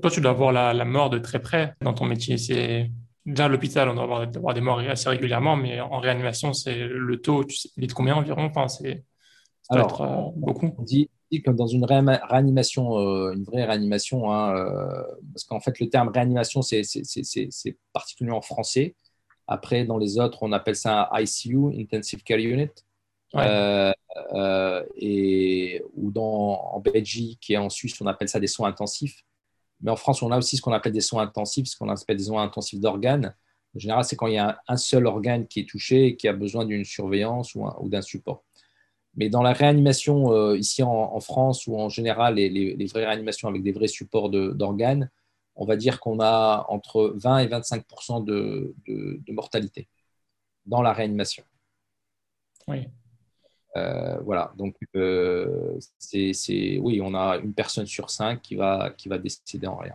Toi, 0.00 0.10
tu 0.10 0.20
dois 0.20 0.32
voir 0.32 0.52
la, 0.52 0.84
mort 0.84 1.10
de 1.10 1.18
très 1.18 1.40
près 1.40 1.74
dans 1.80 1.94
ton 1.94 2.04
métier. 2.04 2.38
C'est 2.38 2.90
déjà 3.24 3.46
à 3.46 3.48
l'hôpital, 3.48 3.88
on 3.88 3.94
doit 3.94 4.22
avoir, 4.22 4.54
des 4.54 4.60
morts 4.60 4.80
assez 4.80 5.08
régulièrement, 5.08 5.56
mais 5.56 5.80
en 5.80 5.98
réanimation, 5.98 6.52
c'est 6.52 6.76
le 6.76 7.20
taux. 7.20 7.44
Tu 7.44 7.56
sais, 7.56 7.70
il 7.76 7.84
est 7.84 7.88
de 7.88 7.92
combien 7.92 8.14
environ? 8.16 8.44
Enfin, 8.44 8.68
c'est 8.68 9.04
ça 9.62 9.80
être 9.80 10.00
euh, 10.00 10.30
beaucoup. 10.36 10.74
On 10.78 10.82
dit, 10.82 11.10
que 11.44 11.50
dans 11.50 11.66
une 11.66 11.84
réanimation, 11.84 12.98
euh, 12.98 13.32
une 13.34 13.44
vraie 13.44 13.64
réanimation, 13.64 14.32
hein, 14.32 14.54
parce 15.32 15.44
qu'en 15.44 15.60
fait, 15.60 15.78
le 15.80 15.88
terme 15.88 16.08
réanimation, 16.08 16.62
c'est 16.62 16.82
particulièrement 17.92 18.40
français. 18.40 18.94
Après, 19.46 19.84
dans 19.84 19.98
les 19.98 20.18
autres, 20.18 20.42
on 20.42 20.52
appelle 20.52 20.76
ça 20.76 21.08
un 21.10 21.20
ICU, 21.20 21.78
Intensive 21.78 22.22
Care 22.22 22.38
Unit. 22.38 22.70
Euh, 23.34 23.92
euh, 24.34 24.82
et, 24.96 25.82
ou 25.94 26.10
dans, 26.10 26.72
en 26.72 26.80
Belgique 26.80 27.50
et 27.50 27.58
en 27.58 27.68
Suisse, 27.68 28.00
on 28.00 28.06
appelle 28.06 28.28
ça 28.28 28.40
des 28.40 28.46
soins 28.46 28.68
intensifs. 28.68 29.22
Mais 29.80 29.90
en 29.90 29.96
France, 29.96 30.22
on 30.22 30.30
a 30.30 30.38
aussi 30.38 30.56
ce 30.56 30.62
qu'on 30.62 30.72
appelle 30.72 30.92
des 30.92 31.00
soins 31.00 31.22
intensifs, 31.22 31.68
ce 31.68 31.76
qu'on 31.76 31.88
appelle 31.88 32.16
des 32.16 32.24
soins 32.24 32.42
intensifs 32.42 32.80
d'organes. 32.80 33.34
En 33.76 33.78
général, 33.78 34.04
c'est 34.04 34.16
quand 34.16 34.26
il 34.26 34.34
y 34.34 34.38
a 34.38 34.60
un, 34.66 34.76
seul 34.76 35.06
organe 35.06 35.46
qui 35.46 35.60
est 35.60 35.68
touché 35.68 36.06
et 36.06 36.16
qui 36.16 36.26
a 36.26 36.32
besoin 36.32 36.64
d'une 36.64 36.84
surveillance 36.84 37.54
ou, 37.54 37.88
d'un 37.88 38.02
support. 38.02 38.44
Mais 39.14 39.28
dans 39.28 39.42
la 39.42 39.52
réanimation 39.52 40.32
euh, 40.32 40.56
ici 40.56 40.82
en, 40.82 41.20
France 41.20 41.66
ou 41.66 41.78
en 41.78 41.88
général, 41.88 42.34
les, 42.36 42.86
vraies 42.86 43.06
réanimations 43.06 43.48
avec 43.48 43.62
des 43.62 43.72
vrais 43.72 43.88
supports 43.88 44.30
d'organes, 44.30 45.10
on 45.54 45.64
va 45.64 45.76
dire 45.76 46.00
qu'on 46.00 46.20
a 46.20 46.66
entre 46.68 47.12
20 47.16 47.38
et 47.38 47.46
25 47.46 47.84
de, 48.24 48.74
de, 48.86 49.32
mortalité 49.32 49.88
dans 50.66 50.82
la 50.82 50.92
réanimation. 50.92 51.42
Oui. 52.68 52.86
Euh, 53.78 54.18
voilà, 54.24 54.52
donc 54.56 54.76
euh, 54.96 55.78
c'est, 55.98 56.78
oui, 56.78 57.00
on 57.02 57.14
a 57.14 57.38
une 57.38 57.54
personne 57.54 57.86
sur 57.86 58.10
cinq 58.10 58.42
qui 58.42 58.56
va, 58.56 58.92
qui 58.96 59.08
va 59.08 59.18
décéder 59.18 59.66
en 59.66 59.76
rien. 59.76 59.94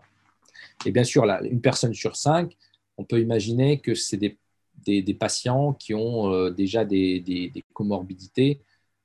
Et 0.86 0.92
bien 0.92 1.04
sûr, 1.04 1.26
là, 1.26 1.42
une 1.44 1.62
personne 1.62 1.94
sur 1.94 2.16
cinq, 2.16 2.56
on 2.98 3.04
peut 3.04 3.20
imaginer 3.20 3.80
que 3.80 3.96
c'est 3.96 4.18
des, 4.18 4.38
des, 4.86 5.14
patients 5.14 5.74
qui 5.74 5.94
ont 5.94 6.32
euh, 6.32 6.52
déjà 6.52 6.86
des, 6.86 7.20
des 7.20 7.64
comorbidités, 7.74 8.62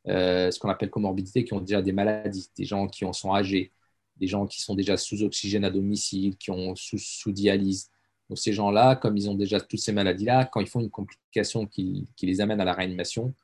ce 0.07 0.59
qu'on 0.59 0.71
appelle 0.71 0.91
comorbidités, 0.91 1.45
qui 1.45 1.55
ont 1.55 1.61
déjà 1.61 1.83
des 1.83 1.93
maladies, 1.93 2.49
des 2.57 2.65
gens 2.65 2.89
qui 2.89 3.05
en 3.05 3.13
sont 3.13 3.35
âgés, 3.35 3.73
des 4.17 4.27
gens 4.27 4.47
qui 4.47 4.61
sont 4.61 4.75
déjà 4.75 4.97
sous 4.97 5.23
oxygène 5.23 5.65
à 5.65 5.71
domicile, 5.71 6.37
qui 6.37 6.51
ont 6.51 6.75
sous, 6.75 6.99
sous 6.99 7.33
dialyse. 7.33 7.91
Donc 8.29 8.39
ces 8.39 8.53
gens-là, 8.53 8.97
comme 8.97 9.17
ils 9.17 9.29
ont 9.31 9.35
déjà 9.35 9.61
toutes 9.61 9.81
ces 9.81 9.93
maladies-là, 9.93 10.45
quand 10.47 10.61
ils 10.61 10.69
font 10.69 10.81
une 10.81 10.91
complication 10.91 11.67
qui, 11.67 12.09
les 12.23 12.41
amène 12.41 12.61
à 12.61 12.65
la 12.65 12.75
réanimation, 12.75 13.35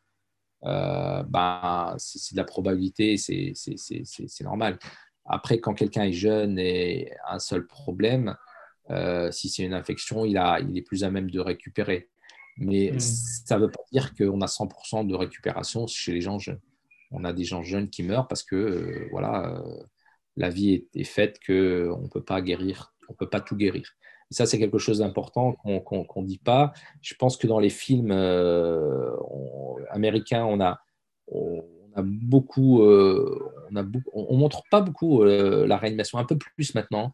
ben, 0.64 1.94
c'est 1.98 2.32
de 2.32 2.38
la 2.38 2.44
probabilité, 2.44 3.16
c'est 3.16 3.54
normal. 4.42 4.78
Après, 5.26 5.58
quand 5.58 5.74
quelqu'un 5.74 6.04
est 6.04 6.12
jeune 6.12 6.58
et 6.58 7.12
a 7.24 7.36
un 7.36 7.38
seul 7.38 7.66
problème, 7.66 8.36
euh, 8.90 9.30
si 9.30 9.48
c'est 9.48 9.62
une 9.62 9.74
infection, 9.74 10.24
il, 10.24 10.36
a, 10.36 10.60
il 10.60 10.76
est 10.76 10.82
plus 10.82 11.04
à 11.04 11.10
même 11.10 11.30
de 11.30 11.40
récupérer. 11.40 12.08
Mais 12.58 12.92
hmm. 12.92 13.00
ça 13.00 13.56
ne 13.56 13.62
veut 13.62 13.70
pas 13.70 13.82
dire 13.90 14.14
qu'on 14.14 14.40
a 14.40 14.46
100% 14.46 15.06
de 15.06 15.14
récupération 15.14 15.86
chez 15.86 16.12
les 16.12 16.20
gens 16.20 16.38
jeunes. 16.38 16.60
On 17.10 17.24
a 17.24 17.32
des 17.32 17.44
gens 17.44 17.62
jeunes 17.62 17.88
qui 17.88 18.02
meurent 18.02 18.28
parce 18.28 18.42
que 18.42 18.56
euh, 18.56 19.08
voilà, 19.10 19.62
la 20.36 20.50
vie 20.50 20.86
est, 20.94 21.04
faite 21.04 21.38
qu'on 21.44 22.02
ne 22.02 22.08
peut 22.08 22.22
pas 22.22 22.42
guérir, 22.42 22.92
on 23.08 23.14
peut 23.14 23.28
pas 23.28 23.40
tout 23.40 23.56
guérir. 23.56 23.90
Et 24.34 24.36
ça, 24.36 24.46
c'est 24.46 24.58
quelque 24.58 24.78
chose 24.78 24.98
d'important 24.98 25.52
qu'on 25.52 26.22
ne 26.22 26.26
dit 26.26 26.38
pas. 26.38 26.72
Je 27.02 27.14
pense 27.14 27.36
que 27.36 27.46
dans 27.46 27.60
les 27.60 27.70
films 27.70 28.10
euh, 28.10 29.12
américains, 29.90 30.44
on 30.44 30.60
a, 30.60 30.80
on 31.28 31.62
a 31.94 32.02
beaucoup, 32.02 32.82
euh, 32.82 33.52
on, 34.12 34.36
montre 34.36 34.64
pas 34.72 34.80
beaucoup 34.80 35.22
euh, 35.22 35.68
la 35.68 35.76
réanimation, 35.76 36.18
un 36.18 36.24
peu 36.24 36.36
plus 36.36 36.74
maintenant, 36.74 37.12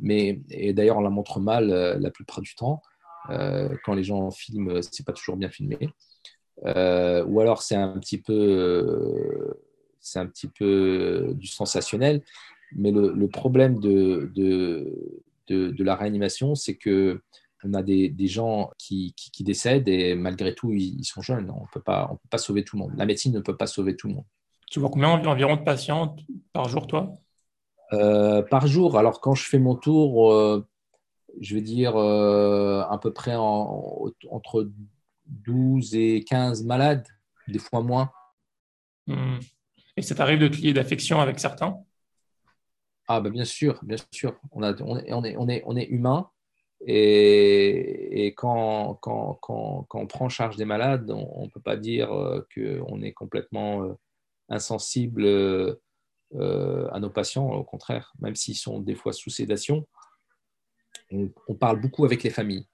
mais 0.00 0.40
et 0.50 0.72
d'ailleurs 0.72 0.96
on 0.96 1.02
la 1.02 1.10
montre 1.10 1.38
mal 1.38 1.68
la 1.68 2.10
plupart 2.10 2.40
du 2.40 2.56
temps. 2.56 2.82
quand 3.28 3.94
les 3.94 4.02
gens 4.02 4.32
filment, 4.32 4.82
c'est 4.82 5.06
pas 5.06 5.12
toujours 5.12 5.36
bien 5.36 5.50
filmé. 5.50 5.78
ou 6.64 7.40
alors 7.40 7.62
c'est 7.62 7.76
un 7.76 7.96
petit 8.00 8.20
peu, 8.20 9.54
c'est 10.00 10.18
un 10.18 10.26
petit 10.26 10.48
peu 10.48 11.32
du 11.34 11.46
sensationnel. 11.46 12.24
Mais 12.74 12.90
le, 12.90 13.28
problème 13.28 13.78
de, 13.78 14.32
de, 15.48 15.84
la 15.84 15.94
réanimation, 15.94 16.54
c'est 16.54 16.76
que 16.76 17.22
on 17.64 17.74
a 17.74 17.82
des, 17.82 18.08
des 18.08 18.28
gens 18.28 18.70
qui, 18.78 19.14
qui, 19.16 19.42
décèdent 19.42 19.88
et 19.88 20.14
malgré 20.14 20.54
tout, 20.54 20.72
ils, 20.72 21.04
sont 21.04 21.20
jeunes. 21.20 21.50
On 21.50 21.62
ne 21.62 21.68
peut 21.72 21.82
pas 21.82 22.18
sauver 22.36 22.62
tout 22.62 22.76
le 22.76 22.82
monde. 22.82 22.92
La 22.96 23.06
médecine 23.06 23.32
ne 23.32 23.40
peut 23.40 23.56
pas 23.56 23.66
sauver 23.66 23.96
tout 23.96 24.06
le 24.06 24.14
monde. 24.14 24.26
Tu 24.70 24.80
vois 24.80 24.90
combien 24.90 25.08
environ 25.08 25.56
de 25.56 25.62
patients 25.62 26.16
par 26.52 26.68
jour, 26.68 26.86
toi? 26.86 27.18
Euh, 27.92 28.42
Par 28.42 28.66
jour, 28.66 28.98
alors 28.98 29.20
quand 29.20 29.34
je 29.34 29.44
fais 29.44 29.58
mon 29.58 29.76
tour, 29.76 30.32
euh, 30.32 30.66
je 31.40 31.54
vais 31.54 31.60
dire 31.60 31.96
euh, 31.96 32.82
à 32.82 32.98
peu 32.98 33.12
près 33.12 33.36
entre 33.36 34.70
12 35.26 35.94
et 35.94 36.24
15 36.24 36.64
malades, 36.64 37.06
des 37.46 37.60
fois 37.60 37.82
moins. 37.82 38.10
Hmm. 39.06 39.38
Et 39.96 40.02
ça 40.02 40.14
t'arrive 40.14 40.40
de 40.40 40.48
te 40.48 40.56
lier 40.56 40.72
d'affection 40.72 41.20
avec 41.20 41.38
certains? 41.38 41.78
Ah, 43.08 43.20
bah 43.20 43.30
bien 43.30 43.44
sûr, 43.44 43.80
bien 43.84 43.96
sûr. 44.10 44.38
On, 44.52 44.62
est, 44.62 44.82
on, 44.82 44.96
est, 44.98 45.36
on, 45.36 45.48
est, 45.48 45.62
on 45.64 45.76
est 45.76 45.86
humain. 45.86 46.28
Et, 46.80 48.26
et 48.26 48.34
quand, 48.34 48.94
quand, 49.00 49.38
quand, 49.40 49.86
quand, 49.88 50.00
on 50.00 50.06
prend 50.06 50.24
en 50.26 50.28
charge 50.28 50.56
des 50.56 50.64
malades, 50.64 51.10
on 51.10 51.44
ne 51.44 51.50
peut 51.50 51.60
pas 51.60 51.76
dire 51.76 52.12
euh, 52.12 52.46
qu'on 52.54 53.00
est 53.02 53.12
complètement 53.12 53.84
euh, 53.84 53.94
insensible 54.48 55.24
euh, 55.24 55.76
à 56.34 57.00
nos 57.00 57.10
patients. 57.10 57.48
Au 57.48 57.64
contraire, 57.64 58.12
même 58.20 58.34
s'ils 58.34 58.56
sont 58.56 58.80
des 58.80 58.94
fois 58.94 59.12
sous 59.12 59.30
sédation, 59.30 59.86
on, 61.10 61.30
on 61.48 61.54
parle 61.54 61.80
beaucoup 61.80 62.04
avec 62.04 62.22
les 62.22 62.30
familles. 62.30 62.66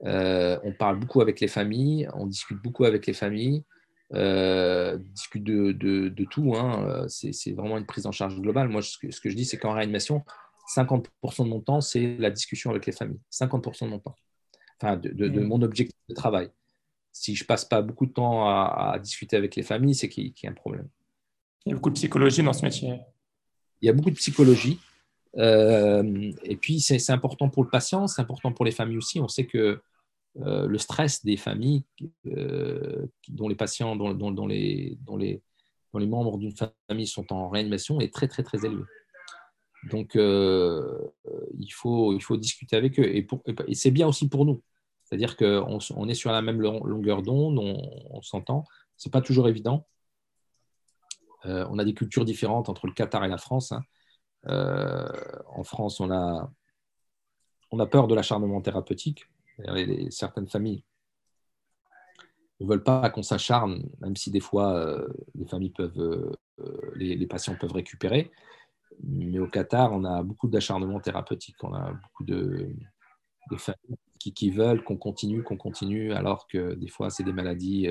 on 0.00 0.74
parle 0.78 0.98
beaucoup 0.98 1.20
avec 1.20 1.40
les 1.40 1.48
familles, 1.48 2.08
on 2.14 2.26
discute 2.26 2.60
beaucoup 2.60 2.84
avec 2.84 3.06
les 3.06 3.14
familles 3.14 3.64
euh, 4.14 4.98
discute 4.98 5.44
de, 5.44 5.72
de, 5.72 6.24
tout. 6.24 6.54
Hein. 6.56 7.06
C'est 7.08 7.52
vraiment 7.52 7.78
une 7.78 7.86
prise 7.86 8.06
en 8.06 8.12
charge 8.12 8.40
globale. 8.40 8.68
Moi, 8.68 8.82
ce 8.82 8.98
que, 8.98 9.10
ce 9.10 9.20
que 9.20 9.30
je 9.30 9.36
dis, 9.36 9.44
c'est 9.44 9.58
qu'en 9.58 9.72
réanimation, 9.72 10.24
50% 10.74 11.44
de 11.44 11.48
mon 11.48 11.60
temps, 11.60 11.80
c'est 11.80 12.16
la 12.18 12.30
discussion 12.30 12.70
avec 12.70 12.86
les 12.86 12.92
familles. 12.92 13.20
50% 13.32 13.86
de 13.86 13.90
mon 13.90 13.98
temps. 13.98 14.16
Enfin, 14.80 14.96
de, 14.96 15.10
de, 15.10 15.28
mmh. 15.28 15.44
mon 15.44 15.62
objectif 15.62 15.96
de 16.08 16.14
travail. 16.14 16.50
Si 17.12 17.34
je 17.34 17.44
passe 17.44 17.64
pas 17.64 17.82
beaucoup 17.82 18.06
de 18.06 18.12
temps 18.12 18.48
à, 18.48 18.98
discuter 18.98 19.36
avec 19.36 19.54
les 19.56 19.62
familles, 19.62 19.94
c'est 19.94 20.08
qu'il 20.08 20.32
y 20.42 20.46
a 20.46 20.50
un 20.50 20.54
problème. 20.54 20.88
Il 21.64 21.70
y 21.70 21.72
a 21.72 21.76
beaucoup 21.76 21.90
de 21.90 21.94
psychologie 21.94 22.42
dans 22.42 22.52
ce 22.52 22.64
métier. 22.64 23.00
Il 23.80 23.86
y 23.86 23.88
a 23.88 23.92
beaucoup 23.92 24.10
de 24.10 24.16
psychologie. 24.16 24.80
Euh, 25.38 26.32
et 26.42 26.56
puis, 26.56 26.80
c'est 26.80 27.10
important 27.10 27.48
pour 27.48 27.64
le 27.64 27.70
patient, 27.70 28.06
c'est 28.06 28.20
important 28.20 28.52
pour 28.52 28.64
les 28.64 28.72
familles 28.72 28.98
aussi. 28.98 29.20
On 29.20 29.28
sait 29.28 29.46
que 29.46 29.80
euh, 30.40 30.66
le 30.66 30.78
stress 30.78 31.24
des 31.24 31.36
familles 31.36 31.84
euh, 32.26 33.06
dont 33.28 33.48
les 33.48 33.54
patients, 33.54 33.96
dont, 33.96 34.46
les, 34.46 34.98
membres 35.94 36.38
d'une 36.38 36.54
famille 36.88 37.06
sont 37.06 37.30
en 37.34 37.50
réanimation 37.50 38.00
est 38.00 38.12
très 38.12 38.28
très 38.28 38.42
très 38.42 38.64
élevé. 38.64 38.82
Donc 39.90 40.16
euh, 40.16 40.98
il, 41.58 41.70
faut, 41.70 42.16
discuter 42.38 42.76
avec 42.76 42.98
eux 42.98 43.14
et, 43.14 43.26
c'est 43.74 43.90
bien 43.90 44.08
aussi 44.08 44.28
pour 44.28 44.46
nous. 44.46 44.62
C'est-à-dire 45.04 45.36
qu'on 45.36 45.78
on 45.96 46.08
est 46.08 46.14
sur 46.14 46.32
la 46.32 46.40
même 46.40 46.62
longueur 46.62 47.20
d'onde, 47.20 47.58
on, 47.58 48.22
s'entend. 48.22 48.64
Ce 48.96 49.08
n'est 49.08 49.10
pas 49.10 49.20
toujours 49.20 49.48
évident. 49.48 49.86
on 51.44 51.78
a 51.78 51.84
des 51.84 51.92
cultures 51.92 52.24
différentes 52.24 52.70
entre 52.70 52.86
le 52.86 52.94
Qatar 52.94 53.22
et 53.24 53.28
la 53.28 53.36
France. 53.36 53.72
Hein. 53.72 53.82
en 54.46 55.64
France, 55.64 56.00
on 56.00 56.08
on 57.74 57.78
a 57.78 57.86
peur 57.86 58.06
de 58.06 58.14
l'acharnement 58.14 58.62
thérapeutique 58.62 59.26
certaines 60.10 60.48
familles 60.48 60.84
ne 62.62 62.66
veulent 62.66 62.84
pas 62.84 63.10
qu'on 63.10 63.22
s'acharne, 63.22 63.88
même 64.00 64.16
si 64.16 64.30
des 64.30 64.40
fois 64.40 64.74
euh, 64.74 65.08
les 65.34 65.46
familles 65.46 65.70
peuvent, 65.70 65.98
euh, 65.98 66.92
les, 66.94 67.26
patients 67.26 67.56
peuvent 67.58 67.72
récupérer. 67.72 68.30
Mais 69.02 69.38
au 69.38 69.48
Qatar, 69.48 69.92
on 69.92 70.04
a 70.04 70.22
beaucoup 70.22 70.48
d'acharnement 70.48 71.00
thérapeutique. 71.00 71.56
On 71.62 71.74
a 71.74 71.92
beaucoup 71.92 72.24
de, 72.24 72.74
familles 73.56 73.98
qui, 74.18 74.50
veulent 74.50 74.84
qu'on 74.84 74.96
continue, 74.96 75.42
qu'on 75.42 75.56
continue, 75.56 76.12
alors 76.12 76.46
que 76.46 76.74
des 76.74 76.88
fois, 76.88 77.10
c'est 77.10 77.24
des 77.24 77.32
maladies 77.32 77.88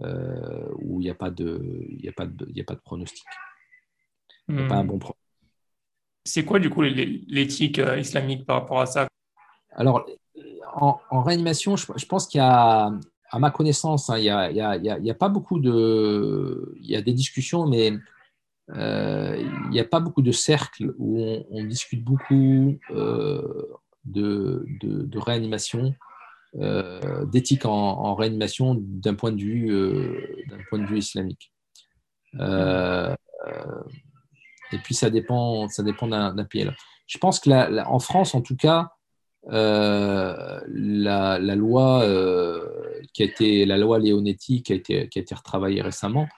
où 0.00 1.00
il 1.00 1.04
n'y 1.04 1.10
a, 1.10 1.14
pas 1.14 1.30
de, 1.30 1.88
a, 2.06 2.12
pas 2.12 2.26
de, 2.26 2.60
a 2.60 2.64
pas 2.64 2.74
de 2.74 2.80
pronostic. 2.80 3.24
Il 4.48 4.54
n'y 4.54 4.62
a 4.62 4.68
pas 4.68 4.76
un 4.76 4.84
hmm. 4.84 4.86
bon 4.86 4.98
pronostic. 4.98 5.24
C'est 6.24 6.44
quoi 6.44 6.58
du 6.58 6.70
coup 6.70 6.82
l'éthique 6.82 7.80
islamique 7.98 8.46
par 8.46 8.60
rapport 8.60 8.80
à 8.80 8.86
ça? 8.86 9.08
Alors, 9.72 10.06
en, 10.80 11.22
réanimation, 11.22 11.76
je, 11.76 12.06
pense 12.06 12.26
qu'il 12.26 12.38
y 12.38 12.42
a, 12.42 12.90
à 13.30 13.38
ma 13.38 13.50
connaissance, 13.50 14.08
hein, 14.10 14.18
il 14.18 14.22
n'y 14.22 15.10
a, 15.10 15.14
pas 15.14 15.28
beaucoup 15.28 15.60
de. 15.60 16.74
Il 16.80 16.90
y 16.90 16.96
a 16.96 17.02
des 17.02 17.12
discussions, 17.12 17.66
mais 17.66 17.92
euh, 18.70 19.36
il 19.64 19.70
n'y 19.70 19.80
a 19.80 19.84
pas 19.84 20.00
beaucoup 20.00 20.22
de 20.22 20.32
cercles 20.32 20.94
où 20.98 21.44
on, 21.50 21.64
discute 21.64 22.04
beaucoup 22.04 22.78
euh, 22.90 23.66
de, 24.04 25.18
réanimation, 25.18 25.94
euh, 26.56 27.24
d'éthique 27.26 27.64
en, 27.64 28.14
réanimation 28.14 28.76
d'un 28.78 29.14
point, 29.14 29.32
de 29.32 29.40
vue, 29.40 29.72
point 30.68 30.78
de 30.78 30.86
vue 30.86 30.98
islamique. 30.98 31.52
et 32.34 33.16
puis 34.84 34.94
ça 34.94 35.08
dépend, 35.10 35.68
ça 35.68 35.82
dépend 35.82 36.08
d'un 36.08 36.44
pays. 36.44 36.70
Je 37.06 37.18
pense 37.18 37.40
que 37.40 37.84
en 37.86 37.98
France, 37.98 38.34
en 38.34 38.42
tout 38.42 38.56
cas, 38.56 38.92
euh, 39.46 40.60
la, 40.66 41.38
loi 41.38 42.02
euh, 42.02 42.66
qui 43.12 43.22
a 43.22 43.26
été 43.26 43.64
la 43.64 43.78
loi 43.78 43.98
Leonetti 43.98 44.62
qui 44.62 44.72
a 44.72 44.76
été 44.76 45.08
qui 45.08 45.18
a 45.18 45.22
été 45.22 45.34
retravaillée 45.34 45.80
récemment 45.80 46.28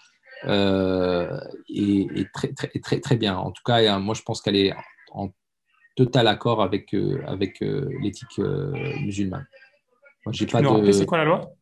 euh, 0.44 1.40
est, 1.68 2.32
très, 2.32 2.52
très, 2.52 2.68
très 2.68 3.00
très 3.00 3.16
bien. 3.16 3.36
En 3.36 3.50
tout 3.50 3.62
cas, 3.64 3.98
moi 3.98 4.14
je 4.14 4.22
pense 4.22 4.42
qu'elle 4.42 4.56
est 4.56 4.72
en 5.12 5.30
total 5.96 6.28
accord 6.28 6.62
avec 6.62 6.94
avec 7.26 7.60
l'éthique 7.60 8.38
musulmane. 8.38 9.46
j'ai 10.30 10.46
pas 10.46 10.62
de... 10.62 10.92
C'est 10.92 11.06
quoi 11.06 11.18
la 11.18 11.24
loi? 11.24 11.52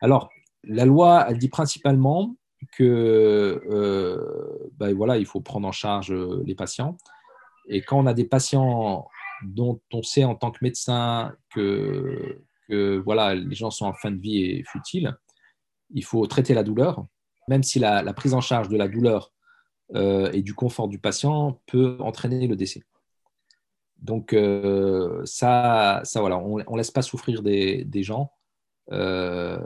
Alors 0.00 0.28
la 0.64 0.84
loi, 0.84 1.24
elle 1.28 1.38
dit 1.38 1.48
principalement 1.48 2.36
que 2.76 3.62
ben 4.76 4.92
voilà, 4.94 5.16
il 5.18 5.26
faut 5.26 5.40
prendre 5.40 5.66
en 5.66 5.72
charge 5.72 6.12
les 6.12 6.54
patients. 6.54 6.98
Et 7.68 7.80
quand 7.80 7.98
on 7.98 8.06
a 8.06 8.14
des 8.14 8.24
patients 8.24 9.08
dont 9.44 9.80
on 9.92 10.02
sait 10.02 10.24
en 10.24 10.34
tant 10.34 10.50
que 10.50 10.58
médecin 10.62 11.34
que, 11.50 12.44
voilà, 13.04 13.34
les 13.34 13.54
gens 13.54 13.70
sont 13.70 13.86
en 13.86 13.92
fin 13.92 14.10
de 14.10 14.20
vie 14.20 14.42
et 14.44 14.64
futiles, 14.64 15.14
il 15.90 16.04
faut 16.04 16.26
traiter 16.26 16.54
la 16.54 16.62
douleur, 16.62 17.06
même 17.48 17.62
si 17.62 17.78
la, 17.78 18.12
prise 18.14 18.34
en 18.34 18.40
charge 18.40 18.68
de 18.68 18.76
la 18.76 18.88
douleur 18.88 19.32
euh, 19.94 20.30
et 20.32 20.42
du 20.42 20.54
confort 20.54 20.88
du 20.88 20.98
patient 20.98 21.60
peut 21.66 21.96
entraîner 22.00 22.46
le 22.46 22.56
décès. 22.56 22.82
Donc 23.98 24.32
euh, 24.32 25.22
ça, 25.24 26.00
ça 26.04 26.20
voilà, 26.20 26.38
on 26.38 26.58
ne 26.58 26.76
laisse 26.76 26.90
pas 26.90 27.02
souffrir 27.02 27.42
des, 27.42 28.02
gens 28.02 28.32
euh, 28.90 29.58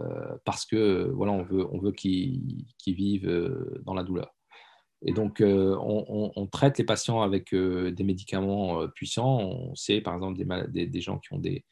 parce 0.44 0.66
que 0.66 1.10
voilà, 1.14 1.32
on 1.32 1.42
veut, 1.42 1.66
on 1.72 1.78
veut 1.78 1.92
qu'ils 1.92 2.66
vivent 2.86 3.80
dans 3.84 3.94
la 3.94 4.02
douleur. 4.02 4.35
Et 5.02 5.12
donc, 5.12 5.40
euh, 5.40 5.76
on, 5.78 6.46
traite 6.46 6.78
les 6.78 6.84
patients 6.84 7.20
avec 7.20 7.52
euh, 7.52 7.90
des 7.90 8.04
médicaments 8.04 8.80
euh, 8.80 8.88
puissants. 8.88 9.38
On 9.40 9.74
sait, 9.74 10.00
par 10.00 10.14
exemple, 10.14 10.42
des, 10.68 11.00
gens 11.00 11.18
qui 11.18 11.32
ont 11.34 11.38
des, 11.38 11.64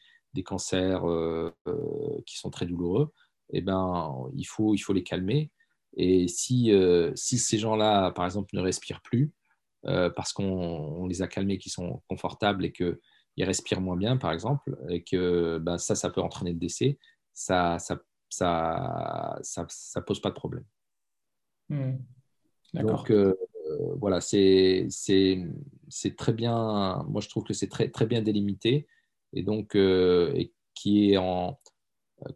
cancers 0.44 1.02
qui 2.26 2.38
sont 2.38 2.50
très 2.50 2.66
douloureux. 2.66 3.12
Eh 3.52 3.60
ben, 3.60 4.14
il, 4.34 4.44
faut, 4.44 4.74
il 4.74 4.78
faut 4.78 4.92
les 4.92 5.02
calmer. 5.02 5.50
Et 5.96 6.28
si, 6.28 6.72
si 7.14 7.38
ces 7.38 7.58
gens-là, 7.58 8.10
par 8.10 8.24
exemple, 8.24 8.54
ne 8.54 8.60
respirent 8.60 9.02
plus, 9.02 9.32
parce 9.82 10.32
qu'on 10.32 11.06
les 11.06 11.22
a 11.22 11.28
calmés, 11.28 11.58
qui 11.58 11.70
sont 11.70 12.02
confortables 12.08 12.64
et 12.64 12.72
qu'ils 12.72 12.98
respirent 13.38 13.80
moins 13.80 13.96
bien, 13.96 14.16
par 14.16 14.32
exemple, 14.32 14.76
et 14.90 15.02
que 15.02 15.58
ben, 15.58 15.78
ça, 15.78 15.94
ça 15.94 16.10
peut 16.10 16.20
entraîner 16.20 16.52
le 16.52 16.58
décès, 16.58 16.98
ça 17.32 17.78
ça, 17.78 19.38
ça, 19.42 19.66
ça, 19.68 20.02
pose 20.02 20.20
pas 20.20 20.30
de 20.30 20.34
problème. 20.34 20.64
Mmh. 21.68 21.94
Donc, 22.82 23.10
euh, 23.10 23.34
voilà, 23.96 24.20
c'est 24.20 24.88
très 26.16 26.32
bien. 26.32 27.04
Moi, 27.08 27.20
je 27.20 27.28
trouve 27.28 27.44
que 27.44 27.54
c'est 27.54 27.68
très, 27.68 27.88
très 27.88 28.06
bien 28.06 28.22
délimité 28.22 28.86
et 29.32 29.42
donc 29.42 29.74
euh, 29.74 30.32
et 30.34 30.52
qui 30.74 31.12
est 31.12 31.16
en 31.16 31.58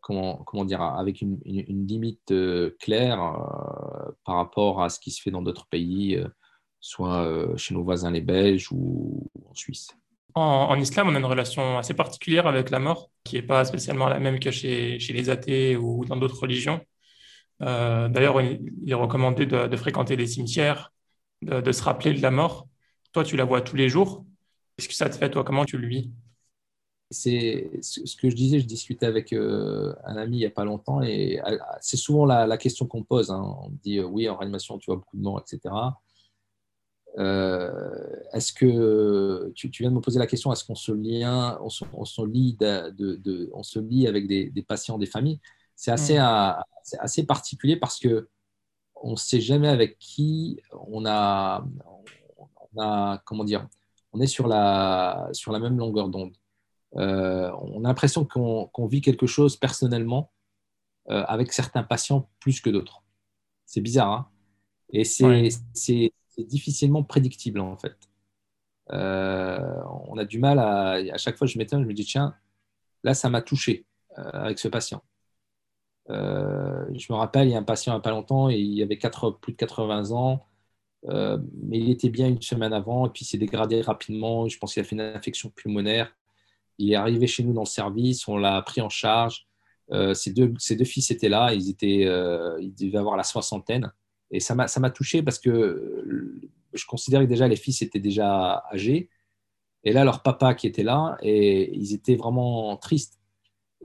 comment, 0.00 0.36
comment 0.44 0.64
dire 0.64 0.82
avec 0.82 1.22
une, 1.22 1.38
une, 1.44 1.86
limite 1.86 2.32
euh, 2.32 2.76
claire 2.80 3.18
par 4.24 4.36
rapport 4.36 4.82
à 4.82 4.88
ce 4.88 5.00
qui 5.00 5.10
se 5.10 5.22
fait 5.22 5.30
dans 5.30 5.42
d'autres 5.42 5.66
pays, 5.66 6.22
soit 6.80 7.56
chez 7.56 7.74
nos 7.74 7.82
voisins 7.82 8.10
les 8.10 8.20
Belges 8.20 8.70
ou 8.72 9.28
en 9.48 9.54
Suisse. 9.54 9.88
En, 10.34 10.78
islam, 10.78 11.08
on 11.08 11.14
a 11.16 11.18
une 11.18 11.24
relation 11.24 11.78
assez 11.78 11.94
particulière 11.94 12.46
avec 12.46 12.70
la 12.70 12.78
mort, 12.78 13.10
qui 13.24 13.36
n'est 13.36 13.42
pas 13.42 13.64
spécialement 13.64 14.08
la 14.08 14.20
même 14.20 14.38
que 14.38 14.52
chez, 14.52 15.00
chez 15.00 15.12
les 15.12 15.30
athées 15.30 15.76
ou 15.76 16.04
dans 16.04 16.16
d'autres 16.16 16.40
religions. 16.40 16.80
Euh, 17.62 18.08
d'ailleurs, 18.08 18.40
il 18.40 18.72
est 18.86 18.94
recommandé 18.94 19.46
de, 19.46 19.76
fréquenter 19.76 20.16
les 20.16 20.26
cimetières, 20.26 20.92
de, 21.42 21.72
se 21.72 21.82
rappeler 21.82 22.14
de 22.14 22.22
la 22.22 22.30
mort. 22.30 22.68
Toi, 23.12 23.24
tu 23.24 23.36
la 23.36 23.44
vois 23.44 23.60
tous 23.62 23.76
les 23.76 23.88
jours. 23.88 24.24
Qu'est-ce 24.76 24.88
que 24.88 24.94
ça 24.94 25.10
te 25.10 25.16
fait, 25.16 25.30
toi 25.30 25.44
Comment 25.44 25.64
tu 25.64 25.78
le 25.78 25.88
vis? 25.88 26.10
C'est 27.10 27.70
ce 27.80 28.16
que 28.16 28.28
je 28.28 28.36
disais, 28.36 28.60
je 28.60 28.66
discutais 28.66 29.06
avec 29.06 29.32
euh, 29.32 29.94
un 30.04 30.16
ami 30.16 30.36
il 30.36 30.40
n'y 30.40 30.46
a 30.46 30.50
pas 30.50 30.66
longtemps 30.66 31.00
et 31.00 31.40
euh, 31.40 31.56
c'est 31.80 31.96
souvent 31.96 32.26
la, 32.26 32.58
question 32.58 32.86
qu'on 32.86 33.02
pose. 33.02 33.30
Hein. 33.30 33.56
On 33.62 33.70
dit 33.82 33.98
oui, 34.00 34.28
en 34.28 34.36
réanimation, 34.36 34.78
tu 34.78 34.86
vois 34.86 34.96
beaucoup 34.96 35.16
de 35.16 35.22
morts, 35.22 35.40
etc. 35.40 35.74
est-ce 38.34 38.52
que 38.52 39.50
tu, 39.54 39.70
viens 39.80 39.90
de 39.90 39.96
me 39.96 40.02
poser 40.02 40.18
la 40.18 40.26
question 40.26 40.52
est-ce 40.52 40.64
qu'on 40.64 40.74
se 40.74 40.92
lie, 40.92 41.22
se 43.62 43.78
lie 43.80 44.06
avec 44.06 44.26
des 44.26 44.64
patients, 44.68 44.98
des 44.98 45.06
familles? 45.06 45.40
C'est 45.78 45.92
assez, 45.92 46.18
mm 46.18 46.62
c'est 46.82 46.98
assez 47.00 47.26
particulier 47.26 47.76
parce 47.76 47.98
que 47.98 48.28
on 48.96 49.12
ne 49.12 49.16
sait 49.16 49.40
jamais 49.40 49.68
avec 49.68 49.98
qui 49.98 50.60
on 50.72 51.04
a, 51.06 51.64
on 52.72 52.82
a 52.82 53.18
comment 53.26 53.44
dire, 53.44 53.68
on 54.12 54.20
est 54.20 54.26
sur 54.26 54.48
la, 54.48 55.28
sur 55.32 55.52
la 55.52 55.60
même 55.60 55.78
longueur 55.78 56.08
d'onde. 56.08 56.34
Euh, 56.96 57.52
on 57.60 57.84
a 57.84 57.88
l'impression 57.88 58.24
qu'on 58.24 58.86
vit 58.86 59.02
quelque 59.02 59.26
chose 59.26 59.56
personnellement 59.56 60.32
euh, 61.10 61.24
avec 61.28 61.52
certains 61.52 61.84
patients 61.84 62.28
plus 62.40 62.60
que 62.60 62.70
d'autres. 62.70 63.04
C'est 63.66 63.80
bizarre, 63.82 64.12
hein 64.12 64.28
Et 64.92 65.04
c'est 65.04 66.12
difficilement 66.38 67.04
prédictible 67.04 67.60
en 67.60 67.76
fait. 67.76 67.96
Euh, 68.92 69.82
on 70.08 70.16
a 70.18 70.24
du 70.24 70.38
mal 70.38 70.58
à, 70.58 70.92
à 71.14 71.18
chaque 71.18 71.36
fois 71.36 71.46
je 71.46 71.58
m'étonne, 71.58 71.82
je 71.82 71.88
me 71.88 71.94
dis 71.94 72.06
tiens, 72.06 72.34
là 73.04 73.14
ça 73.14 73.28
m'a 73.30 73.42
touché 73.42 73.86
avec 74.16 74.58
ce 74.58 74.68
patient. 74.68 75.02
Euh, 76.10 76.84
je 76.94 77.12
me 77.12 77.18
rappelle, 77.18 77.48
il 77.48 77.52
y 77.52 77.54
a 77.54 77.58
un 77.58 77.62
patient 77.62 77.92
il 77.92 77.96
n'y 77.96 77.98
a 77.98 78.02
pas 78.02 78.10
longtemps, 78.10 78.50
et 78.50 78.58
il 78.58 78.82
avait 78.82 78.98
plus 79.40 79.52
de 79.52 79.56
80 79.56 80.12
ans, 80.12 80.46
euh, 81.08 81.38
mais 81.62 81.78
il 81.78 81.90
était 81.90 82.08
bien 82.08 82.28
une 82.28 82.42
semaine 82.42 82.72
avant, 82.72 83.06
et 83.06 83.10
puis 83.10 83.24
il 83.24 83.28
s'est 83.28 83.38
dégradé 83.38 83.80
rapidement. 83.82 84.48
Je 84.48 84.58
pense 84.58 84.74
qu'il 84.74 84.82
a 84.82 84.84
fait 84.84 84.96
une 84.96 85.02
infection 85.02 85.50
pulmonaire. 85.50 86.14
Il 86.78 86.92
est 86.92 86.96
arrivé 86.96 87.26
chez 87.26 87.42
nous 87.44 87.52
dans 87.52 87.62
le 87.62 87.66
service, 87.66 88.26
on 88.28 88.36
l'a 88.36 88.60
pris 88.62 88.80
en 88.80 88.88
charge. 88.88 89.46
Euh, 89.90 90.14
ses, 90.14 90.32
deux, 90.32 90.52
ses, 90.58 90.76
deux, 90.76 90.84
fils 90.84 91.10
étaient 91.10 91.28
là, 91.28 91.54
ils, 91.54 91.70
étaient, 91.70 92.06
ils 92.60 92.74
devaient 92.74 92.98
avoir 92.98 93.16
la 93.16 93.24
soixantaine. 93.24 93.92
Et 94.30 94.40
ça 94.40 94.54
m'a 94.54 94.90
touché 94.90 95.22
parce 95.22 95.38
que 95.38 96.40
je 96.74 96.86
considérais 96.86 97.24
que 97.24 97.30
déjà 97.30 97.48
les 97.48 97.56
fils 97.56 97.82
étaient 97.82 98.00
déjà 98.00 98.64
âgés. 98.72 99.10
Et 99.84 99.92
là, 99.92 100.04
leur 100.04 100.22
papa 100.22 100.54
qui 100.54 100.66
était 100.66 100.82
là, 100.82 101.16
et 101.22 101.74
ils 101.74 101.94
étaient 101.94 102.16
vraiment 102.16 102.76
tristes. 102.76 103.18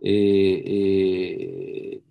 Et, 0.01 2.01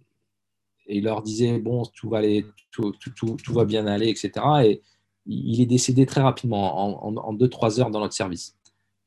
il 0.97 1.05
leur 1.05 1.23
disait 1.23 1.59
bon 1.59 1.85
tout 1.95 2.09
va 2.09 2.19
aller 2.19 2.47
tout, 2.71 2.93
tout, 2.93 3.37
tout, 3.37 3.55
va 3.55 3.65
bien 3.65 3.87
aller 3.87 4.09
etc 4.09 4.33
et 4.65 4.83
il 5.27 5.61
est 5.61 5.67
décédé 5.67 6.07
très 6.07 6.21
rapidement 6.21 7.07
en 7.07 7.35
2-3 7.35 7.81
heures 7.81 7.91
dans 7.91 8.01
notre 8.01 8.15
service. 8.15 8.57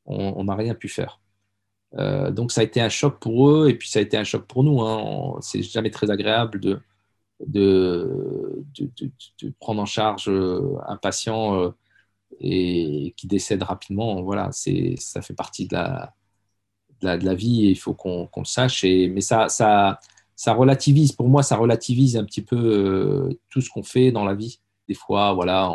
On 0.06 0.44
n'a 0.44 0.54
rien 0.54 0.74
pu 0.74 0.88
faire. 0.88 1.20
Euh, 1.98 2.30
donc 2.30 2.52
ça 2.52 2.62
a 2.62 2.64
été 2.64 2.80
un 2.80 2.88
choc 2.88 3.20
pour 3.20 3.48
eux 3.50 3.68
et 3.68 3.74
puis 3.74 3.88
ça 3.88 4.00
a 4.00 4.02
été 4.02 4.16
un 4.16 4.24
choc 4.24 4.46
pour 4.46 4.64
nous 4.64 4.82
hein. 4.82 5.38
c'est 5.40 5.62
jamais 5.62 5.90
très 5.90 6.10
agréable 6.10 6.60
de 6.60 6.80
de, 7.40 8.64
prendre 9.60 9.82
en 9.82 9.86
charge 9.86 10.28
euh, 10.28 10.76
un 10.88 10.96
patient 10.96 11.60
euh, 11.60 11.70
et 12.40 13.14
qui 13.16 13.26
décède 13.28 13.62
rapidement. 13.62 14.22
Voilà 14.22 14.50
ça 14.52 15.22
fait 15.22 15.34
partie 15.34 15.68
de 15.68 15.74
la, 15.74 16.14
de 17.02 17.24
la, 17.24 17.34
vie 17.34 17.66
et 17.66 17.70
il 17.70 17.78
faut 17.78 17.94
qu'on 17.94 18.28
le 18.36 18.44
sache. 18.44 18.84
Mais 18.84 19.20
ça 19.20 20.00
ça 20.36 20.52
relativise, 20.52 21.12
pour 21.12 21.28
moi, 21.28 21.42
ça 21.42 21.56
relativise 21.56 22.16
un 22.16 22.24
petit 22.24 22.42
peu 22.42 22.56
euh, 22.56 23.40
tout 23.48 23.62
ce 23.62 23.70
qu'on 23.70 23.82
fait 23.82 24.12
dans 24.12 24.24
la 24.24 24.34
vie. 24.34 24.60
Des 24.86 24.94
fois, 24.94 25.32
voilà, 25.32 25.72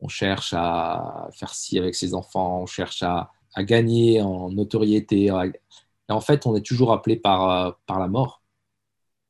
on, 0.00 0.08
cherche 0.08 0.52
à 0.56 1.28
faire 1.32 1.54
ci 1.54 1.78
avec 1.78 1.94
ses 1.94 2.14
enfants, 2.14 2.62
on 2.62 2.66
cherche 2.66 3.02
à, 3.02 3.30
gagner 3.58 4.22
en 4.22 4.50
notoriété. 4.50 5.26
Et 5.26 6.12
en 6.12 6.20
fait, 6.20 6.46
on 6.46 6.54
est 6.54 6.64
toujours 6.64 6.92
appelé 6.92 7.16
par, 7.16 7.50
euh, 7.50 7.72
par 7.86 7.98
la 7.98 8.08
mort. 8.08 8.42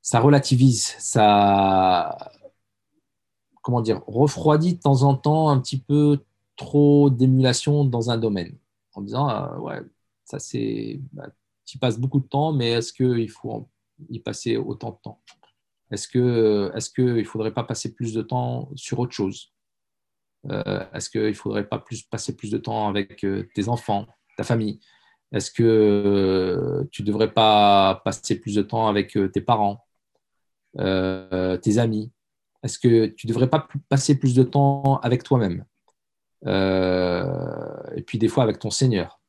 Ça 0.02 0.20
relativise, 0.20 0.94
ça, 0.98 2.32
comment 3.62 3.80
dire, 3.82 4.02
refroidit 4.06 4.74
de 4.74 4.80
temps 4.80 5.02
en 5.02 5.14
temps 5.14 5.50
un 5.50 5.60
petit 5.60 5.78
peu 5.78 6.24
trop 6.56 7.10
d'émulation 7.10 7.84
dans 7.84 8.10
un 8.10 8.18
domaine, 8.18 8.56
en 8.94 9.02
disant, 9.02 9.28
euh, 9.30 9.58
ouais, 9.58 9.80
ça 10.24 10.38
c'est, 10.38 11.00
bah, 11.12 11.28
tu 11.66 11.78
passes 11.78 11.98
beaucoup 11.98 12.20
de 12.20 12.26
temps, 12.26 12.52
mais 12.52 12.70
est-ce 12.70 12.92
qu'il 12.92 13.30
faut 13.30 13.68
y 14.08 14.20
passer 14.20 14.56
autant 14.56 14.90
de 14.90 14.98
temps. 15.02 15.22
Est-ce 15.90 16.08
que, 16.08 16.70
est-ce 16.74 17.24
faudrait 17.24 17.54
pas 17.54 17.64
passer 17.64 17.94
plus 17.94 18.12
de 18.12 18.22
temps 18.22 18.70
sur 18.76 18.98
autre 18.98 19.12
chose? 19.12 19.52
Euh, 20.50 20.84
Est-ce 20.92 21.10
qu'il 21.10 21.22
ne 21.22 21.32
faudrait 21.32 21.68
pas 21.68 21.82
passer 22.10 22.36
plus 22.36 22.50
de 22.50 22.58
temps 22.58 22.88
avec 22.88 23.24
euh, 23.24 23.48
tes 23.54 23.68
enfants, 23.68 24.06
ta 24.36 24.44
famille? 24.44 24.80
Est-ce 25.32 25.50
que 25.50 26.86
tu 26.90 27.02
ne 27.02 27.06
devrais 27.06 27.32
pas 27.32 28.00
passer 28.04 28.40
plus 28.40 28.54
de 28.54 28.62
temps 28.62 28.88
avec 28.88 29.18
tes 29.32 29.40
parents, 29.42 29.84
tes 30.74 31.78
amis? 31.78 32.10
Est-ce 32.62 32.78
que 32.78 33.06
tu 33.06 33.26
ne 33.26 33.28
devrais 33.28 33.48
pas 33.48 33.68
passer 33.88 34.18
plus 34.18 34.34
de 34.34 34.42
temps 34.42 34.98
avec 35.00 35.22
toi-même? 35.22 35.64
Euh, 36.46 37.82
Et 37.94 38.02
puis 38.02 38.18
des 38.18 38.28
fois 38.28 38.42
avec 38.42 38.58
ton 38.58 38.70
Seigneur. 38.70 39.20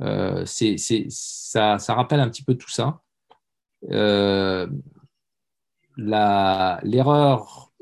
Euh, 0.00 0.44
ça, 0.46 1.78
rappelle 1.94 2.20
un 2.20 2.28
petit 2.28 2.44
peu 2.44 2.54
tout 2.54 2.70
ça. 2.70 3.00
Euh, 3.90 4.66
l'erreur 5.96 7.72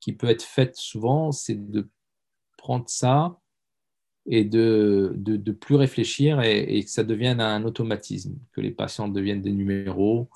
qui 0.00 0.12
peut 0.12 0.28
être 0.28 0.42
faite 0.42 0.76
souvent, 0.76 1.32
c'est 1.32 1.70
de 1.70 1.88
prendre 2.56 2.88
ça 2.88 3.38
et 4.26 4.44
de, 4.44 5.12
de, 5.16 5.52
plus 5.52 5.74
réfléchir 5.74 6.40
et, 6.42 6.82
que 6.84 6.90
ça 6.90 7.02
devienne 7.02 7.40
un 7.40 7.64
automatisme, 7.64 8.36
que 8.52 8.60
les 8.60 8.70
patients 8.70 9.08
deviennent 9.08 9.42
des 9.42 9.52
numéros, 9.52 10.28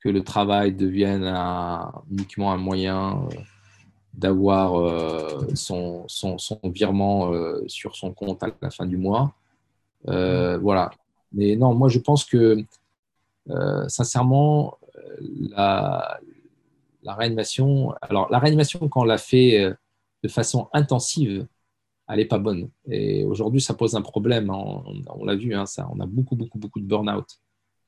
que 0.00 0.08
le 0.08 0.22
travail 0.24 0.72
devienne 0.72 1.24
uniquement 2.10 2.52
un 2.52 2.56
moyen 2.56 3.22
euh, 3.22 3.36
d'avoir 4.14 4.74
euh, 4.74 5.46
son, 5.54 6.04
son, 6.08 6.38
virement 6.64 7.32
euh, 7.32 7.62
sur 7.68 7.94
son 7.94 8.12
compte 8.12 8.42
à 8.42 8.48
la 8.60 8.70
fin 8.70 8.86
du 8.86 8.96
mois. 8.96 9.34
voilà. 10.04 10.90
Mais 11.32 11.54
non, 11.54 11.74
moi 11.74 11.88
je 11.88 12.00
pense 12.00 12.24
que 12.24 12.64
sincèrement, 13.88 14.78
la, 15.20 16.20
la, 17.02 17.14
réanimation, 17.14 17.94
alors 18.02 18.30
la 18.30 18.38
réanimation 18.38 18.88
quand 18.88 19.02
on 19.02 19.04
l'a 19.04 19.18
fait 19.18 19.72
de 20.22 20.28
façon 20.28 20.68
intensive, 20.72 21.46
elle 22.08 22.18
n'est 22.18 22.24
pas 22.24 22.38
bonne. 22.38 22.70
Et 22.88 23.24
aujourd'hui, 23.24 23.60
ça 23.60 23.74
pose 23.74 23.94
un 23.94 24.02
problème. 24.02 24.50
On, 24.50 24.82
on 25.14 25.24
l'a 25.24 25.36
vu, 25.36 25.54
hein, 25.54 25.66
ça, 25.66 25.88
on 25.92 26.00
a 26.00 26.06
beaucoup, 26.06 26.34
beaucoup, 26.34 26.58
beaucoup 26.58 26.80
de 26.80 26.86
burn-out. 26.86 27.38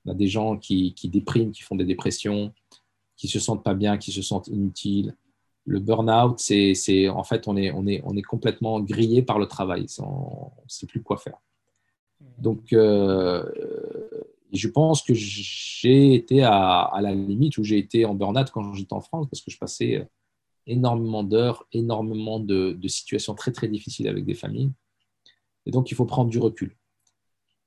On 0.06 0.12
a 0.12 0.14
des 0.14 0.28
gens 0.28 0.56
qui, 0.56 0.94
dépriment, 1.04 1.50
qui 1.50 1.62
font 1.62 1.76
des 1.76 1.84
dépressions, 1.84 2.52
qui 3.16 3.28
se 3.28 3.40
sentent 3.40 3.64
pas 3.64 3.74
bien, 3.74 3.98
qui 3.98 4.12
se 4.12 4.22
sentent 4.22 4.48
inutiles. 4.48 5.16
Le 5.64 5.78
burn-out, 5.80 6.38
c'est 6.38 7.08
en 7.08 7.24
fait, 7.24 7.46
on 7.46 7.56
est, 7.56 7.70
on, 7.72 7.86
est, 7.86 8.00
on 8.04 8.16
est 8.16 8.22
complètement 8.22 8.80
grillé 8.80 9.22
par 9.22 9.38
le 9.38 9.46
travail. 9.46 9.86
On 10.00 10.50
ne 10.64 10.68
sait 10.68 10.86
plus 10.86 11.02
quoi 11.02 11.16
faire. 11.16 11.38
Donc, 12.38 12.72
euh, 12.72 13.44
je 14.52 14.68
pense 14.68 15.02
que 15.02 15.14
j'ai 15.14 16.14
été 16.14 16.42
à, 16.42 16.90
la 17.00 17.14
limite 17.14 17.58
où 17.58 17.64
j'ai 17.64 17.78
été 17.78 18.04
en 18.04 18.14
burn-out 18.14 18.50
quand 18.50 18.74
j'étais 18.74 18.92
en 18.92 19.00
France 19.00 19.26
parce 19.30 19.42
que 19.42 19.50
je 19.50 19.58
passais 19.58 20.06
énormément 20.66 21.24
d'heures, 21.24 21.66
énormément 21.72 22.38
de, 22.38 22.78
situations 22.86 23.34
très 23.34 23.52
très 23.52 23.68
difficiles 23.68 24.08
avec 24.08 24.24
des 24.24 24.34
familles. 24.34 24.70
Et 25.66 25.70
donc, 25.70 25.90
il 25.90 25.94
faut 25.94 26.04
prendre 26.04 26.30
du 26.30 26.38
recul. 26.38 26.76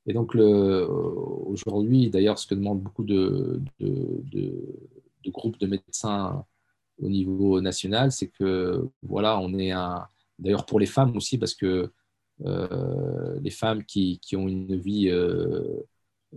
Et 0.07 0.13
donc, 0.13 0.36
aujourd'hui, 0.36 2.09
d'ailleurs, 2.09 2.38
ce 2.38 2.45
que 2.45 2.55
demandent 2.55 2.81
beaucoup 2.81 3.03
de, 3.03 3.61
groupes 5.25 5.59
de 5.59 5.67
médecins 5.67 6.45
au 7.01 7.09
niveau 7.09 7.61
national, 7.61 8.11
c'est 8.11 8.27
que, 8.27 8.88
voilà, 9.01 9.39
on 9.39 9.57
est 9.57 9.71
un. 9.71 10.07
D'ailleurs, 10.38 10.65
pour 10.65 10.79
les 10.79 10.86
femmes 10.86 11.15
aussi, 11.17 11.38
parce 11.38 11.55
que 11.55 11.91
euh, 12.45 13.39
les 13.41 13.49
femmes 13.49 13.83
qui, 13.86 14.19
ont 14.36 14.47
une 14.47 14.75
vie 14.75 15.09
euh, 15.09 15.63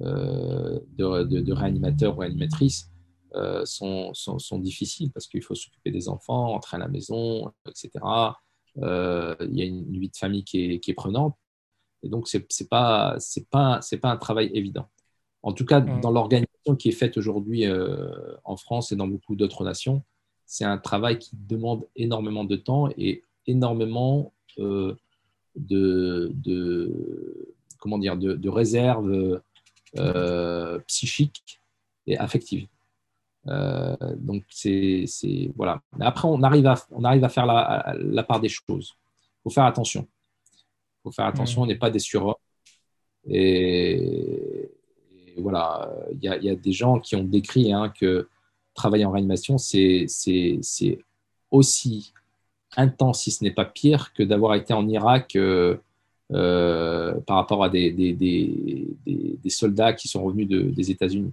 euh, 0.01 0.79
de, 0.97 1.53
réanimateur 1.53 2.17
ou 2.17 2.21
réanimatrice 2.21 2.91
sont, 3.65 4.13
sont, 4.15 4.59
difficiles 4.59 5.13
parce 5.13 5.27
qu'il 5.27 5.43
faut 5.43 5.55
s'occuper 5.55 5.91
des 5.91 6.09
enfants, 6.09 6.55
entrer 6.55 6.77
à 6.77 6.81
la 6.81 6.89
maison, 6.89 7.53
etc. 7.67 7.91
il 8.77 8.83
y 9.53 9.63
a 9.63 9.65
une, 9.65 9.99
vie 9.99 10.09
de 10.09 10.17
famille 10.17 10.45
qui 10.45 10.81
est 10.87 10.95
prenante. 10.95 11.37
Et 12.03 12.09
donc, 12.09 12.29
ce 12.29 12.39
n'est 12.39 12.69
pas, 12.69 13.17
pas, 13.51 13.81
pas 14.01 14.11
un 14.11 14.17
travail 14.17 14.51
évident. 14.55 14.89
En 15.43 15.53
tout 15.53 15.65
cas, 15.65 15.81
dans 15.81 16.11
l'organisation 16.11 16.77
qui 16.77 16.89
est 16.89 16.93
faite 16.93 17.17
aujourd'hui 17.17 17.67
euh, 17.67 18.09
en 18.45 18.57
France 18.57 18.93
et 18.93 18.97
dans 18.97 19.07
beaucoup 19.07 19.37
d'autres 19.37 19.65
nations, 19.65 20.03
c'est 20.47 20.65
un 20.65 20.79
travail 20.79 21.19
qui 21.19 21.31
demande 21.33 21.87
énormément 21.97 22.45
de 22.45 22.57
temps 22.57 22.89
et 22.97 23.25
énormément 23.47 24.33
euh, 24.59 24.95
de, 25.57 26.33
de, 26.35 27.55
comment 27.79 27.99
dire, 27.99 28.17
de, 28.17 28.35
de 28.35 28.49
réserves 28.49 29.41
euh, 29.97 30.79
psychiques 30.87 31.61
et 32.07 32.19
affectives. 32.19 32.67
donc, 33.47 34.45
c'est 34.51 35.07
voilà. 35.57 35.81
Mais 35.97 36.07
après, 36.07 36.29
on 36.29 36.43
arrive 36.43 36.67
à, 36.67 36.75
on 36.91 37.05
arrive 37.05 37.25
à 37.25 37.29
faire 37.29 37.47
la, 37.47 37.95
la 37.99 38.23
part 38.23 38.41
des 38.41 38.49
choses. 38.49 38.95
Il 38.99 39.43
faut 39.45 39.51
faire 39.51 39.65
attention 39.65 40.07
faut 41.03 41.15
faire 41.15 41.27
attention, 41.27 41.63
on 41.63 41.67
n'est 41.67 41.77
pas 41.77 41.91
des 41.91 41.99
surhommes. 41.99 42.35
Et, 43.27 44.71
voilà, 45.39 45.91
il 46.21 46.25
y, 46.25 46.51
a 46.51 46.55
des 46.55 46.73
gens 46.73 46.99
qui 46.99 47.15
ont 47.15 47.23
décrit 47.23 47.73
hein, 47.73 47.93
que 47.97 48.29
travailler 48.75 49.05
en 49.05 49.13
réanimation, 49.13 49.57
c'est 49.57 50.07
aussi 51.51 52.13
intense, 52.77 53.23
si 53.23 53.31
ce 53.31 53.45
n'est 53.45 53.53
pas 53.53 53.65
pire, 53.65 54.13
que 54.15 54.23
d'avoir 54.23 54.55
été 54.55 54.75
en 54.75 54.89
Irak 54.89 55.37
euh, 55.37 55.77
euh, 56.33 57.15
par 57.27 57.37
rapport 57.37 57.65
à 57.65 57.69
des, 57.69 57.91
des, 57.91 58.13
des, 58.13 59.51
soldats 59.51 59.93
qui 59.93 60.09
sont 60.09 60.23
revenus 60.23 60.49
des 60.49 60.91
États-Unis. 60.91 61.33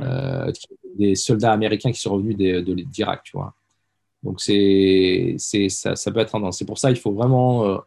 Euh, 0.00 0.52
des 0.98 1.14
soldats 1.14 1.52
américains 1.52 1.92
qui 1.92 2.00
sont 2.00 2.14
revenus 2.14 2.36
d'Irak, 2.36 3.22
tu 3.24 3.36
vois. 3.36 3.54
Donc, 4.22 4.40
c'est, 4.40 5.36
ça, 5.68 5.96
ça 5.96 6.10
peut 6.10 6.20
être 6.20 6.32
tendance. 6.32 6.58
C'est 6.58 6.64
pour 6.64 6.78
ça 6.78 6.88
qu'il 6.88 7.00
faut 7.00 7.12
vraiment 7.12 7.80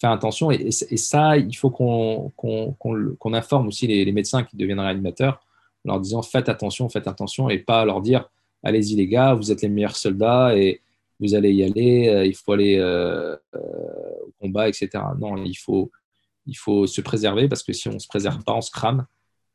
faire 0.00 0.10
attention. 0.10 0.50
Et, 0.50 0.70
ça, 0.70 1.36
il 1.36 1.54
faut 1.54 1.70
qu'on 1.70 3.34
informe 3.34 3.68
aussi 3.68 3.86
les, 3.86 4.12
médecins 4.12 4.42
qui 4.42 4.56
deviennent 4.56 4.80
réanimateurs 4.80 5.40
en 5.86 5.92
leur 5.92 6.00
disant 6.00 6.22
faites 6.22 6.48
attention, 6.48 6.88
faites 6.88 7.06
attention, 7.06 7.48
et 7.48 7.58
pas 7.58 7.84
leur 7.84 8.00
dire 8.00 8.28
allez-y 8.62 8.96
les 8.96 9.06
gars, 9.06 9.34
vous 9.34 9.50
êtes 9.52 9.62
les 9.62 9.68
meilleurs 9.68 9.96
soldats 9.96 10.56
et 10.56 10.80
vous 11.20 11.34
allez 11.34 11.52
y 11.52 11.62
aller, 11.62 12.08
euh, 12.08 12.26
il 12.26 12.34
faut 12.34 12.52
aller 12.52 12.78
euh, 12.78 13.36
euh, 13.54 13.58
au 14.26 14.32
combat, 14.40 14.68
etc. 14.68 14.88
Non, 15.18 15.36
il 15.44 15.54
faut, 15.54 15.90
il 16.46 16.56
faut 16.56 16.86
se 16.86 17.00
préserver 17.00 17.48
parce 17.48 17.62
que 17.62 17.72
si 17.72 17.88
on 17.88 17.94
ne 17.94 17.98
se 17.98 18.08
préserve 18.08 18.42
pas, 18.44 18.54
on 18.54 18.60
se 18.60 18.70
crame. 18.70 19.06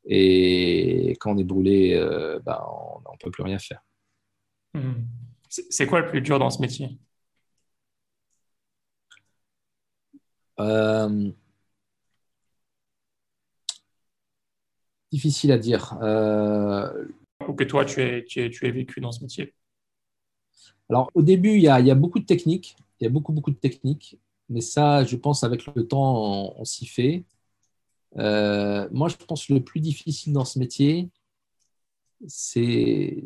Et 0.06 1.16
quand 1.20 1.34
on 1.34 1.38
est 1.38 1.44
brûlé, 1.44 2.00
bah, 2.46 2.64
on 2.70 3.12
ne 3.12 3.18
peut 3.20 3.32
plus 3.32 3.44
rien 3.44 3.58
faire. 3.58 3.82
Mmh. 4.76 4.94
C'est 5.50 5.88
quoi 5.88 6.02
le 6.02 6.08
plus 6.08 6.22
dur 6.22 6.38
dans 6.38 6.50
ce 6.50 6.62
métier? 6.62 7.00
Euh, 10.60 11.32
difficile 15.12 15.52
à 15.52 15.58
dire. 15.58 15.98
Euh, 16.02 17.06
Ou 17.48 17.54
que 17.54 17.64
toi, 17.64 17.86
tu 17.86 18.02
es, 18.02 18.24
tu, 18.26 18.42
es, 18.42 18.72
vécu 18.72 19.02
dans 19.02 19.12
ce 19.12 19.22
métier? 19.22 19.54
Alors, 20.90 21.12
au 21.16 21.22
début, 21.22 21.56
il 21.56 21.62
y, 21.62 21.70
a, 21.70 21.96
beaucoup 21.96 22.20
de 22.20 22.26
techniques. 22.26 22.76
Il 23.00 23.06
y 23.06 23.08
a 23.08 23.10
beaucoup, 23.10 23.34
beaucoup 23.34 23.52
de 23.52 23.58
techniques. 23.58 24.20
Mais 24.50 24.62
ça, 24.62 25.04
je 25.04 25.16
pense, 25.16 25.44
avec 25.44 25.66
le 25.74 25.88
temps, 25.88 26.54
on, 26.58 26.66
s'y 26.66 26.86
fait. 26.86 27.26
Euh, 28.18 28.88
moi, 28.92 29.10
je 29.10 29.16
pense 29.16 29.48
que 29.48 29.54
le 29.54 29.64
plus 29.64 29.80
difficile 29.80 30.34
dans 30.34 30.46
ce 30.46 30.60
métier, 30.60 31.10
c'est 32.28 33.24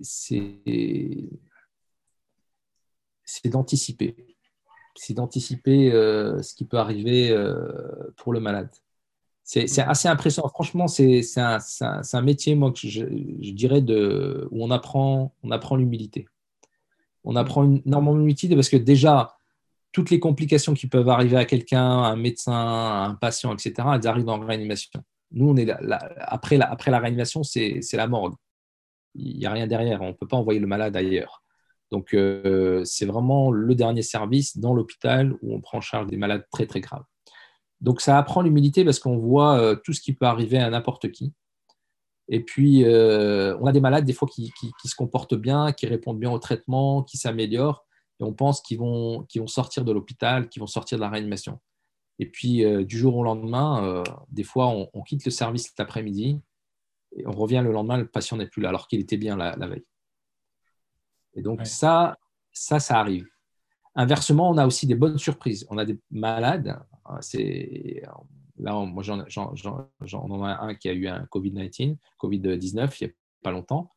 d'anticiper 3.46 4.16
c'est 5.00 5.14
d'anticiper 5.14 5.94
euh, 5.94 6.42
ce 6.42 6.54
qui 6.54 6.66
peut 6.66 6.78
arriver 6.78 7.32
euh, 7.32 7.72
pour 8.18 8.34
le 8.34 8.42
malade. 8.42 8.70
C'est 9.44 9.80
assez 9.80 10.08
impressionnant. 10.08 10.50
Franchement, 10.50 10.88
c'est 10.88 11.24
un, 11.38 12.22
métier, 12.22 12.54
moi, 12.54 12.72
que 12.72 12.88
je, 12.88 13.04
dirais, 13.52 13.82
où 14.52 14.64
on 14.64 14.70
apprend 14.70 15.32
l'humilité. 15.76 16.28
On 17.24 17.36
apprend 17.36 17.64
énormément 17.86 18.16
l'humilité 18.16 18.54
parce 18.56 18.70
que 18.70 18.78
déjà, 18.78 19.36
toutes 19.92 20.10
les 20.10 20.20
complications 20.20 20.74
qui 20.74 20.88
peuvent 20.88 21.10
arriver 21.10 21.38
à 21.38 21.46
quelqu'un, 21.46 21.84
un 21.84 22.16
médecin, 22.16 22.54
un 23.10 23.16
patient, 23.16 23.54
etc., 23.54 23.74
elles 23.96 24.08
arrivent 24.08 24.30
en 24.30 24.40
réanimation. 24.40 25.02
Nous, 25.32 25.56
après 26.20 26.58
la 26.58 27.00
réanimation, 27.00 27.44
c'est 27.44 27.82
la 27.94 28.08
morgue. 28.08 28.36
Il 29.16 29.38
n'y 29.38 29.46
a 29.46 29.52
rien 29.52 29.68
derrière. 29.68 30.02
On 30.02 30.10
ne 30.10 30.14
peut 30.14 30.28
pas 30.28 30.38
envoyer 30.38 30.60
le 30.60 30.68
malade 30.68 30.96
ailleurs. 30.96 31.44
Donc, 31.92 32.14
euh, 32.14 32.84
c'est 32.86 33.06
vraiment 33.06 33.52
le 33.52 33.74
dernier 33.76 34.04
service 34.04 34.58
dans 34.58 34.74
l'hôpital 34.74 35.34
où 35.42 35.56
on 35.56 35.62
prend 35.62 35.80
en 35.80 35.82
charge 35.82 36.08
des 36.08 36.18
malades 36.18 36.46
très, 36.52 36.68
très 36.68 36.82
graves. 36.82 37.04
Donc, 37.82 38.02
ça 38.02 38.18
apprend 38.18 38.42
l'humilité 38.42 38.84
parce 38.84 39.00
qu'on 39.00 39.18
voit 39.18 39.60
euh, 39.60 39.76
tout 39.76 39.94
ce 39.94 40.02
qui 40.02 40.14
peut 40.14 40.26
arriver 40.26 40.60
à 40.60 40.70
n'importe 40.70 41.10
qui. 41.12 41.34
Et 42.30 42.42
puis, 42.42 42.86
euh, 42.86 43.58
on 43.60 43.66
a 43.66 43.72
des 43.72 43.82
malades 43.82 44.06
des 44.06 44.14
fois 44.14 44.28
qui, 44.28 44.54
se 44.86 44.96
comportent 44.96 45.36
bien, 45.36 45.72
qui 45.72 45.88
répondent 45.88 46.20
bien 46.20 46.32
au 46.32 46.38
traitement, 46.38 47.04
qui 47.04 47.18
s'améliorent. 47.18 47.86
et 48.20 48.24
on 48.24 48.34
pense 48.34 48.62
qu'ils 48.62 48.78
vont, 48.78 49.26
vont 49.36 49.48
sortir 49.48 49.84
de 49.84 49.92
l'hôpital, 49.92 50.48
qu'ils 50.48 50.60
vont 50.60 50.68
sortir 50.68 51.00
de 51.00 51.02
la 51.02 51.10
réanimation. 51.10 51.60
Et 52.20 52.28
puis, 52.30 52.64
euh, 52.64 52.84
du 52.86 52.98
jour 52.98 53.16
au 53.16 53.24
lendemain, 53.24 53.84
euh, 53.84 54.04
des 54.30 54.44
fois, 54.44 54.68
on, 54.68 55.02
quitte 55.02 55.26
le 55.26 55.32
service 55.32 55.74
l'après-midi 55.78 56.40
et 57.16 57.26
on 57.26 57.32
revient 57.32 57.62
le 57.64 57.72
lendemain, 57.72 57.98
le 57.98 58.08
patient 58.08 58.38
n'est 58.38 58.48
plus 58.48 58.62
là, 58.62 58.70
alors 58.70 58.88
qu'il 58.88 59.00
était 59.00 59.18
bien 59.18 59.36
la, 59.36 59.56
veille. 59.56 59.86
Et 61.34 61.42
donc, 61.42 61.66
ça, 61.66 62.18
ça, 62.52 62.80
ça 62.80 63.00
arrive. 63.00 63.26
Inversement, 63.96 64.50
on 64.50 64.58
a 64.58 64.68
aussi 64.68 64.86
des 64.86 64.96
bonnes 64.96 65.18
surprises. 65.18 65.66
On 65.70 65.78
a 65.78 65.86
des 65.86 65.98
malades. 66.12 66.80
Hein, 67.10 67.18
c'est 67.22 68.04
là, 68.58 68.74
moi, 68.74 69.04
j'en, 69.04 69.26
j'en, 69.28 69.88
ai 69.96 70.52
un 70.52 70.76
qui 70.76 70.90
a 70.90 70.94
eu 70.94 71.08
un 71.08 71.26
Covid-19, 71.26 71.98
Covid-19 72.20 72.98
il 73.02 73.08
n'y 73.08 73.12
a 73.12 73.16
pas 73.44 73.52
longtemps. 73.52 73.90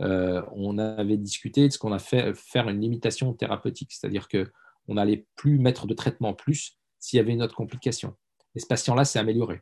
Euh, 0.00 0.42
on 0.52 0.78
avait 0.78 1.16
discuté 1.16 1.66
de 1.66 1.72
ce 1.72 1.78
qu'on 1.78 1.92
a 1.92 1.98
fait, 1.98 2.34
faire 2.34 2.68
une 2.68 2.80
limitation 2.80 3.32
thérapeutique, 3.32 3.92
c'est-à-dire 3.92 4.28
que 4.28 4.50
on 4.86 4.94
n'allait 4.94 5.26
plus 5.36 5.58
mettre 5.58 5.86
de 5.86 5.94
traitement 5.94 6.34
plus 6.34 6.78
s'il 6.98 7.18
y 7.18 7.20
avait 7.20 7.32
une 7.32 7.42
autre 7.42 7.54
complication. 7.54 8.14
Et 8.54 8.60
ce 8.60 8.66
patient-là 8.66 9.04
s'est 9.04 9.18
amélioré. 9.18 9.60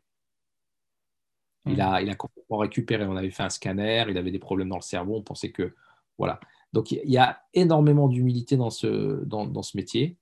Il, 1.67 1.77
mmh. 1.77 1.81
a, 1.81 2.03
il 2.03 2.11
a 2.11 2.15
complètement 2.15 2.59
récupéré. 2.59 3.05
On 3.07 3.17
avait 3.17 3.31
fait 3.31 3.43
un 3.43 3.51
scanner, 3.51 4.05
il 4.09 4.17
avait 4.19 4.31
des 4.31 4.39
problèmes 4.39 4.69
dans 4.69 4.77
le 4.77 4.83
cerveau. 4.83 5.17
On 5.17 5.23
pensait 5.23 5.51
que. 5.51 5.75
Voilà. 6.19 6.39
Donc, 6.73 6.93
il 6.93 7.11
y 7.11 7.19
a 7.19 7.41
énormément 7.55 8.09
d'humilité 8.09 8.57
dans 8.57 8.71
ce, 8.71 9.25
dans, 9.25 9.63
ce 9.63 9.77
métier. 9.77 10.17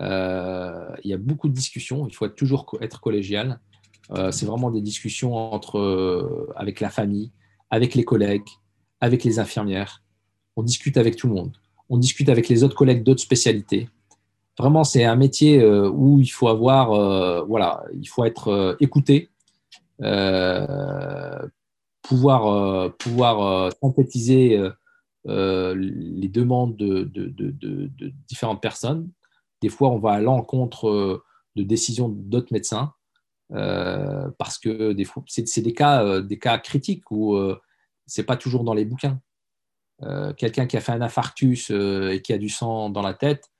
Euh, 0.00 0.88
il 1.04 1.10
y 1.10 1.14
a 1.14 1.18
beaucoup 1.18 1.48
de 1.48 1.54
discussions. 1.54 2.06
Il 2.06 2.14
faut 2.14 2.28
toujours 2.28 2.76
être 2.80 3.00
collégial. 3.00 3.60
Euh, 4.12 4.30
c'est 4.30 4.46
vraiment 4.46 4.70
des 4.70 4.82
discussions 4.82 5.34
entre, 5.34 6.48
avec 6.54 6.80
la 6.80 6.90
famille, 6.90 7.32
avec 7.70 7.94
les 7.94 8.04
collègues, 8.04 8.48
avec 9.00 9.24
les 9.24 9.38
infirmières, 9.38 10.02
on 10.56 10.62
discute 10.62 10.96
avec 10.96 11.16
tout 11.16 11.28
le 11.28 11.34
monde, 11.34 11.56
on 11.88 11.98
discute 11.98 12.28
avec 12.28 12.48
les 12.48 12.64
autres 12.64 12.74
collègues 12.74 13.02
d'autres 13.02 13.20
spécialités. 13.20 13.88
Vraiment, 14.58 14.84
c'est 14.84 15.04
un 15.04 15.16
métier 15.16 15.60
euh, 15.60 15.90
où 15.90 16.18
il 16.20 16.28
faut 16.28 16.48
avoir, 16.48 16.92
euh, 16.92 17.42
voilà, 17.42 17.84
il 17.92 18.08
faut 18.08 18.24
être 18.24 18.48
euh, 18.48 18.74
écouté, 18.80 19.28
pouvoir, 22.02 22.92
pouvoir 22.96 23.72
synthétiser 23.82 24.60
les 25.24 26.28
demandes 26.28 26.76
de, 26.76 27.02
de, 27.04 28.12
différentes 28.28 28.60
personnes. 28.60 29.08
Des 29.66 29.70
fois, 29.70 29.90
on 29.90 29.98
va 29.98 30.12
à 30.12 30.20
l'encontre 30.20 31.24
de 31.56 31.62
décisions 31.64 32.08
d'autres 32.08 32.52
médecins 32.52 32.92
parce 33.50 34.58
que 34.58 34.92
des 34.92 35.04
fois, 35.04 35.24
c'est 35.26 35.60
des 35.60 35.72
cas, 35.72 36.20
des 36.20 36.38
cas 36.38 36.56
critiques 36.58 37.10
où 37.10 37.36
c'est 38.06 38.22
pas 38.22 38.36
toujours 38.36 38.62
dans 38.62 38.74
les 38.74 38.84
bouquins. 38.84 39.20
Euh, 40.02 40.32
quelqu'un 40.34 40.66
qui 40.66 40.76
a 40.76 40.80
fait 40.80 40.92
un 40.92 41.00
infarctus 41.00 41.70
euh, 41.70 42.12
et 42.12 42.22
qui 42.22 42.32
a 42.32 42.38
du 42.38 42.48
sang 42.48 42.90
dans 42.90 43.02
la 43.02 43.14
tête, 43.14 43.50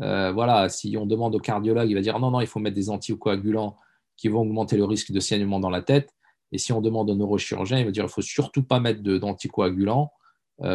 euh, 0.00 0.32
voilà, 0.32 0.68
si 0.68 0.96
on 0.96 1.06
demande 1.06 1.36
au 1.36 1.38
cardiologue, 1.38 1.88
il 1.88 1.94
va 1.94 2.00
dire 2.00 2.18
non, 2.18 2.32
non, 2.32 2.40
il 2.40 2.48
faut 2.48 2.58
mettre 2.58 2.74
des 2.74 2.90
anticoagulants 2.90 3.76
qui 4.16 4.28
vont 4.28 4.40
augmenter 4.40 4.76
le 4.76 4.84
risque 4.84 5.12
de 5.12 5.20
saignement 5.20 5.60
dans 5.60 5.70
la 5.70 5.82
tête. 5.82 6.12
Et 6.50 6.58
si 6.58 6.72
on 6.72 6.80
demande 6.80 7.08
au 7.10 7.14
neurochirurgien, 7.14 7.78
il 7.78 7.84
va 7.84 7.92
dire 7.92 8.04
il 8.04 8.10
faut 8.10 8.20
surtout 8.20 8.64
pas 8.64 8.80
mettre 8.80 9.00
d'anticoagulants 9.02 10.12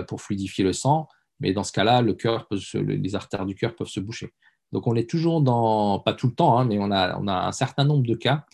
pour 0.07 0.21
fluidifier 0.21 0.63
le 0.63 0.73
sang. 0.73 1.07
Mais 1.39 1.53
dans 1.53 1.63
ce 1.63 1.71
cas-là, 1.71 2.01
le 2.01 2.13
cœur 2.13 2.47
les 2.73 3.15
artères 3.15 3.45
du 3.45 3.53
cœur 3.53 3.75
peuvent 3.75 3.87
se 3.87 3.99
boucher. 3.99 4.33
Donc 4.71 4.87
on 4.87 4.95
est 4.95 5.09
toujours 5.09 5.41
dans, 5.41 5.99
pas 5.99 6.13
tout 6.13 6.27
le 6.27 6.33
temps, 6.33 6.57
hein, 6.57 6.65
mais 6.65 6.77
on 6.79 6.91
a, 6.91 7.17
on 7.19 7.27
a 7.27 7.47
un 7.47 7.51
certain 7.51 7.85
nombre 7.85 8.05
de 8.05 8.15
cas 8.15 8.45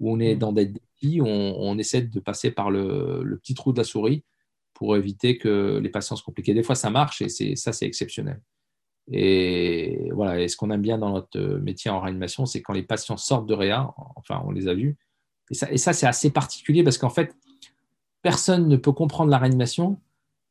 où 0.00 0.12
on 0.12 0.18
est 0.18 0.34
mmh. 0.34 0.38
dans 0.38 0.52
des 0.52 0.72
on, 1.20 1.78
essaie 1.78 2.02
de 2.02 2.20
passer 2.20 2.50
par 2.50 2.70
le, 2.70 3.38
petit 3.42 3.54
trou 3.54 3.72
de 3.72 3.78
la 3.78 3.84
souris 3.84 4.24
pour 4.74 4.96
éviter 4.96 5.38
que 5.38 5.78
les 5.82 5.88
patients 5.88 6.16
se 6.16 6.22
compliquent. 6.22 6.52
Des 6.52 6.62
fois, 6.62 6.74
ça 6.74 6.90
marche 6.90 7.22
et 7.22 7.56
ça, 7.56 7.72
c'est 7.72 7.86
exceptionnel. 7.86 8.40
Et 9.12 10.10
voilà, 10.12 10.40
et 10.40 10.48
ce 10.48 10.56
qu'on 10.56 10.70
aime 10.70 10.82
bien 10.82 10.98
dans 10.98 11.10
notre 11.10 11.40
métier 11.40 11.90
en 11.90 12.00
réanimation, 12.00 12.46
c'est 12.46 12.62
quand 12.62 12.72
les 12.72 12.82
patients 12.82 13.16
sortent 13.16 13.46
de 13.46 13.54
réa, 13.54 13.92
enfin, 14.16 14.42
on 14.44 14.50
les 14.50 14.68
a 14.68 14.74
vus. 14.74 14.96
Et 15.50 15.54
ça, 15.54 15.70
et 15.72 15.78
ça 15.78 15.92
c'est 15.92 16.06
assez 16.06 16.30
particulier 16.30 16.84
parce 16.84 16.96
qu'en 16.96 17.10
fait, 17.10 17.34
personne 18.22 18.68
ne 18.68 18.76
peut 18.76 18.92
comprendre 18.92 19.30
la 19.30 19.38
réanimation 19.38 20.00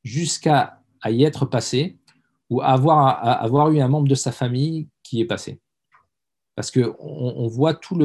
jusqu'à 0.04 0.82
y 1.06 1.24
être 1.24 1.46
passé 1.46 1.98
ou 2.50 2.62
avoir, 2.62 3.72
eu 3.72 3.80
un 3.80 3.88
membre 3.88 4.08
de 4.08 4.16
sa 4.16 4.32
famille 4.32 4.88
qui 5.04 5.22
est 5.22 5.26
passé 5.26 5.60
parce 6.60 6.72
qu'on 6.72 6.94
on 7.00 7.48
voit 7.48 7.74
toute, 7.74 7.96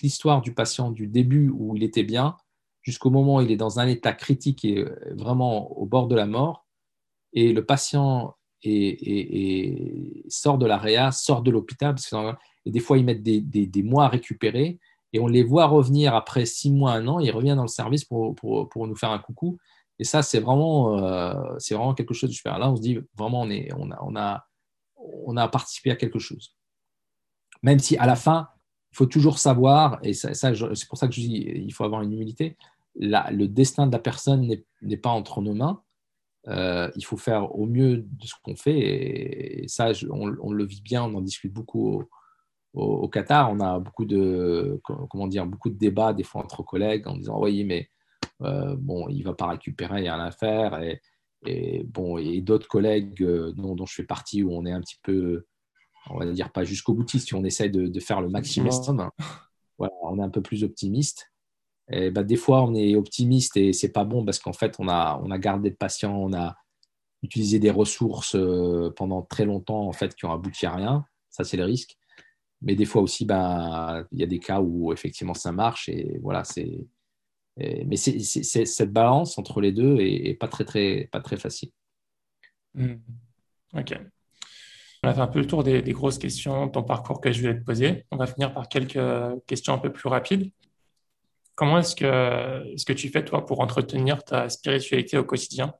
l'histoire 0.00 0.40
du 0.42 0.54
patient 0.54 0.92
du 0.92 1.08
début 1.08 1.50
où 1.52 1.74
il 1.74 1.82
était 1.82 2.04
bien 2.04 2.36
jusqu'au 2.82 3.10
moment 3.10 3.38
où 3.38 3.40
il 3.40 3.50
est 3.50 3.56
dans 3.56 3.80
un 3.80 3.88
état 3.88 4.12
critique 4.12 4.64
et 4.64 4.84
vraiment 5.10 5.76
au 5.76 5.86
bord 5.86 6.06
de 6.06 6.14
la 6.14 6.26
mort. 6.26 6.68
Et 7.32 7.52
le 7.52 7.64
patient 7.64 8.36
sort 10.28 10.58
de 10.58 10.66
la 10.66 10.78
réa, 10.78 11.10
sort 11.10 11.42
de 11.42 11.50
l'hôpital, 11.50 11.96
et 12.64 12.70
des 12.70 12.78
fois 12.78 12.96
ils 12.96 13.04
mettent 13.04 13.24
des, 13.24 13.82
mois 13.82 14.04
à 14.04 14.08
récupérer, 14.08 14.78
et 15.12 15.18
on 15.18 15.26
les 15.26 15.42
voit 15.42 15.66
revenir 15.66 16.14
après 16.14 16.46
six 16.46 16.70
mois, 16.70 16.92
un 16.92 17.08
an, 17.08 17.18
il 17.18 17.32
revient 17.32 17.54
dans 17.56 17.62
le 17.62 17.66
service 17.66 18.04
pour 18.04 18.36
nous 18.86 18.94
faire 18.94 19.10
un 19.10 19.18
coucou. 19.18 19.58
Et 19.98 20.04
ça, 20.04 20.22
c'est 20.22 20.40
vraiment, 20.40 20.98
euh, 20.98 21.56
vraiment 21.70 21.94
quelque 21.94 22.14
chose 22.14 22.30
de 22.30 22.34
super. 22.34 22.58
Là, 22.58 22.70
on 22.70 22.76
se 22.76 22.82
dit 22.82 22.98
vraiment, 23.16 23.46
on, 23.46 25.36
a, 25.36 25.48
participé 25.48 25.90
à 25.90 25.96
quelque 25.96 26.18
chose. 26.18 26.56
Même 27.62 27.78
si 27.78 27.96
à 27.96 28.06
la 28.06 28.16
fin, 28.16 28.48
il 28.92 28.96
faut 28.96 29.06
toujours 29.06 29.38
savoir, 29.38 29.98
et 30.02 30.12
ça, 30.12 30.34
c'est 30.34 30.88
pour 30.88 30.98
ça 30.98 31.08
que 31.08 31.14
je 31.14 31.20
dis 31.20 31.44
il 31.56 31.72
faut 31.72 31.84
avoir 31.84 32.02
une 32.02 32.12
humilité, 32.12 32.56
le 32.96 33.46
destin 33.46 33.86
de 33.86 33.92
la 33.92 33.98
personne 33.98 34.48
n'est 34.82 34.96
pas 34.96 35.10
entre 35.10 35.40
nos 35.40 35.54
mains. 35.54 35.82
Euh, 36.48 36.90
il 36.94 37.04
faut 37.04 37.16
faire 37.16 37.54
au 37.56 37.66
mieux 37.66 37.98
de 37.98 38.26
ce 38.26 38.34
qu'on 38.42 38.54
fait. 38.56 38.78
Et, 38.78 39.68
ça, 39.68 39.92
on, 40.10 40.52
le 40.52 40.64
vit 40.64 40.82
bien, 40.82 41.02
on 41.04 41.14
en 41.14 41.20
discute 41.20 41.52
beaucoup 41.52 42.04
au, 42.74 43.08
Qatar. 43.08 43.50
On 43.50 43.60
a 43.60 43.78
beaucoup 43.78 44.04
de, 44.04 44.80
comment 44.82 45.26
dire, 45.26 45.46
beaucoup 45.46 45.70
de 45.70 45.78
débats 45.78 46.12
des 46.12 46.24
fois 46.24 46.42
entre 46.42 46.62
collègues 46.62 47.08
en 47.08 47.16
disant 47.16 47.40
oui, 47.40 47.64
mais 47.64 47.88
bon, 48.40 49.08
il 49.08 49.20
ne 49.20 49.24
va 49.24 49.34
pas 49.34 49.48
récupérer, 49.48 50.00
il 50.00 50.02
n'y 50.02 50.08
a 50.08 50.16
rien 50.16 50.24
à 50.24 50.30
faire. 50.30 50.80
Et, 50.82 51.00
et 51.46 51.84
bon, 51.84 52.18
et 52.18 52.40
d'autres 52.40 52.68
collègues 52.68 53.22
euh, 53.22 53.52
dont, 53.52 53.74
dont, 53.74 53.86
je 53.86 53.94
fais 53.94 54.04
partie 54.04 54.42
où 54.42 54.52
on 54.52 54.64
est 54.66 54.72
un 54.72 54.80
petit 54.80 54.98
peu 55.02 55.46
on 56.10 56.18
va 56.18 56.26
dire 56.26 56.52
pas 56.52 56.64
jusqu'au 56.64 56.94
boutiste, 56.94 57.32
on 57.32 57.44
essaye 57.44 57.70
de, 57.70 58.00
faire 58.00 58.20
le 58.20 58.28
maximum, 58.28 58.70
voilà, 59.78 59.94
on 60.02 60.18
est 60.18 60.22
un 60.22 60.28
peu 60.28 60.42
plus 60.42 60.64
optimiste. 60.64 61.32
Et 61.90 62.10
bah, 62.10 62.22
des 62.22 62.36
fois, 62.36 62.62
on 62.62 62.74
est 62.74 62.94
optimiste 62.94 63.56
et 63.56 63.72
c'est 63.72 63.92
pas 63.92 64.04
bon 64.04 64.24
parce 64.24 64.38
qu'en 64.38 64.52
fait, 64.52 64.76
on 64.78 64.88
a, 64.88 65.20
on 65.22 65.30
a 65.30 65.38
gardé 65.38 65.70
de 65.70 65.76
patients, 65.76 66.16
on 66.16 66.32
a 66.32 66.56
utilisé 67.22 67.58
des 67.58 67.70
ressources 67.70 68.36
euh, 68.36 68.92
pendant 68.96 69.22
très 69.22 69.44
longtemps 69.44 69.86
en 69.86 69.92
fait 69.92 70.14
qui 70.14 70.24
ont 70.24 70.32
abouti 70.32 70.66
à 70.66 70.74
rien. 70.74 71.04
Ça, 71.30 71.44
c'est 71.44 71.56
le 71.56 71.64
risque. 71.64 71.96
Mais 72.62 72.74
des 72.74 72.86
fois 72.86 73.02
aussi, 73.02 73.26
bah, 73.26 74.04
il 74.12 74.20
y 74.20 74.22
a 74.22 74.26
des 74.26 74.38
cas 74.38 74.60
où 74.60 74.92
effectivement 74.92 75.34
ça 75.34 75.52
marche 75.52 75.88
et 75.88 76.18
voilà, 76.22 76.44
c'est. 76.44 76.86
Mais 77.56 77.96
cette 77.96 78.92
balance 78.92 79.38
entre 79.38 79.60
les 79.60 79.72
deux 79.72 79.98
est, 80.00 80.34
pas 80.34 80.48
très 80.48 80.64
très 80.64 81.08
pas 81.12 81.20
très 81.20 81.36
facile. 81.36 81.70
Mmh. 82.74 82.94
Ok. 83.74 83.94
On 85.04 85.08
a 85.08 85.14
fait 85.14 85.20
un 85.20 85.26
peu 85.26 85.38
le 85.40 85.46
tour 85.46 85.62
des, 85.62 85.82
grosses 85.92 86.18
questions, 86.18 86.68
ton 86.68 86.82
parcours 86.82 87.20
que 87.20 87.30
je 87.30 87.40
voulais 87.40 87.58
te 87.58 87.64
poser. 87.64 88.06
On 88.10 88.16
va 88.16 88.26
finir 88.26 88.54
par 88.54 88.68
quelques 88.68 88.98
questions 89.46 89.74
un 89.74 89.78
peu 89.78 89.92
plus 89.92 90.08
rapides. 90.08 90.50
Comment 91.54 91.78
est-ce 91.78 91.94
que, 91.94 92.74
ce 92.76 92.84
que 92.84 92.92
tu 92.92 93.10
fais, 93.10 93.24
toi, 93.24 93.46
pour 93.46 93.60
entretenir 93.60 94.24
ta 94.24 94.48
spiritualité 94.48 95.18
au 95.18 95.24
quotidien? 95.24 95.74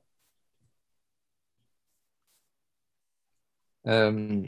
Euh, 3.87 4.43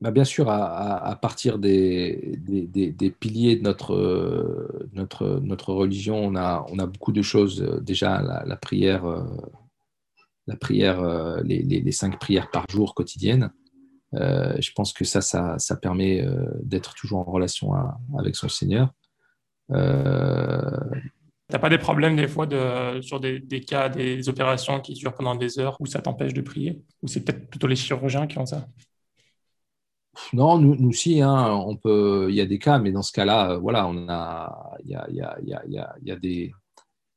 bah, 0.00 0.10
Bien 0.10 0.24
sûr, 0.24 0.50
à, 0.50 1.18
partir 1.20 1.58
des, 1.58 2.38
des, 2.38 3.10
piliers 3.10 3.56
de 3.56 3.62
notre, 3.62 4.88
notre, 4.92 5.40
notre 5.40 5.72
religion, 5.72 6.16
on 6.16 6.36
a, 6.36 6.66
on 6.70 6.78
a 6.78 6.86
beaucoup 6.86 7.12
de 7.12 7.22
choses. 7.22 7.60
Déjà, 7.82 8.20
la, 8.44 8.56
prière, 8.56 9.06
euh, 9.06 9.24
la 10.46 10.56
prière, 10.56 11.00
euh, 11.00 11.40
les, 11.42 11.92
cinq 11.92 12.18
prières 12.18 12.50
par 12.50 12.68
jour 12.68 12.94
quotidiennes. 12.94 13.50
Euh, 14.14 14.54
je 14.60 14.70
pense 14.72 14.92
que 14.92 15.04
ça, 15.04 15.20
ça, 15.20 15.76
permet 15.76 16.20
euh, 16.20 16.46
d'être 16.62 16.94
toujours 16.94 17.20
en 17.20 17.32
relation 17.32 17.72
avec 18.18 18.36
son 18.36 18.48
Seigneur. 18.48 18.92
Tu 19.70 19.74
n'as 19.74 21.58
pas 21.58 21.68
des 21.68 21.78
problèmes 21.78 22.16
des 22.16 22.28
fois 22.28 22.46
de, 22.46 23.00
sur 23.00 23.20
des, 23.20 23.40
cas, 23.66 23.88
des 23.88 24.28
opérations 24.28 24.80
qui 24.80 24.94
durent 24.94 25.14
pendant 25.14 25.34
des 25.34 25.58
heures 25.58 25.76
où 25.80 25.86
ça 25.86 26.00
t'empêche 26.00 26.34
de 26.34 26.42
prier? 26.42 26.82
Ou 27.02 27.08
c'est 27.08 27.24
peut-être 27.24 27.48
plutôt 27.50 27.66
les 27.66 27.76
chirurgiens 27.76 28.26
qui 28.26 28.38
ont 28.38 28.46
ça? 28.46 28.66
Non, 30.32 30.58
nous, 30.58 30.74
nous 30.76 30.90
aussi, 30.90 31.20
hein, 31.20 31.50
on 31.66 31.76
peut. 31.76 32.26
Il 32.30 32.34
y 32.36 32.40
a 32.40 32.46
des 32.46 32.58
cas, 32.58 32.78
mais 32.78 32.92
dans 32.92 33.02
ce 33.02 33.12
cas-là, 33.12 33.56
voilà, 33.56 33.86
on 33.86 34.08
a, 34.08 34.76
il 34.84 34.90
y 34.90 34.94
a, 34.94 35.06
y 35.10 35.20
a, 35.20 35.38
y 35.40 35.78
a, 35.78 35.96
y 36.02 36.10
a 36.10 36.16
des, 36.16 36.52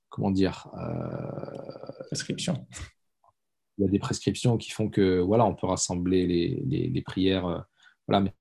comment 0.09 0.31
dire, 0.31 0.67
prescriptions 2.07 2.65
il 3.77 3.85
y 3.85 3.87
a 3.87 3.91
des 3.91 3.99
prescriptions 3.99 4.57
qui 4.57 4.71
font 4.71 4.89
que 4.89 5.19
voilà, 5.19 5.45
on 5.45 5.55
peut 5.55 5.67
rassembler 5.67 6.25
les, 6.27 6.89
les, 6.89 7.01
prières. 7.01 7.45
Euh, 7.45 7.59
voilà. 8.07 8.21
Mais, 8.21 8.33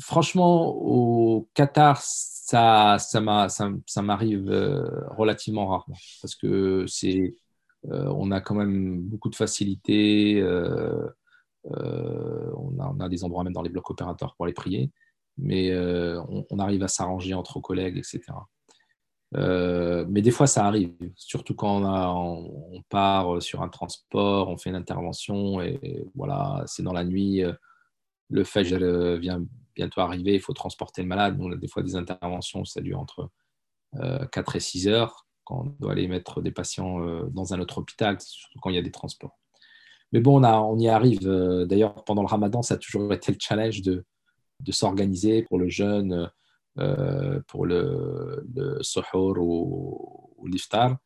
franchement, 0.00 0.68
au 0.68 1.48
Qatar, 1.54 1.98
ça, 2.02 2.98
ça, 2.98 3.48
ça, 3.48 3.70
ça 3.86 4.02
m'arrive 4.02 4.50
euh, 4.50 4.84
relativement 5.10 5.68
rarement 5.68 5.96
parce 6.20 6.34
que 6.34 6.84
c'est 6.86 7.36
on 7.84 8.32
a 8.32 8.40
quand 8.40 8.56
même 8.56 9.00
beaucoup 9.00 9.30
de 9.30 9.36
facilité. 9.36 10.42
On 11.70 12.78
a, 12.78 12.92
on, 12.94 13.00
a, 13.00 13.08
des 13.08 13.24
endroits 13.24 13.44
même 13.44 13.52
dans 13.52 13.62
les 13.62 13.70
blocs 13.70 13.90
opérateurs 13.90 14.34
pour 14.36 14.46
les 14.46 14.52
prier, 14.52 14.90
mais 15.36 15.76
on, 15.76 16.46
on, 16.50 16.58
arrive 16.58 16.82
à 16.82 16.88
s'arranger 16.88 17.34
entre 17.34 17.60
collègues, 17.60 17.98
etc. 17.98 18.22
Euh, 19.36 20.06
mais 20.08 20.22
des 20.22 20.30
fois, 20.30 20.46
ça 20.46 20.66
arrive, 20.66 20.94
surtout 21.16 21.54
quand 21.54 21.82
on, 21.84 22.82
part 22.88 23.42
sur 23.42 23.62
un 23.62 23.68
transport, 23.68 24.48
on 24.48 24.56
fait 24.56 24.70
une 24.70 24.76
intervention 24.76 25.60
et, 25.60 26.06
voilà, 26.14 26.62
c'est 26.66 26.82
dans 26.82 26.92
la 26.92 27.04
nuit, 27.04 27.44
euh, 27.44 27.52
le 28.30 28.44
Fajr 28.44 28.78
euh, 28.82 29.18
vient 29.18 29.44
bientôt 29.74 30.00
arriver, 30.00 30.34
il 30.34 30.40
faut 30.40 30.54
transporter 30.54 31.02
le 31.02 31.08
malade. 31.08 31.36
On 31.40 31.52
a 31.52 31.56
des 31.56 31.68
fois 31.68 31.82
des 31.82 31.96
interventions, 31.96 32.64
ça 32.64 32.80
dure 32.80 32.98
entre 32.98 33.30
4 34.32 34.56
et 34.56 34.60
6 34.60 34.88
heures 34.88 35.26
quand 35.44 35.60
on 35.60 35.64
doit 35.80 35.92
aller 35.92 36.08
mettre 36.08 36.42
des 36.42 36.50
patients 36.50 36.98
dans 37.28 37.54
un 37.54 37.60
autre 37.60 37.78
hôpital, 37.78 38.20
surtout 38.20 38.58
quand 38.60 38.68
il 38.70 38.76
y 38.76 38.78
a 38.78 38.82
des 38.82 38.90
transports. 38.90 39.38
Mais 40.12 40.20
bon, 40.20 40.40
on, 40.40 40.44
a, 40.44 40.58
on 40.60 40.78
y 40.78 40.88
arrive. 40.88 41.20
D'ailleurs, 41.66 42.04
pendant 42.04 42.22
le 42.22 42.28
ramadan, 42.28 42.62
ça 42.62 42.74
a 42.74 42.76
toujours 42.78 43.12
été 43.12 43.32
le 43.32 43.38
challenge 43.40 43.82
de, 43.82 44.04
de 44.60 44.72
s'organiser 44.72 45.42
pour 45.42 45.58
le 45.58 45.68
jeûne 45.68 46.30
euh, 46.78 47.40
pour 47.48 47.66
le, 47.66 48.44
le 48.54 48.82
suhour 48.82 49.36
ou, 49.38 50.46
l'iftar. 50.46 50.96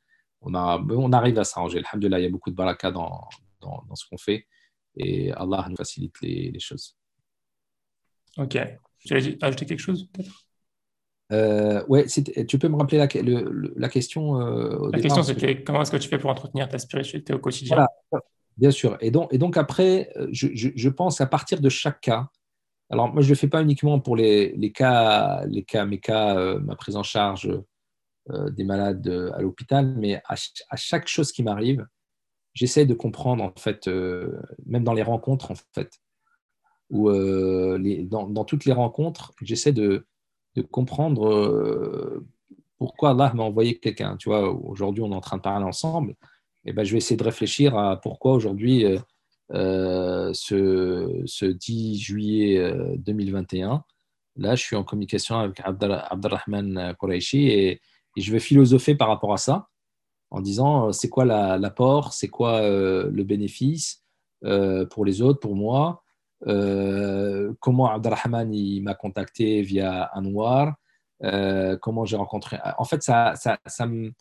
On, 0.41 0.55
on 0.55 1.13
arrive 1.13 1.39
à 1.39 1.45
s'arranger. 1.45 1.79
Alhamdulillah, 1.79 2.21
il 2.21 2.25
y 2.25 2.27
a 2.27 2.31
beaucoup 2.31 2.51
de 2.51 2.55
baraka 2.57 2.91
dans, 2.91 3.29
dans, 3.61 3.95
ce 3.95 4.05
qu'on 4.09 4.19
fait 4.19 4.47
et 4.97 5.33
Allah 5.33 5.67
nous 5.71 5.77
facilite 5.77 6.21
les, 6.21 6.51
les 6.51 6.61
choses. 6.61 6.97
Ok. 8.37 8.59
Tu 8.99 9.15
as 9.15 9.47
ajouter 9.47 9.67
quelque 9.67 9.81
chose 9.81 10.09
peut-être? 10.13 10.47
Euh, 11.33 11.83
ouais, 11.87 12.05
tu 12.07 12.59
peux 12.59 12.69
me 12.69 12.77
rappeler 12.77 12.99
la, 12.99 13.09
la 13.77 13.89
question 13.89 14.39
euh, 14.41 14.91
La 14.93 15.01
question, 15.01 15.23
c'était 15.23 15.63
comment 15.63 15.81
est-ce 15.81 15.91
que 15.91 15.97
tu 15.97 16.09
fais 16.09 16.19
pour 16.19 16.29
entretenir 16.29 16.69
ta 16.69 16.79
spiritualité 16.79 17.33
au 17.33 17.39
quotidien? 17.39 17.87
Bien 18.59 18.71
sûr. 18.71 18.99
Et 19.01 19.11
donc, 19.11 19.57
après, 19.57 20.13
je, 20.31 20.49
je, 20.53 20.89
pense 20.89 21.21
à 21.21 21.27
partir 21.27 21.61
de 21.61 21.69
chaque 21.69 22.01
cas, 22.01 22.29
alors, 22.93 23.11
moi, 23.11 23.23
je 23.23 23.29
ne 23.29 23.31
le 23.31 23.37
fais 23.37 23.49
pas 23.49 23.63
uniquement 23.63 24.01
pour 24.01 24.17
les, 24.17 24.73
cas, 24.75 25.47
les 25.47 25.65
cas, 25.65 25.87
mes 25.87 25.99
cas, 25.99 26.37
euh, 26.37 26.61
ma 26.61 26.77
prise 26.77 26.95
en 26.95 27.03
charge 27.03 27.51
euh, 28.29 28.51
des 28.51 28.65
malades 28.65 29.09
euh, 29.09 29.33
à 29.33 29.41
l'hôpital, 29.41 29.95
mais 29.97 30.21
à, 30.29 30.77
chaque 30.77 31.09
chose 31.09 31.33
qui 31.33 31.43
m'arrive, 31.43 31.87
j'essaie 32.53 32.85
de 32.85 32.93
comprendre, 32.93 33.45
en 33.45 33.53
fait, 33.59 33.89
même 34.67 34.85
dans 34.85 34.93
les 34.93 35.03
rencontres, 35.03 35.53
en 35.53 35.55
fait, 35.73 36.01
ou 36.91 37.11
dans, 37.11 38.45
toutes 38.45 38.67
les 38.67 38.75
rencontres, 38.75 39.33
j'essaie 39.41 39.73
de, 39.73 40.07
comprendre 40.71 42.23
pourquoi 42.77 43.13
Allah 43.13 43.33
m'a 43.33 43.45
envoyé 43.45 43.79
quelqu'un. 43.79 44.19
Tu 44.19 44.29
vois, 44.29 44.53
aujourd'hui, 44.53 45.03
on 45.03 45.13
est 45.13 45.17
en 45.17 45.23
train 45.23 45.39
de 45.39 45.43
parler 45.43 45.65
ensemble, 45.65 46.15
eh 46.65 46.73
ben, 46.73 46.85
je 46.85 46.93
vais 46.93 46.99
essayer 46.99 47.17
de 47.17 47.25
réfléchir 47.25 47.77
à 47.77 48.01
pourquoi 48.01 48.35
aujourd'hui 48.35 48.87
euh, 49.55 50.33
ce, 50.33 51.47
10 51.47 51.99
juillet 51.99 52.73
2021. 52.99 53.73
Euh, 53.73 53.79
Là, 54.37 54.55
je 54.55 54.63
suis 54.63 54.77
en 54.77 54.83
communication 54.83 55.39
avec 55.39 55.61
Abdelrahman 55.63 56.95
Qureshi 56.99 57.49
et, 57.49 57.83
et, 58.17 58.21
je 58.21 58.33
vais 58.33 58.41
philosopher 58.41 58.95
par 58.95 59.09
rapport 59.09 59.35
à 59.35 59.37
ça 59.37 59.69
en 60.31 60.41
disant 60.41 60.89
euh, 60.89 60.93
c'est 60.93 61.11
quoi 61.11 61.27
l'apport, 61.27 62.15
c'est 62.15 62.29
quoi 62.29 62.63
le 62.63 63.25
bénéfice 63.25 64.03
pour 64.91 65.05
les 65.05 65.21
autres, 65.21 65.39
pour 65.39 65.55
moi, 65.55 66.03
comment 67.61 67.91
Abdelrahman 67.91 68.51
m'a 68.83 68.95
contacté 68.95 69.61
via 69.61 70.11
Anwar, 70.15 70.77
comment 71.83 72.07
j'ai 72.07 72.17
rencontré. 72.17 72.59
En 72.79 72.85
fait, 72.85 73.03
ça, 73.03 73.35
ça, 73.37 73.59
ça 73.67 73.87
me 73.87 74.13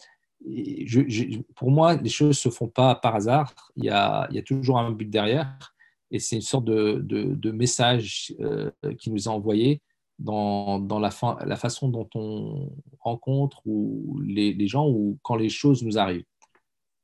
pour 1.56 1.72
moi, 1.72 1.96
les 1.96 2.10
choses 2.10 2.30
ne 2.30 2.34
se 2.34 2.50
font 2.50 2.68
pas 2.68 2.96
par 2.96 3.16
hasard. 3.16 3.54
Il 3.76 3.86
y 3.86 3.90
a, 3.90 4.28
toujours 4.46 4.80
un 4.80 4.92
but 4.92 5.10
derrière. 5.10 5.74
Et 6.10 6.20
c'est 6.20 6.36
une 6.36 6.42
sorte 6.42 6.66
de, 6.66 7.52
message 7.52 8.34
euh, 8.40 8.72
qui 9.00 9.12
nous 9.12 9.24
est 9.24 9.28
envoyé 9.28 9.82
dans, 10.20 11.00
la, 11.00 11.12
façon 11.56 11.90
dont 11.90 12.10
on 12.16 12.72
rencontre 13.00 13.62
ou 13.66 14.20
les, 14.24 14.68
gens 14.68 14.88
ou 14.88 15.20
quand 15.22 15.36
les 15.36 15.50
choses 15.50 15.84
nous 15.84 15.98
arrivent. 15.98 16.26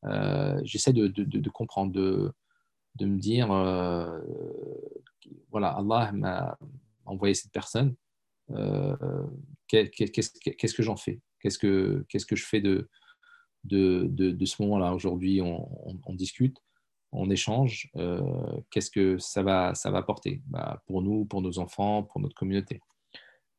Euh, 0.06 0.60
j'essaie 0.64 0.94
de, 0.94 1.50
comprendre, 1.50 1.92
de, 1.94 2.34
me 3.06 3.18
dire, 3.18 3.52
euh, 3.52 4.20
voilà, 5.52 5.70
Allah 5.70 6.12
m'a 6.14 6.58
envoyé 7.06 7.34
cette 7.34 7.52
personne. 7.52 7.96
Qu'est-ce 9.68 10.74
que 10.74 10.84
j'en 10.84 10.98
fais? 10.98 11.22
Qu'est-ce 11.40 11.60
que 11.60 12.06
Qu'est-ce 12.10 12.26
que 12.26 12.36
je 12.36 12.46
fais 12.46 12.62
de, 12.62 12.90
de, 13.64 14.45
ce 14.45 14.62
moment-là. 14.62 14.93
Aujourd'hui, 14.93 15.41
on, 15.41 16.14
discute, 16.14 16.58
on 17.12 17.30
échange. 17.30 17.89
Euh, 17.95 18.22
qu'est-ce 18.72 18.91
que 18.91 19.18
ça 19.18 19.43
va, 19.43 19.76
ça 19.76 19.91
va 19.91 19.99
apporter? 19.99 20.41
Bah, 20.47 20.82
pour 20.88 21.01
nous, 21.01 21.26
pour 21.26 21.41
nos 21.41 21.60
enfants, 21.60 22.03
pour 22.03 22.22
notre 22.22 22.36
communauté 22.36 22.82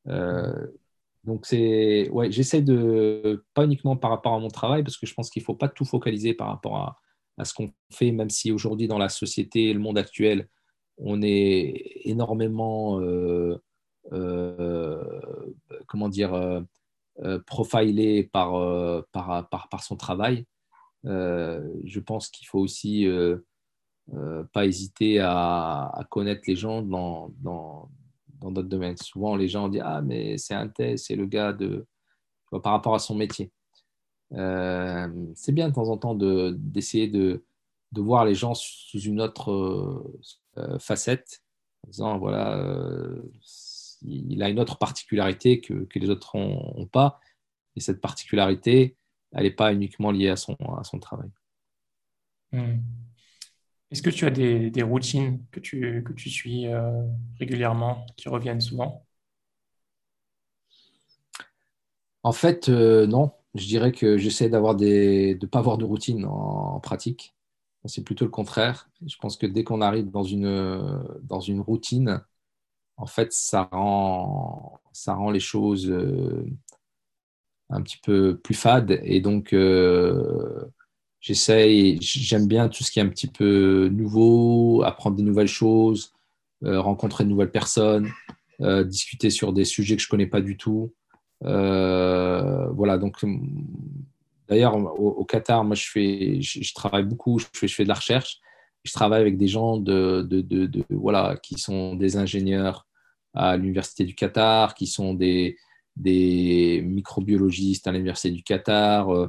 euh, 0.07 0.67
donc 1.25 1.45
c'est 1.45 2.09
ouais, 2.11 2.31
j'essaie 2.31 2.63
de 2.63 3.45
pas 3.53 3.65
uniquement 3.65 3.97
par 3.97 4.11
rapport 4.11 4.35
à 4.35 4.39
mon 4.39 4.49
travail 4.49 4.83
parce 4.83 4.97
que 4.97 5.07
je 5.07 5.15
pense 5.15 5.29
qu'il 5.29 5.43
faut 5.43 5.55
pas 5.55 5.69
tout 5.69 5.85
focaliser 5.85 6.33
par 6.33 6.49
rapport 6.49 6.77
à, 7.37 7.45
ce 7.45 7.53
qu'on 7.53 7.73
fait, 7.93 8.13
même 8.13 8.31
si 8.31 8.51
aujourd'hui 8.51 8.89
dans 8.89 8.99
la 8.99 9.09
société, 9.09 9.73
le 9.73 9.79
monde 9.79 9.99
actuel, 9.99 10.49
on 10.97 11.21
est 11.23 12.01
énormément 12.05 13.01
euh, 13.01 13.59
comment 15.87 16.09
dire 16.09 16.65
profilé 17.47 18.25
par, 18.25 18.55
euh, 18.55 19.03
par, 19.13 19.49
par, 19.49 19.69
par, 19.69 19.83
son 19.83 19.97
travail. 19.97 20.47
Euh, 21.05 21.69
je 21.85 22.01
pense 22.01 22.29
qu'il 22.29 22.47
faut 22.47 22.59
aussi 22.59 23.07
pas 24.53 24.67
hésiter 24.67 25.21
à, 25.21 26.07
connaître 26.11 26.43
les 26.47 26.57
gens 26.57 26.83
dans, 26.83 27.31
dans, 27.41 27.91
dans 28.41 28.51
d'autres 28.51 28.69
domaines. 28.69 28.97
Souvent, 28.97 29.37
les 29.37 29.49
gens 29.49 29.69
disent 29.69 29.83
Ah, 29.85 30.01
mais 30.03 30.39
c'est 30.39 30.55
un 30.55 30.69
tel, 30.69 30.99
c'est 30.99 31.17
le 31.17 31.27
gars 31.27 31.53
de. 31.53 31.87
par 32.51 32.73
rapport 32.73 32.95
à 32.95 32.99
son 32.99 33.15
métier. 33.15 33.51
c'est 34.31 35.53
bien 35.53 35.69
de 35.69 35.75
temps 35.75 35.89
en 35.89 35.99
temps 35.99 36.15
d'essayer 36.15 37.09
de, 37.09 37.45
de, 37.93 38.01
voir 38.01 38.25
les 38.25 38.35
gens 38.35 38.55
sous 38.55 39.01
une 39.01 39.21
autre 39.21 40.05
facette, 40.79 41.43
en 41.87 41.91
disant 41.91 42.19
voilà, 42.19 42.59
il 44.03 44.43
a 44.43 44.49
une 44.49 44.61
autre 44.61 44.79
particularité 44.79 45.61
que, 45.61 45.87
les 45.95 46.11
autres 46.11 46.37
n'ont 46.37 46.87
pas. 46.87 47.21
Et 47.77 47.81
cette 47.81 48.01
particularité, 48.01 48.97
elle 49.33 49.45
n'est 49.45 49.51
pas 49.51 49.73
uniquement 49.73 50.11
liée 50.11 50.29
à 50.29 50.37
son, 50.37 50.57
à 50.79 50.85
son 50.85 50.99
travail. 50.99 51.31
Hmm. 52.53 52.79
Est-ce 53.91 54.03
que 54.03 54.11
tu 54.11 54.27
as 54.27 54.31
des, 54.31 54.83
routines 54.83 55.45
que 55.51 55.61
tu, 55.61 56.03
que 56.05 56.13
tu 56.13 56.29
suis 56.29 56.67
euh, 56.67 57.03
régulièrement, 57.39 58.05
qui 58.17 58.29
reviennent 58.29 58.61
souvent? 58.61 59.07
En 62.23 62.33
fait, 62.33 62.69
euh, 62.69 63.07
non. 63.07 63.33
Je 63.55 63.67
dirais 63.67 63.93
que 63.93 64.19
j'essaie 64.19 64.51
d'avoir 64.51 64.75
des, 64.77 65.35
de 65.35 65.47
ne 65.47 65.51
pas 65.51 65.61
avoir 65.61 65.79
de 65.79 65.85
routine 65.85 66.27
en, 66.27 66.81
pratique. 66.81 67.35
C'est 67.87 68.05
plutôt 68.05 68.27
le 68.27 68.31
contraire. 68.31 68.91
Je 69.07 69.17
pense 69.17 69.37
que 69.39 69.47
dès 69.47 69.65
qu'on 69.65 69.81
arrive 69.81 70.11
dans 70.11 70.23
une, 70.23 71.03
dans 71.23 71.41
une 71.41 71.61
routine, 71.61 72.23
en 72.99 73.07
fait, 73.07 73.33
ça 73.33 73.69
rend, 73.71 74.81
ça 74.93 75.15
rend 75.15 75.31
les 75.31 75.41
choses 75.41 75.89
euh, 75.89 76.45
un 77.71 77.81
petit 77.81 77.99
peu 78.03 78.37
plus 78.37 78.55
fades. 78.55 79.01
Et 79.05 79.21
donc, 79.21 79.53
euh, 79.53 80.65
j'essaye, 81.21 81.99
j'aime 82.01 82.49
bien 82.49 82.69
tout 82.69 82.83
ce 82.83 82.91
qui 82.91 82.99
est 82.99 83.03
un 83.03 83.09
petit 83.09 83.29
peu 83.29 83.89
nouveau, 83.93 84.83
apprendre 84.85 85.17
des 85.17 85.23
nouvelles 85.23 85.47
choses, 85.49 86.13
euh, 86.65 86.81
rencontrer 86.81 87.25
de 87.25 87.31
nouvelles 87.31 87.53
personnes, 87.53 88.11
discuter 88.61 89.31
sur 89.31 89.53
des 89.53 89.65
sujets 89.65 89.95
que 89.95 90.03
je 90.03 90.09
ne 90.09 90.11
connais 90.11 90.27
pas 90.27 90.41
du 90.41 90.57
tout. 90.57 90.93
voilà, 91.41 92.99
donc, 92.99 93.25
d'ailleurs, 94.49 94.77
au, 94.77 95.25
Qatar, 95.25 95.63
moi, 95.63 95.77
je, 95.77 95.89
fais, 95.89 96.43
je, 96.43 96.75
travaille 96.75 97.05
beaucoup, 97.05 97.39
je 97.39 97.47
fais, 97.53 97.69
je 97.69 97.75
fais 97.77 97.85
de 97.85 97.89
la 97.89 97.95
recherche 97.95 98.41
je 98.85 98.93
travaille 98.93 99.21
avec 99.21 99.37
des 99.37 99.49
gens 99.49 99.77
de, 99.77 100.23
de, 100.23 100.41
de, 100.41 100.85
voilà, 100.91 101.37
qui 101.43 101.59
sont 101.59 101.95
des 101.95 102.17
ingénieurs, 102.17 102.88
à 103.39 103.57
l'Université 103.57 104.05
du 104.05 104.15
Qatar, 104.15 104.75
qui 104.75 104.89
sont 104.89 105.15
des, 105.15 105.57
microbiologistes 105.97 107.87
à 107.87 107.93
l'Université 107.93 108.33
du 108.33 108.43
Qatar. 108.43 109.11
Euh, 109.11 109.29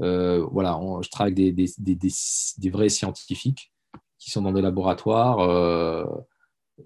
euh, 0.00 0.46
voilà, 0.50 0.80
je 1.02 1.10
travaille 1.10 1.34
avec 1.34 1.54
des, 1.54 2.70
vrais 2.70 2.88
scientifiques 2.88 3.70
qui 4.18 4.30
sont 4.30 4.42
dans 4.42 4.52
des 4.52 4.62
laboratoires. 4.62 5.40
Euh, 5.40 6.06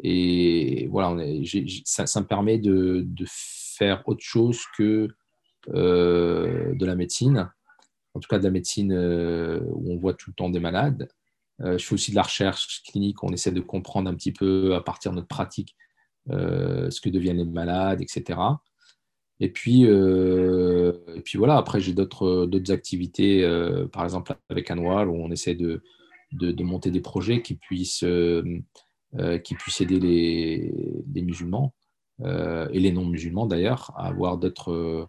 et 0.02 0.88
voilà, 0.90 1.16
ça, 1.84 2.20
me 2.20 2.26
permet 2.26 2.58
de, 2.58 3.06
faire 3.26 4.02
autre 4.06 4.22
chose 4.22 4.60
que 4.76 5.08
de 5.68 6.84
la 6.84 6.96
médecine, 6.96 7.50
en 8.14 8.20
tout 8.20 8.28
cas 8.28 8.38
de 8.38 8.44
la 8.44 8.50
médecine 8.50 8.92
où 8.92 9.92
on 9.92 9.96
voit 9.96 10.14
tout 10.14 10.30
le 10.30 10.34
temps 10.34 10.50
des 10.50 10.60
malades. 10.60 11.08
je 11.60 11.78
fais 11.78 11.94
aussi 11.94 12.10
de 12.10 12.16
la 12.16 12.22
recherche 12.22 12.82
clinique, 12.82 13.22
on 13.22 13.32
essaie 13.32 13.52
de 13.52 13.60
comprendre 13.60 14.10
un 14.10 14.14
petit 14.14 14.32
peu 14.32 14.74
à 14.74 14.80
partir 14.80 15.12
de 15.12 15.16
notre 15.16 15.28
pratique 15.28 15.76
ce 16.30 17.00
que 17.00 17.08
deviennent 17.08 17.38
les 17.38 17.44
malades, 17.44 18.00
etc. 18.00 18.38
Et 19.40 19.50
puis, 19.50 19.82
et 19.82 21.20
puis 21.24 21.38
voilà, 21.38 21.56
après, 21.56 21.80
j'ai 21.80 21.92
d'autres 21.92 22.48
activités, 22.70 23.42
par 23.92 24.04
exemple 24.04 24.34
avec 24.48 24.70
Anwar, 24.70 25.08
où 25.08 25.16
on 25.16 25.30
essaie 25.30 25.54
de, 25.54 25.82
de, 26.32 26.62
monter 26.62 26.90
des 26.90 27.00
projets 27.00 27.42
qui 27.42 27.54
puissent, 27.54 28.04
qui 29.44 29.54
puissent 29.54 29.80
aider 29.80 29.98
les, 29.98 31.22
musulmans 31.22 31.74
et 32.24 32.80
les 32.80 32.92
non-musulmans 32.92 33.46
d'ailleurs 33.46 33.92
à 33.96 34.06
avoir 34.06 34.38
d'autres 34.38 35.08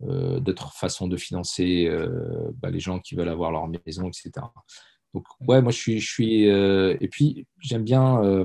d'autres 0.00 0.72
façons 0.74 1.08
de 1.08 1.16
financer 1.16 1.90
bah, 2.54 2.70
les 2.70 2.80
gens 2.80 3.00
qui 3.00 3.14
veulent 3.14 3.28
avoir 3.28 3.50
leur 3.50 3.68
maison, 3.68 4.08
etc. 4.08 4.46
Donc, 5.14 5.24
ouais, 5.40 5.62
moi, 5.62 5.72
je 5.72 5.78
suis. 5.78 6.00
Je 6.00 6.10
suis 6.10 6.44
et 6.44 7.08
puis, 7.10 7.46
j'aime 7.60 7.84
bien 7.84 8.22
euh, 8.22 8.44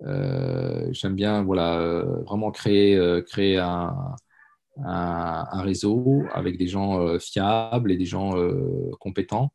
j'aime 0.00 1.14
bien 1.14 1.42
voilà, 1.42 1.78
euh, 1.78 2.22
vraiment 2.22 2.50
créer, 2.50 2.96
euh, 2.96 3.22
créer 3.22 3.58
un, 3.58 4.14
réseau 5.54 6.22
avec 6.32 6.56
des 6.56 6.68
gens 6.68 7.18
fiables 7.18 7.90
et 7.90 7.96
des 7.96 8.04
gens 8.04 8.34
compétents 9.00 9.52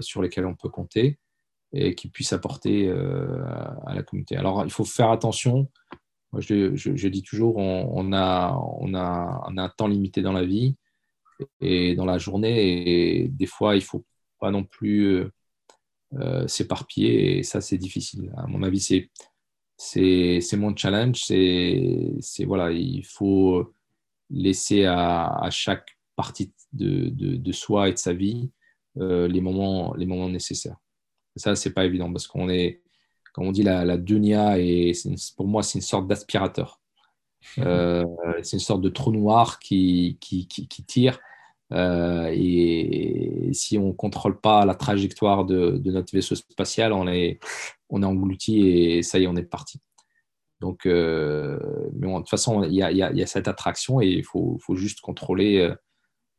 sur 0.00 0.22
lesquels 0.22 0.46
on 0.46 0.54
peut 0.54 0.68
compter 0.68 1.18
et 1.72 1.96
qui 1.96 2.08
puissent 2.08 2.32
apporter 2.32 2.88
à 2.88 3.92
la 3.92 4.04
communauté. 4.04 4.36
Alors, 4.36 4.64
il 4.64 4.70
faut 4.70 4.84
faire 4.84 5.10
attention. 5.10 5.68
Moi, 6.30 6.40
je, 6.42 7.08
dis 7.08 7.22
toujours, 7.22 7.56
on, 7.56 7.90
on, 7.92 8.12
a, 8.12 8.56
on, 8.78 8.94
a, 8.94 9.42
on, 9.48 9.56
a, 9.56 9.62
un 9.64 9.68
temps 9.68 9.88
limité 9.88 10.22
dans 10.22 10.32
la 10.32 10.44
vie 10.44 10.76
et 11.60 11.96
dans 11.96 12.04
la 12.04 12.18
journée. 12.18 13.22
Et 13.24 13.28
des 13.28 13.46
fois, 13.46 13.74
il 13.74 13.80
ne 13.80 13.84
faut 13.84 14.04
pas 14.38 14.52
non 14.52 14.62
plus 14.62 15.24
s'éparpiller. 16.46 17.38
Et 17.38 17.42
ça, 17.42 17.60
c'est 17.60 17.78
difficile. 17.78 18.32
À 18.36 18.46
mon 18.46 18.62
avis, 18.62 18.78
c'est 18.78 19.10
c'est 19.76 20.56
mon 20.56 20.74
challenge. 20.76 21.22
C'est 21.24 22.44
voilà, 22.46 22.70
il 22.72 23.04
faut 23.04 23.72
laisser 24.30 24.84
à, 24.84 25.26
à 25.26 25.50
chaque 25.50 25.96
partie 26.16 26.52
de, 26.72 27.08
de, 27.10 27.36
de, 27.36 27.52
soi 27.52 27.88
et 27.88 27.92
de 27.92 27.98
sa 27.98 28.12
vie 28.12 28.50
euh, 28.98 29.28
les, 29.28 29.40
moments, 29.40 29.94
les 29.94 30.06
moments 30.06 30.28
nécessaires. 30.28 30.78
ça, 31.36 31.54
c'est 31.54 31.72
pas 31.72 31.84
évident 31.84 32.10
parce 32.10 32.26
qu'on 32.26 32.48
est, 32.48 32.82
comme 33.32 33.46
on 33.46 33.52
dit, 33.52 33.62
la, 33.62 33.84
la 33.84 33.98
dunia, 33.98 34.58
et 34.58 34.92
pour 35.36 35.46
moi, 35.46 35.62
c'est 35.62 35.78
une 35.78 35.82
sorte 35.82 36.06
d'aspirateur. 36.06 36.80
Euh, 37.58 38.04
c'est 38.42 38.56
une 38.56 38.60
sorte 38.60 38.80
de 38.80 38.88
trou 38.88 39.12
noir 39.12 39.60
qui, 39.60 40.18
qui, 40.20 40.48
qui, 40.48 40.66
qui 40.66 40.82
tire. 40.82 41.20
Euh, 41.72 42.28
et 42.32 43.50
si 43.52 43.78
on 43.78 43.88
ne 43.88 43.92
contrôle 43.92 44.40
pas 44.40 44.64
la 44.64 44.74
trajectoire 44.74 45.44
de, 45.44 45.78
de, 45.78 45.92
notre 45.92 46.12
vaisseau 46.12 46.34
spatial, 46.34 46.92
on 46.92 47.06
est, 47.06 47.38
on 47.88 48.02
est 48.02 48.06
englouti 48.06 48.68
et 48.68 49.02
ça 49.02 49.18
y 49.18 49.24
est, 49.24 49.26
on 49.26 49.36
est 49.36 49.42
parti. 49.42 49.80
Donc, 50.60 50.86
euh, 50.86 51.58
mais 51.94 52.08
de 52.10 52.16
toute 52.16 52.30
façon, 52.30 52.62
il 52.64 52.72
y, 52.72 52.82
a, 52.82 53.26
cette 53.26 53.48
attraction 53.48 54.00
et 54.00 54.08
il 54.08 54.24
faut, 54.24 54.58
juste 54.74 55.00
contrôler 55.00 55.58
euh, 55.58 55.74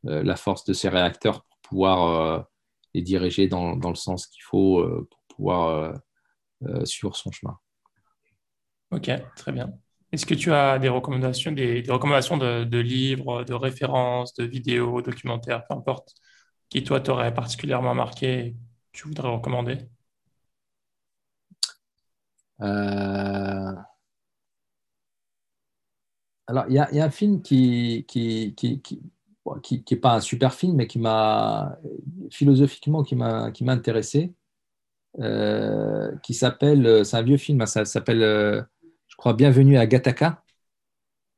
euh, 0.07 0.23
la 0.23 0.35
force 0.35 0.65
de 0.65 0.73
ces 0.73 0.89
réacteurs 0.89 1.43
pour 1.43 1.59
pouvoir 1.61 2.45
les 2.93 3.01
diriger 3.01 3.47
dans, 3.47 3.75
le 3.75 3.95
sens 3.95 4.27
qu'il 4.27 4.43
faut 4.43 4.83
pour 5.09 5.35
pouvoir 5.35 5.93
suivre 6.85 7.15
son 7.15 7.31
chemin. 7.31 7.57
Ok, 8.91 9.11
très 9.35 9.51
bien. 9.51 9.73
Est-ce 10.13 10.25
que 10.25 10.33
tu 10.33 10.53
as 10.53 10.79
des 10.79 10.87
recommandations, 10.87 11.51
des, 11.51 11.83
recommandations 11.89 12.37
de, 12.37 12.63
de, 12.63 12.77
livres, 12.77 13.43
de 13.43 13.53
références, 13.53 14.33
de 14.35 14.45
vidéos, 14.45 15.01
documentaires, 15.01 15.67
peu 15.67 15.75
importe, 15.75 16.15
qui 16.69 16.85
toi 16.85 17.01
t'aurait 17.01 17.33
particulièrement 17.33 17.93
marqué 17.93 18.39
et 18.39 18.51
que 18.53 18.57
tu 18.93 19.07
voudrais 19.09 19.29
recommander? 19.29 19.79
Euh... 22.61 23.73
Alors, 26.47 26.65
il 26.69 26.75
y, 26.75 26.79
a 26.79 27.03
un 27.03 27.09
film 27.09 27.41
qui 27.41 28.05
qui, 28.07 28.55
qui, 28.55 28.81
qui, 28.81 29.01
qui, 29.83 29.93
est 29.93 29.97
pas 29.97 30.15
un 30.15 30.21
super 30.21 30.53
film, 30.53 30.75
mais 30.77 30.87
qui 30.87 30.97
m'a 30.97 31.77
philosophiquement 32.31 33.03
qui 33.03 33.15
m'a 33.15 33.51
qui 33.51 33.65
m'a 33.65 33.73
intéressé, 33.73 34.33
euh, 35.19 36.15
qui 36.23 36.33
s'appelle, 36.33 37.05
c'est 37.05 37.17
un 37.17 37.23
vieux 37.23 37.37
film, 37.37 37.61
hein, 37.61 37.65
ça 37.65 37.85
s'appelle, 37.85 38.21
euh, 38.21 38.61
je 39.07 39.15
crois, 39.15 39.33
Bienvenue 39.33 39.77
à 39.77 39.87
Gattaca. 39.87 40.43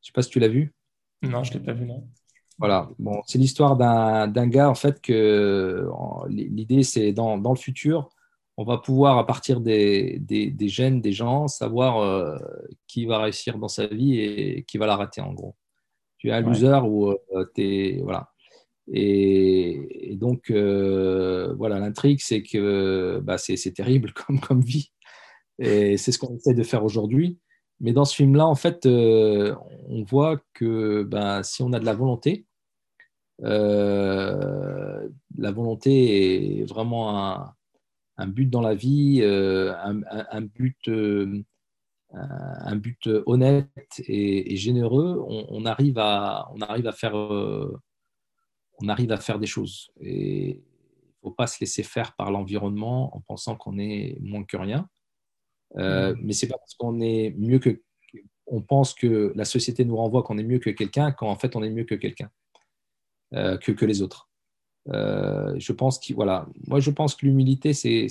Je 0.01 0.07
sais 0.07 0.11
pas 0.13 0.21
si 0.21 0.29
tu 0.29 0.39
l'as 0.39 0.49
vu. 0.49 0.73
Non, 1.21 1.43
je 1.43 1.53
l'ai 1.53 1.59
pas 1.59 1.73
vu, 1.73 1.85
non. 1.85 2.07
Voilà, 2.57 2.89
bon, 2.99 3.21
c'est 3.25 3.37
l'histoire 3.37 3.77
d'un 3.77 4.47
gars 4.47 4.69
en 4.69 4.75
fait 4.75 5.01
que 5.01 5.89
l'idée 6.27 6.83
c'est 6.83 7.13
dans, 7.13 7.37
dans, 7.37 7.53
le 7.53 7.57
futur, 7.57 8.09
on 8.59 8.65
va 8.65 8.77
pouvoir, 8.77 9.17
à 9.17 9.25
partir 9.25 9.61
des, 9.61 10.19
des, 10.19 10.67
gènes 10.67 10.99
des 10.99 11.13
gens, 11.13 11.47
savoir 11.47 11.99
euh, 11.99 12.37
qui 12.87 13.05
va 13.05 13.19
réussir 13.19 13.57
dans 13.57 13.69
sa 13.69 13.87
vie 13.87 14.19
et 14.19 14.65
qui 14.67 14.77
va 14.77 14.85
la 14.85 14.97
rater, 14.97 15.21
en 15.21 15.31
gros. 15.31 15.55
Tu 16.17 16.27
es 16.27 16.33
un 16.33 16.41
loser 16.41 16.81
ou 16.83 17.07
euh, 17.09 17.45
tu 17.55 17.61
es. 17.61 18.01
Voilà. 18.01 18.29
Et, 18.91 20.17
donc, 20.19 20.51
euh, 20.51 21.53
voilà, 21.57 21.79
l'intrigue, 21.79 22.19
c'est 22.21 22.43
que 22.43 23.21
bah, 23.23 23.37
c'est 23.37 23.55
terrible 23.71 24.11
comme, 24.27 24.41
comme 24.41 24.59
vie. 24.59 24.91
Et 25.57 25.95
c'est 25.95 26.11
ce 26.11 26.19
qu'on 26.19 26.35
essaie 26.35 26.53
de 26.53 26.63
faire 26.63 26.83
aujourd'hui. 26.83 27.39
Mais 27.79 27.93
dans 27.93 28.03
ce 28.03 28.13
film-là, 28.13 28.45
en 28.45 28.55
fait, 28.55 28.85
on 28.85 30.03
voit 30.03 30.37
que 30.53 31.03
bah, 31.03 31.43
si 31.43 31.63
on 31.63 31.71
a 31.71 31.79
de 31.79 31.85
la 31.85 31.93
volonté, 31.93 32.45
la 33.41 33.51
volonté 35.37 36.59
est 36.59 36.65
vraiment 36.65 37.25
un, 37.25 37.55
un 38.19 38.27
but 38.27 38.47
dans 38.47 38.61
la 38.61 38.75
vie, 38.75 39.21
euh, 39.21 39.73
un, 39.77 40.41
but, 40.41 40.89
euh, 40.89 41.41
un 42.11 42.75
but 42.75 43.07
honnête 43.25 43.69
et, 43.99 44.57
généreux, 44.57 45.23
on, 45.25 45.65
arrive 45.65 45.97
à, 45.97 46.49
on, 46.53 46.59
arrive 46.59 46.87
à 46.87 46.91
faire, 46.91 47.17
euh, 47.17 47.79
on 48.81 48.89
arrive 48.89 49.13
à 49.13 49.17
faire 49.17 49.39
des 49.39 49.47
choses. 49.47 49.89
Et 50.01 50.49
il 50.49 50.55
ne 50.57 51.29
faut 51.29 51.31
pas 51.31 51.47
se 51.47 51.61
laisser 51.61 51.81
faire 51.81 52.13
par 52.17 52.29
l'environnement 52.29 53.15
en 53.15 53.21
pensant 53.21 53.55
qu'on 53.55 53.79
est 53.79 54.17
moins 54.19 54.43
que 54.43 54.57
rien. 54.57 54.89
Euh. 55.77 56.13
Mais 56.21 56.33
c'est 56.33 56.47
pas 56.47 56.57
parce 56.57 56.75
qu'on 56.75 56.99
est 56.99 57.33
mieux 57.37 57.59
que. 57.59 57.81
On 58.47 58.61
pense 58.61 58.95
que 58.95 59.31
la 59.35 59.45
société 59.45 59.85
nous 59.85 59.95
renvoie 59.95 60.23
qu'on 60.23 60.39
est 60.39 60.43
mieux 60.43 60.57
que 60.57 60.71
quelqu'un, 60.71 61.11
qu'en 61.11 61.35
fait 61.35 61.55
on 61.55 61.61
est 61.61 61.69
mieux 61.69 61.83
que 61.83 61.93
quelqu'un, 61.93 62.31
que, 63.31 63.71
que 63.71 63.85
les 63.85 64.01
autres. 64.01 64.28
Euh, 64.91 65.55
je 65.57 65.71
pense 65.71 65.99
que 65.99 66.13
moi 66.13 66.79
je 66.79 66.89
pense 66.89 67.15
que 67.15 67.25
l'humilité 67.25 67.73
c'est 67.73 68.07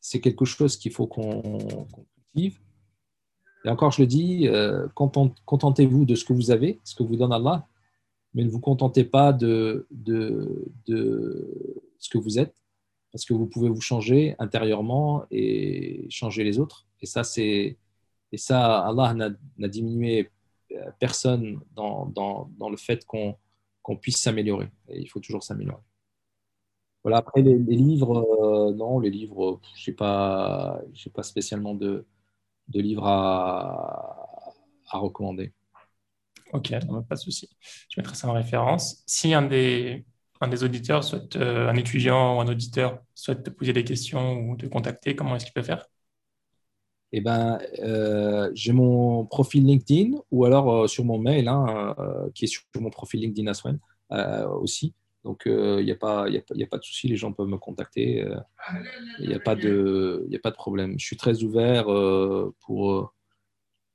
c'est 0.00 0.20
quelque 0.20 0.44
chose 0.44 0.76
qu'il 0.76 0.92
faut 0.92 1.06
qu'on 1.06 1.86
cultive. 2.32 2.58
Et 3.64 3.68
encore, 3.68 3.90
je 3.90 4.02
le 4.02 4.06
dis, 4.06 4.48
euh, 4.48 4.88
contentez-vous 4.94 6.04
de 6.04 6.14
ce 6.14 6.24
que 6.24 6.32
vous 6.32 6.50
avez, 6.50 6.78
ce 6.84 6.94
que 6.94 7.02
vous 7.02 7.16
donne 7.16 7.32
Allah, 7.32 7.66
mais 8.32 8.44
ne 8.44 8.48
vous 8.48 8.60
contentez 8.60 9.04
pas 9.04 9.32
de, 9.32 9.86
de, 9.90 10.64
de 10.86 11.82
ce 11.98 12.08
que 12.08 12.18
vous 12.18 12.38
êtes, 12.38 12.54
parce 13.12 13.24
que 13.24 13.34
vous 13.34 13.46
pouvez 13.46 13.68
vous 13.68 13.80
changer 13.80 14.36
intérieurement 14.38 15.24
et 15.30 16.06
changer 16.08 16.44
les 16.44 16.58
autres. 16.58 16.86
Et 17.02 17.06
ça, 17.06 17.24
c'est 17.24 17.76
et 18.30 18.36
ça, 18.38 18.80
Allah 18.86 19.14
n'a 19.14 19.68
diminué 19.68 20.30
personne 20.98 21.60
dans, 21.74 22.06
dans, 22.06 22.50
dans 22.58 22.70
le 22.70 22.76
fait 22.76 23.04
qu'on 23.06 23.36
qu'on 23.88 23.96
puisse 23.96 24.18
s'améliorer. 24.18 24.68
Et 24.90 25.00
il 25.00 25.06
faut 25.08 25.18
toujours 25.18 25.42
s'améliorer. 25.42 25.80
Voilà, 27.02 27.18
après 27.18 27.40
les, 27.40 27.56
livres, 27.56 28.18
euh, 28.42 28.74
non, 28.74 28.98
les 29.00 29.08
livres, 29.08 29.60
je 29.76 29.90
n'ai 29.90 29.96
pas, 29.96 30.78
pas 31.14 31.22
spécialement 31.22 31.74
de, 31.74 32.06
de 32.68 32.80
livres 32.80 33.06
à, 33.06 34.28
à 34.90 34.98
recommander. 34.98 35.54
Ok, 36.52 36.70
pas 37.08 37.14
de 37.14 37.20
souci. 37.20 37.48
Je 37.90 38.00
mettrai 38.00 38.14
ça 38.14 38.28
en 38.28 38.32
référence. 38.34 39.02
Si 39.06 39.32
un 39.32 39.42
des, 39.42 40.04
un 40.42 40.48
des 40.48 40.64
auditeurs, 40.64 41.02
soit 41.04 41.36
euh, 41.36 41.68
un 41.68 41.76
étudiant 41.76 42.36
ou 42.36 42.40
un 42.40 42.48
auditeur, 42.48 43.00
souhaite 43.14 43.42
te 43.42 43.50
poser 43.50 43.72
des 43.72 43.84
questions 43.84 44.50
ou 44.50 44.56
te 44.56 44.66
contacter, 44.66 45.16
comment 45.16 45.36
est-ce 45.36 45.46
qu'il 45.46 45.54
peut 45.54 45.62
faire? 45.62 45.86
Eh 47.12 47.20
ben, 47.20 47.58
euh, 47.78 48.50
j'ai 48.54 48.72
mon 48.72 49.24
profil 49.24 49.64
LinkedIn 49.64 50.18
ou 50.30 50.44
alors 50.44 50.72
euh, 50.72 50.86
sur 50.86 51.04
mon 51.04 51.18
mail, 51.18 51.48
hein, 51.48 51.94
euh, 51.98 52.30
qui 52.34 52.44
est 52.44 52.48
sur 52.48 52.62
mon 52.78 52.90
profil 52.90 53.20
LinkedIn 53.20 53.48
Aswen 53.48 53.78
aussi. 54.60 54.94
Donc, 55.24 55.42
il 55.44 55.84
n'y 55.84 55.90
a, 55.90 55.96
pas, 55.96 56.26
pas 56.70 56.78
de 56.78 56.84
souci, 56.84 57.08
les 57.08 57.16
gens 57.16 57.32
peuvent 57.32 57.48
me 57.48 57.58
contacter. 57.58 58.26
Il 59.18 59.28
n'y 59.28 59.34
a, 59.34 59.40
pas 59.40 59.56
de, 59.56 60.26
a 60.32 60.38
pas 60.38 60.50
de 60.50 60.56
problème. 60.56 60.94
Je 60.98 61.04
suis 61.04 61.18
très 61.18 61.42
ouvert 61.42 61.84
pour, 62.60 63.12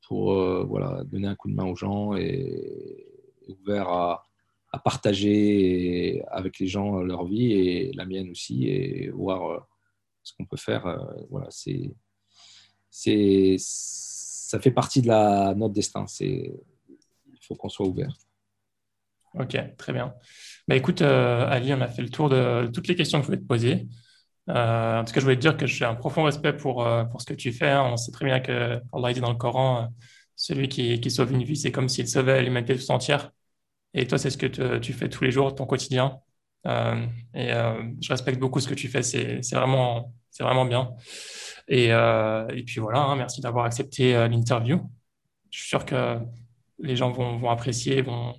pour 0.07 0.33
voilà, 0.65 1.03
donner 1.05 1.27
un 1.27 1.33
coup 1.33 1.49
de 1.49 1.55
main 1.55 1.65
aux 1.65 1.75
gens 1.75 2.15
et 2.15 3.07
ouvert 3.47 3.89
à, 3.89 4.27
à 4.71 4.77
partager 4.77 6.23
avec 6.27 6.59
les 6.59 6.67
gens 6.67 7.01
leur 7.01 7.25
vie 7.25 7.53
et 7.53 7.93
la 7.93 8.05
mienne 8.05 8.29
aussi 8.29 8.67
et 8.67 9.09
voir 9.09 9.67
ce 10.21 10.33
qu'on 10.37 10.45
peut 10.45 10.57
faire. 10.57 10.85
Voilà, 11.31 11.47
c'est 11.49 11.95
ça 12.93 14.59
fait 14.59 14.71
partie 14.71 15.01
de 15.01 15.53
notre 15.55 15.73
destin. 15.73 16.05
Il 16.19 16.51
faut 17.41 17.55
qu'on 17.55 17.69
soit 17.69 17.85
ouvert. 17.85 18.15
Ok, 19.33 19.57
très 19.77 19.93
bien. 19.93 20.13
Bah, 20.67 20.75
écoute, 20.75 21.01
euh, 21.01 21.47
Ali, 21.49 21.73
on 21.73 21.81
a 21.81 21.87
fait 21.87 22.03
le 22.03 22.09
tour 22.09 22.29
de 22.29 22.69
toutes 22.71 22.87
les 22.87 22.95
questions 22.95 23.19
que 23.19 23.23
je 23.23 23.27
voulais 23.27 23.41
te 23.41 23.47
poser. 23.47 23.87
Euh, 24.49 24.99
en 24.99 25.03
tout 25.03 25.13
cas, 25.13 25.19
je 25.19 25.25
voulais 25.25 25.37
te 25.37 25.41
dire 25.41 25.57
que 25.57 25.65
j'ai 25.65 25.85
un 25.85 25.95
profond 25.95 26.23
respect 26.23 26.53
pour, 26.53 26.85
euh, 26.85 27.03
pour 27.05 27.21
ce 27.21 27.25
que 27.25 27.33
tu 27.33 27.51
fais. 27.51 27.73
On 27.75 27.97
sait 27.97 28.11
très 28.11 28.25
bien 28.25 28.39
que 28.39 28.79
Allah 28.93 29.13
dit 29.13 29.21
dans 29.21 29.31
le 29.31 29.37
Coran 29.37 29.89
celui 30.35 30.67
qui, 30.67 31.11
sauve 31.11 31.31
une 31.31 31.43
vie, 31.43 31.55
c'est 31.55 31.71
comme 31.71 31.89
s'il 31.89 32.07
sauvait 32.07 32.41
l'humanité 32.41 32.77
tout 32.77 32.91
entière. 32.91 33.31
Et 33.93 34.07
toi, 34.07 34.17
c'est 34.17 34.29
ce 34.29 34.37
que 34.37 34.77
tu 34.77 34.93
fais 34.93 35.09
tous 35.09 35.23
les 35.23 35.31
jours, 35.31 35.53
ton 35.55 35.65
quotidien. 35.65 36.19
Euh, 36.65 37.05
et 37.33 37.53
euh, 37.53 37.83
je 38.01 38.09
respecte 38.09 38.39
beaucoup 38.39 38.59
ce 38.59 38.67
que 38.67 38.73
tu 38.73 38.87
fais, 38.87 39.03
c'est 39.03 39.41
vraiment, 39.53 40.13
vraiment 40.39 40.65
bien. 40.65 40.91
Et, 41.67 41.91
euh, 41.91 42.47
et 42.49 42.63
puis 42.63 42.79
voilà, 42.79 42.99
hein, 42.99 43.15
merci 43.15 43.41
d'avoir 43.41 43.65
accepté 43.65 44.13
l'interview. 44.27 44.81
Je 45.49 45.59
suis 45.59 45.69
sûr 45.69 45.85
que 45.85 46.19
les 46.79 46.95
gens 46.95 47.11
vont, 47.11 47.49
apprécier, 47.49 48.01
vont 48.01 48.33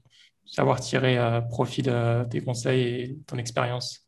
savoir 0.45 0.81
tirer 0.81 1.19
profit 1.49 1.83
de 1.83 2.25
tes 2.29 2.43
conseils 2.43 2.83
et 2.83 3.19
ton 3.27 3.39
expérience. 3.39 4.07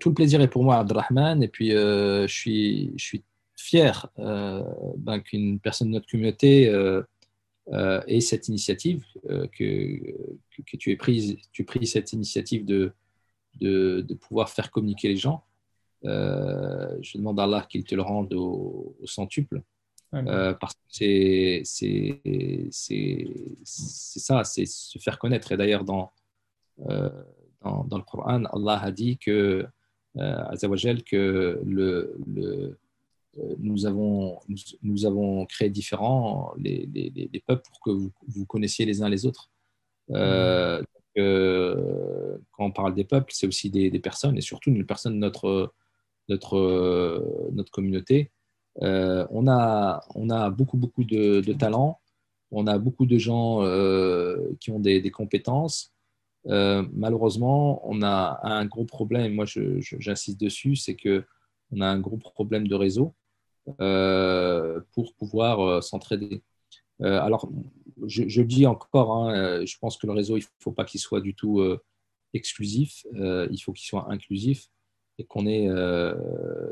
Tout 0.00 0.08
le 0.08 0.14
plaisir 0.14 0.40
est 0.40 0.48
pour 0.48 0.64
moi, 0.64 0.78
Abdelrahman. 0.78 1.42
Et 1.42 1.48
puis, 1.48 1.70
je, 1.70 2.26
suis, 2.28 2.92
je 2.96 3.18
fier 3.56 4.08
ben, 4.16 5.20
qu'une 5.20 5.60
personne 5.60 5.88
de 5.88 5.92
notre 5.92 6.08
communauté 6.08 6.72
euh, 7.68 8.02
et 8.08 8.20
cette 8.20 8.48
initiative 8.48 9.04
euh, 9.30 9.46
que, 9.46 10.76
tu 10.76 10.90
aies 10.90 10.96
prise, 10.96 11.36
pris 11.66 11.86
cette 11.86 12.12
initiative 12.12 12.64
de, 12.64 12.92
de, 13.60 14.04
de 14.06 14.14
pouvoir 14.14 14.50
faire 14.50 14.70
communiquer 14.70 15.08
les 15.08 15.16
gens. 15.16 15.44
Euh, 16.04 16.98
je 17.00 17.18
demande 17.18 17.38
à 17.38 17.44
Allah 17.44 17.66
qu'il 17.68 17.84
te 17.84 17.94
le 17.94 18.02
rende 18.02 18.32
au, 18.34 18.96
centuple. 19.04 19.62
parce 20.10 20.74
que 20.74 20.80
c'est 20.90 21.62
ça, 23.64 24.44
c'est 24.44 24.66
se 24.66 24.98
faire 24.98 25.18
connaître. 25.18 25.52
Et 25.52 25.56
d'ailleurs, 25.56 25.84
dans, 25.84 26.12
dans, 26.78 27.84
dans, 27.84 27.98
le 27.98 28.02
Coran, 28.02 28.44
Allah 28.44 28.80
a 28.82 28.90
dit 28.90 29.18
que, 29.18 29.66
que 30.14 31.60
le, 31.64 32.16
le, 32.26 32.78
euh, 33.38 33.54
nous 33.58 33.86
avons, 33.86 34.38
nous, 34.82 35.06
avons 35.06 35.46
créé 35.46 35.70
différents 35.70 36.52
les, 36.58 36.86
les, 36.86 37.40
peuples 37.46 37.62
pour 37.62 37.80
que 37.80 37.90
vous, 37.90 38.10
vous, 38.28 38.44
connaissiez 38.44 38.84
les 38.84 39.02
uns 39.02 39.08
les 39.08 39.24
autres. 39.24 39.50
Euh, 40.10 40.82
euh, 41.18 42.36
quand 42.52 42.66
on 42.66 42.72
parle 42.72 42.94
des 42.94 43.04
peuples, 43.04 43.32
c'est 43.34 43.46
aussi 43.46 43.70
des, 43.70 43.90
personnes, 44.00 44.36
et 44.36 44.42
surtout 44.42 44.70
une 44.70 44.84
personne 44.84 45.14
de 45.14 45.18
notre, 45.18 45.72
notre, 46.28 47.50
notre 47.52 47.70
communauté. 47.70 48.30
on, 48.80 49.48
a, 49.48 50.00
on 50.14 50.30
a 50.30 50.50
beaucoup, 50.50 50.76
beaucoup 50.76 51.04
de, 51.04 51.52
talents, 51.52 52.00
on 52.50 52.66
a 52.66 52.78
beaucoup 52.78 53.06
de 53.06 53.18
gens 53.18 53.60
qui 54.60 54.70
ont 54.70 54.80
des, 54.80 55.10
compétences. 55.10 55.92
malheureusement, 56.44 57.86
on 57.88 58.02
a 58.02 58.40
un 58.44 58.64
gros 58.66 58.84
problème, 58.84 59.34
moi 59.34 59.44
j'insiste 59.46 60.40
dessus, 60.40 60.76
c'est 60.76 60.96
que 60.96 61.24
on 61.74 61.80
a 61.80 61.86
un 61.86 61.98
gros 61.98 62.18
problème 62.18 62.68
de 62.68 62.74
réseau. 62.74 63.14
Euh, 63.80 64.80
pour 64.92 65.14
pouvoir 65.14 65.60
euh, 65.60 65.80
s'entraider. 65.80 66.42
Euh, 67.00 67.20
alors, 67.20 67.48
je, 68.06 68.28
je, 68.28 68.42
dis 68.42 68.66
encore, 68.66 69.16
hein, 69.16 69.64
je 69.64 69.78
pense 69.78 69.96
que 69.96 70.06
le 70.08 70.12
réseau, 70.12 70.36
il 70.36 70.40
ne 70.40 70.46
faut 70.58 70.72
pas 70.72 70.84
qu'il 70.84 70.98
soit 71.00 71.20
du 71.20 71.34
tout 71.34 71.62
exclusif, 72.34 73.06
il 73.14 73.58
faut 73.62 73.72
qu'il 73.72 73.86
soit 73.86 74.10
inclusif 74.10 74.68
qu'on 75.28 75.46
ait 75.46 75.68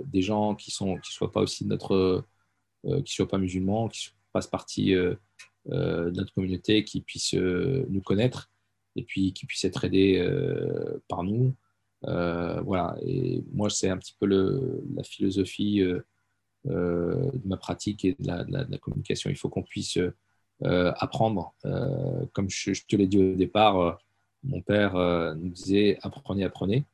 des 0.05 0.23
gens 0.23 0.55
qui 0.55 0.73
ne 0.85 0.99
qui 1.01 1.13
soient 1.13 1.33
pas 1.33 1.41
aussi 1.41 1.67
notre, 1.67 2.25
qui 3.05 3.15
soient 3.15 3.29
pas 3.29 3.39
musulmans, 3.39 3.89
qui 3.89 4.11
fassent 4.33 4.47
partie 4.47 4.93
de 4.95 5.19
notre 5.67 6.33
communauté, 6.33 6.85
qui 6.85 7.01
puissent 7.01 7.35
nous 7.35 8.03
connaître 8.03 8.51
et 8.97 9.05
puis 9.05 9.33
qui 9.33 9.47
puissent 9.47 9.65
être 9.65 9.85
aidés 9.85 10.27
par 11.09 11.23
nous. 11.23 11.55
voilà, 12.03 12.97
et 13.03 13.43
moi, 13.53 13.71
c'est 13.71 13.89
un 13.89 13.99
petit 13.99 14.15
peu 14.19 14.27
le, 14.27 14.83
la 14.95 15.03
philosophie 15.03 15.83
euh, 16.67 17.31
de 17.33 17.49
ma 17.49 17.57
pratique 17.57 18.05
et 18.05 18.17
de 18.19 18.27
la, 18.27 18.79
communication. 18.79 19.31
Il 19.31 19.37
faut 19.37 19.49
qu'on 19.49 19.63
puisse 19.63 19.97
euh, 19.97 20.93
apprendre. 20.99 21.55
Euh, 21.65 22.27
comme 22.35 22.51
je, 22.51 22.73
te 22.87 22.97
l'ai 22.97 23.07
dit 23.07 23.19
au 23.19 23.35
départ, 23.35 23.99
mon 24.45 24.61
père 24.61 24.95
nous 25.37 25.49
disait 25.49 25.99
apprenez, 26.03 26.45
apprenez. 26.45 26.85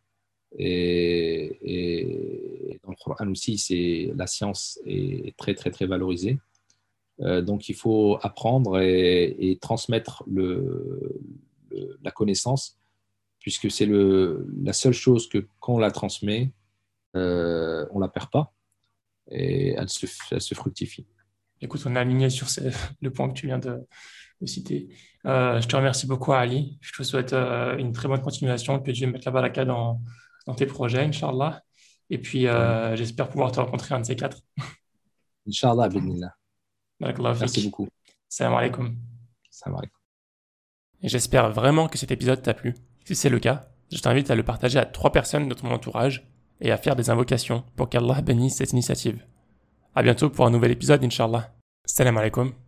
Et, 0.58 1.58
et, 1.62 2.80
dans 2.82 2.90
le 2.90 2.96
Coran 3.02 3.28
aussi, 3.30 3.58
c'est 3.58 4.12
la 4.14 4.26
science 4.26 4.80
est 4.86 5.36
très 5.36 5.54
très 5.54 5.70
très 5.70 5.86
valorisée. 5.86 6.38
donc 7.18 7.68
il 7.68 7.74
faut 7.74 8.18
apprendre 8.22 8.80
et, 8.80 9.58
transmettre 9.60 10.22
le, 10.26 11.20
la 12.02 12.10
connaissance, 12.10 12.78
puisque 13.40 13.70
c'est 13.70 13.88
la 13.88 14.72
seule 14.72 14.92
chose 14.92 15.28
que 15.28 15.46
quand 15.60 15.74
on 15.74 15.78
la 15.78 15.90
transmet, 15.90 16.52
euh, 17.16 17.86
on 17.92 17.98
la 17.98 18.08
perd 18.08 18.30
pas 18.30 18.52
et 19.30 19.70
elle 19.72 19.88
se, 19.88 20.06
se 20.06 20.54
fructifie. 20.54 21.06
Écoute, 21.60 21.82
on 21.86 21.96
est 21.96 21.98
aligné 21.98 22.30
sur 22.30 22.46
le 23.00 23.10
point 23.10 23.28
que 23.28 23.34
tu 23.34 23.46
viens 23.46 23.58
de, 23.58 23.86
citer. 24.44 24.88
Euh, 25.24 25.60
je 25.60 25.66
te 25.66 25.74
remercie 25.74 26.06
beaucoup, 26.06 26.32
Ali. 26.32 26.78
Je 26.82 26.92
te 26.92 27.02
souhaite 27.02 27.32
euh, 27.32 27.76
une 27.78 27.92
très 27.92 28.06
bonne 28.06 28.20
continuation, 28.20 28.78
que 28.80 28.90
Dieu 28.90 29.06
mette 29.06 29.24
la 29.24 29.30
baraka 29.30 29.64
dans, 29.64 30.02
dans 30.46 30.54
tes 30.54 30.66
projets, 30.66 31.04
Inch'Allah. 31.04 31.62
Et 32.10 32.18
puis, 32.18 32.46
euh, 32.46 32.94
j'espère 32.96 33.28
pouvoir 33.28 33.52
te 33.52 33.60
rencontrer 33.60 33.94
un 33.94 34.00
de 34.00 34.06
ces 34.06 34.16
quatre. 34.16 34.38
Inch'Allah, 35.48 35.88
Merci 37.00 37.64
beaucoup. 37.64 37.88
Salam 38.28 38.54
alaikum. 38.54 38.96
Salam 39.50 39.78
alaikum. 39.78 40.00
J'espère 41.02 41.50
vraiment 41.50 41.88
que 41.88 41.98
cet 41.98 42.10
épisode 42.10 42.42
t'a 42.42 42.54
plu. 42.54 42.74
Si 43.04 43.14
c'est 43.14 43.28
le 43.28 43.38
cas, 43.38 43.68
je 43.92 43.98
t'invite 43.98 44.30
à 44.30 44.34
le 44.34 44.42
partager 44.42 44.78
à 44.78 44.86
trois 44.86 45.12
personnes 45.12 45.48
de 45.48 45.54
ton 45.54 45.70
entourage 45.70 46.26
et 46.60 46.72
à 46.72 46.76
faire 46.76 46.96
des 46.96 47.10
invocations 47.10 47.64
pour 47.76 47.88
qu'Allah 47.88 48.22
bénisse 48.22 48.56
cette 48.56 48.72
initiative. 48.72 49.24
À 49.94 50.02
bientôt 50.02 50.30
pour 50.30 50.46
un 50.46 50.50
nouvel 50.50 50.72
épisode, 50.72 51.04
Inch'Allah. 51.04 51.54
Salam 51.84 52.16
alaikum. 52.16 52.65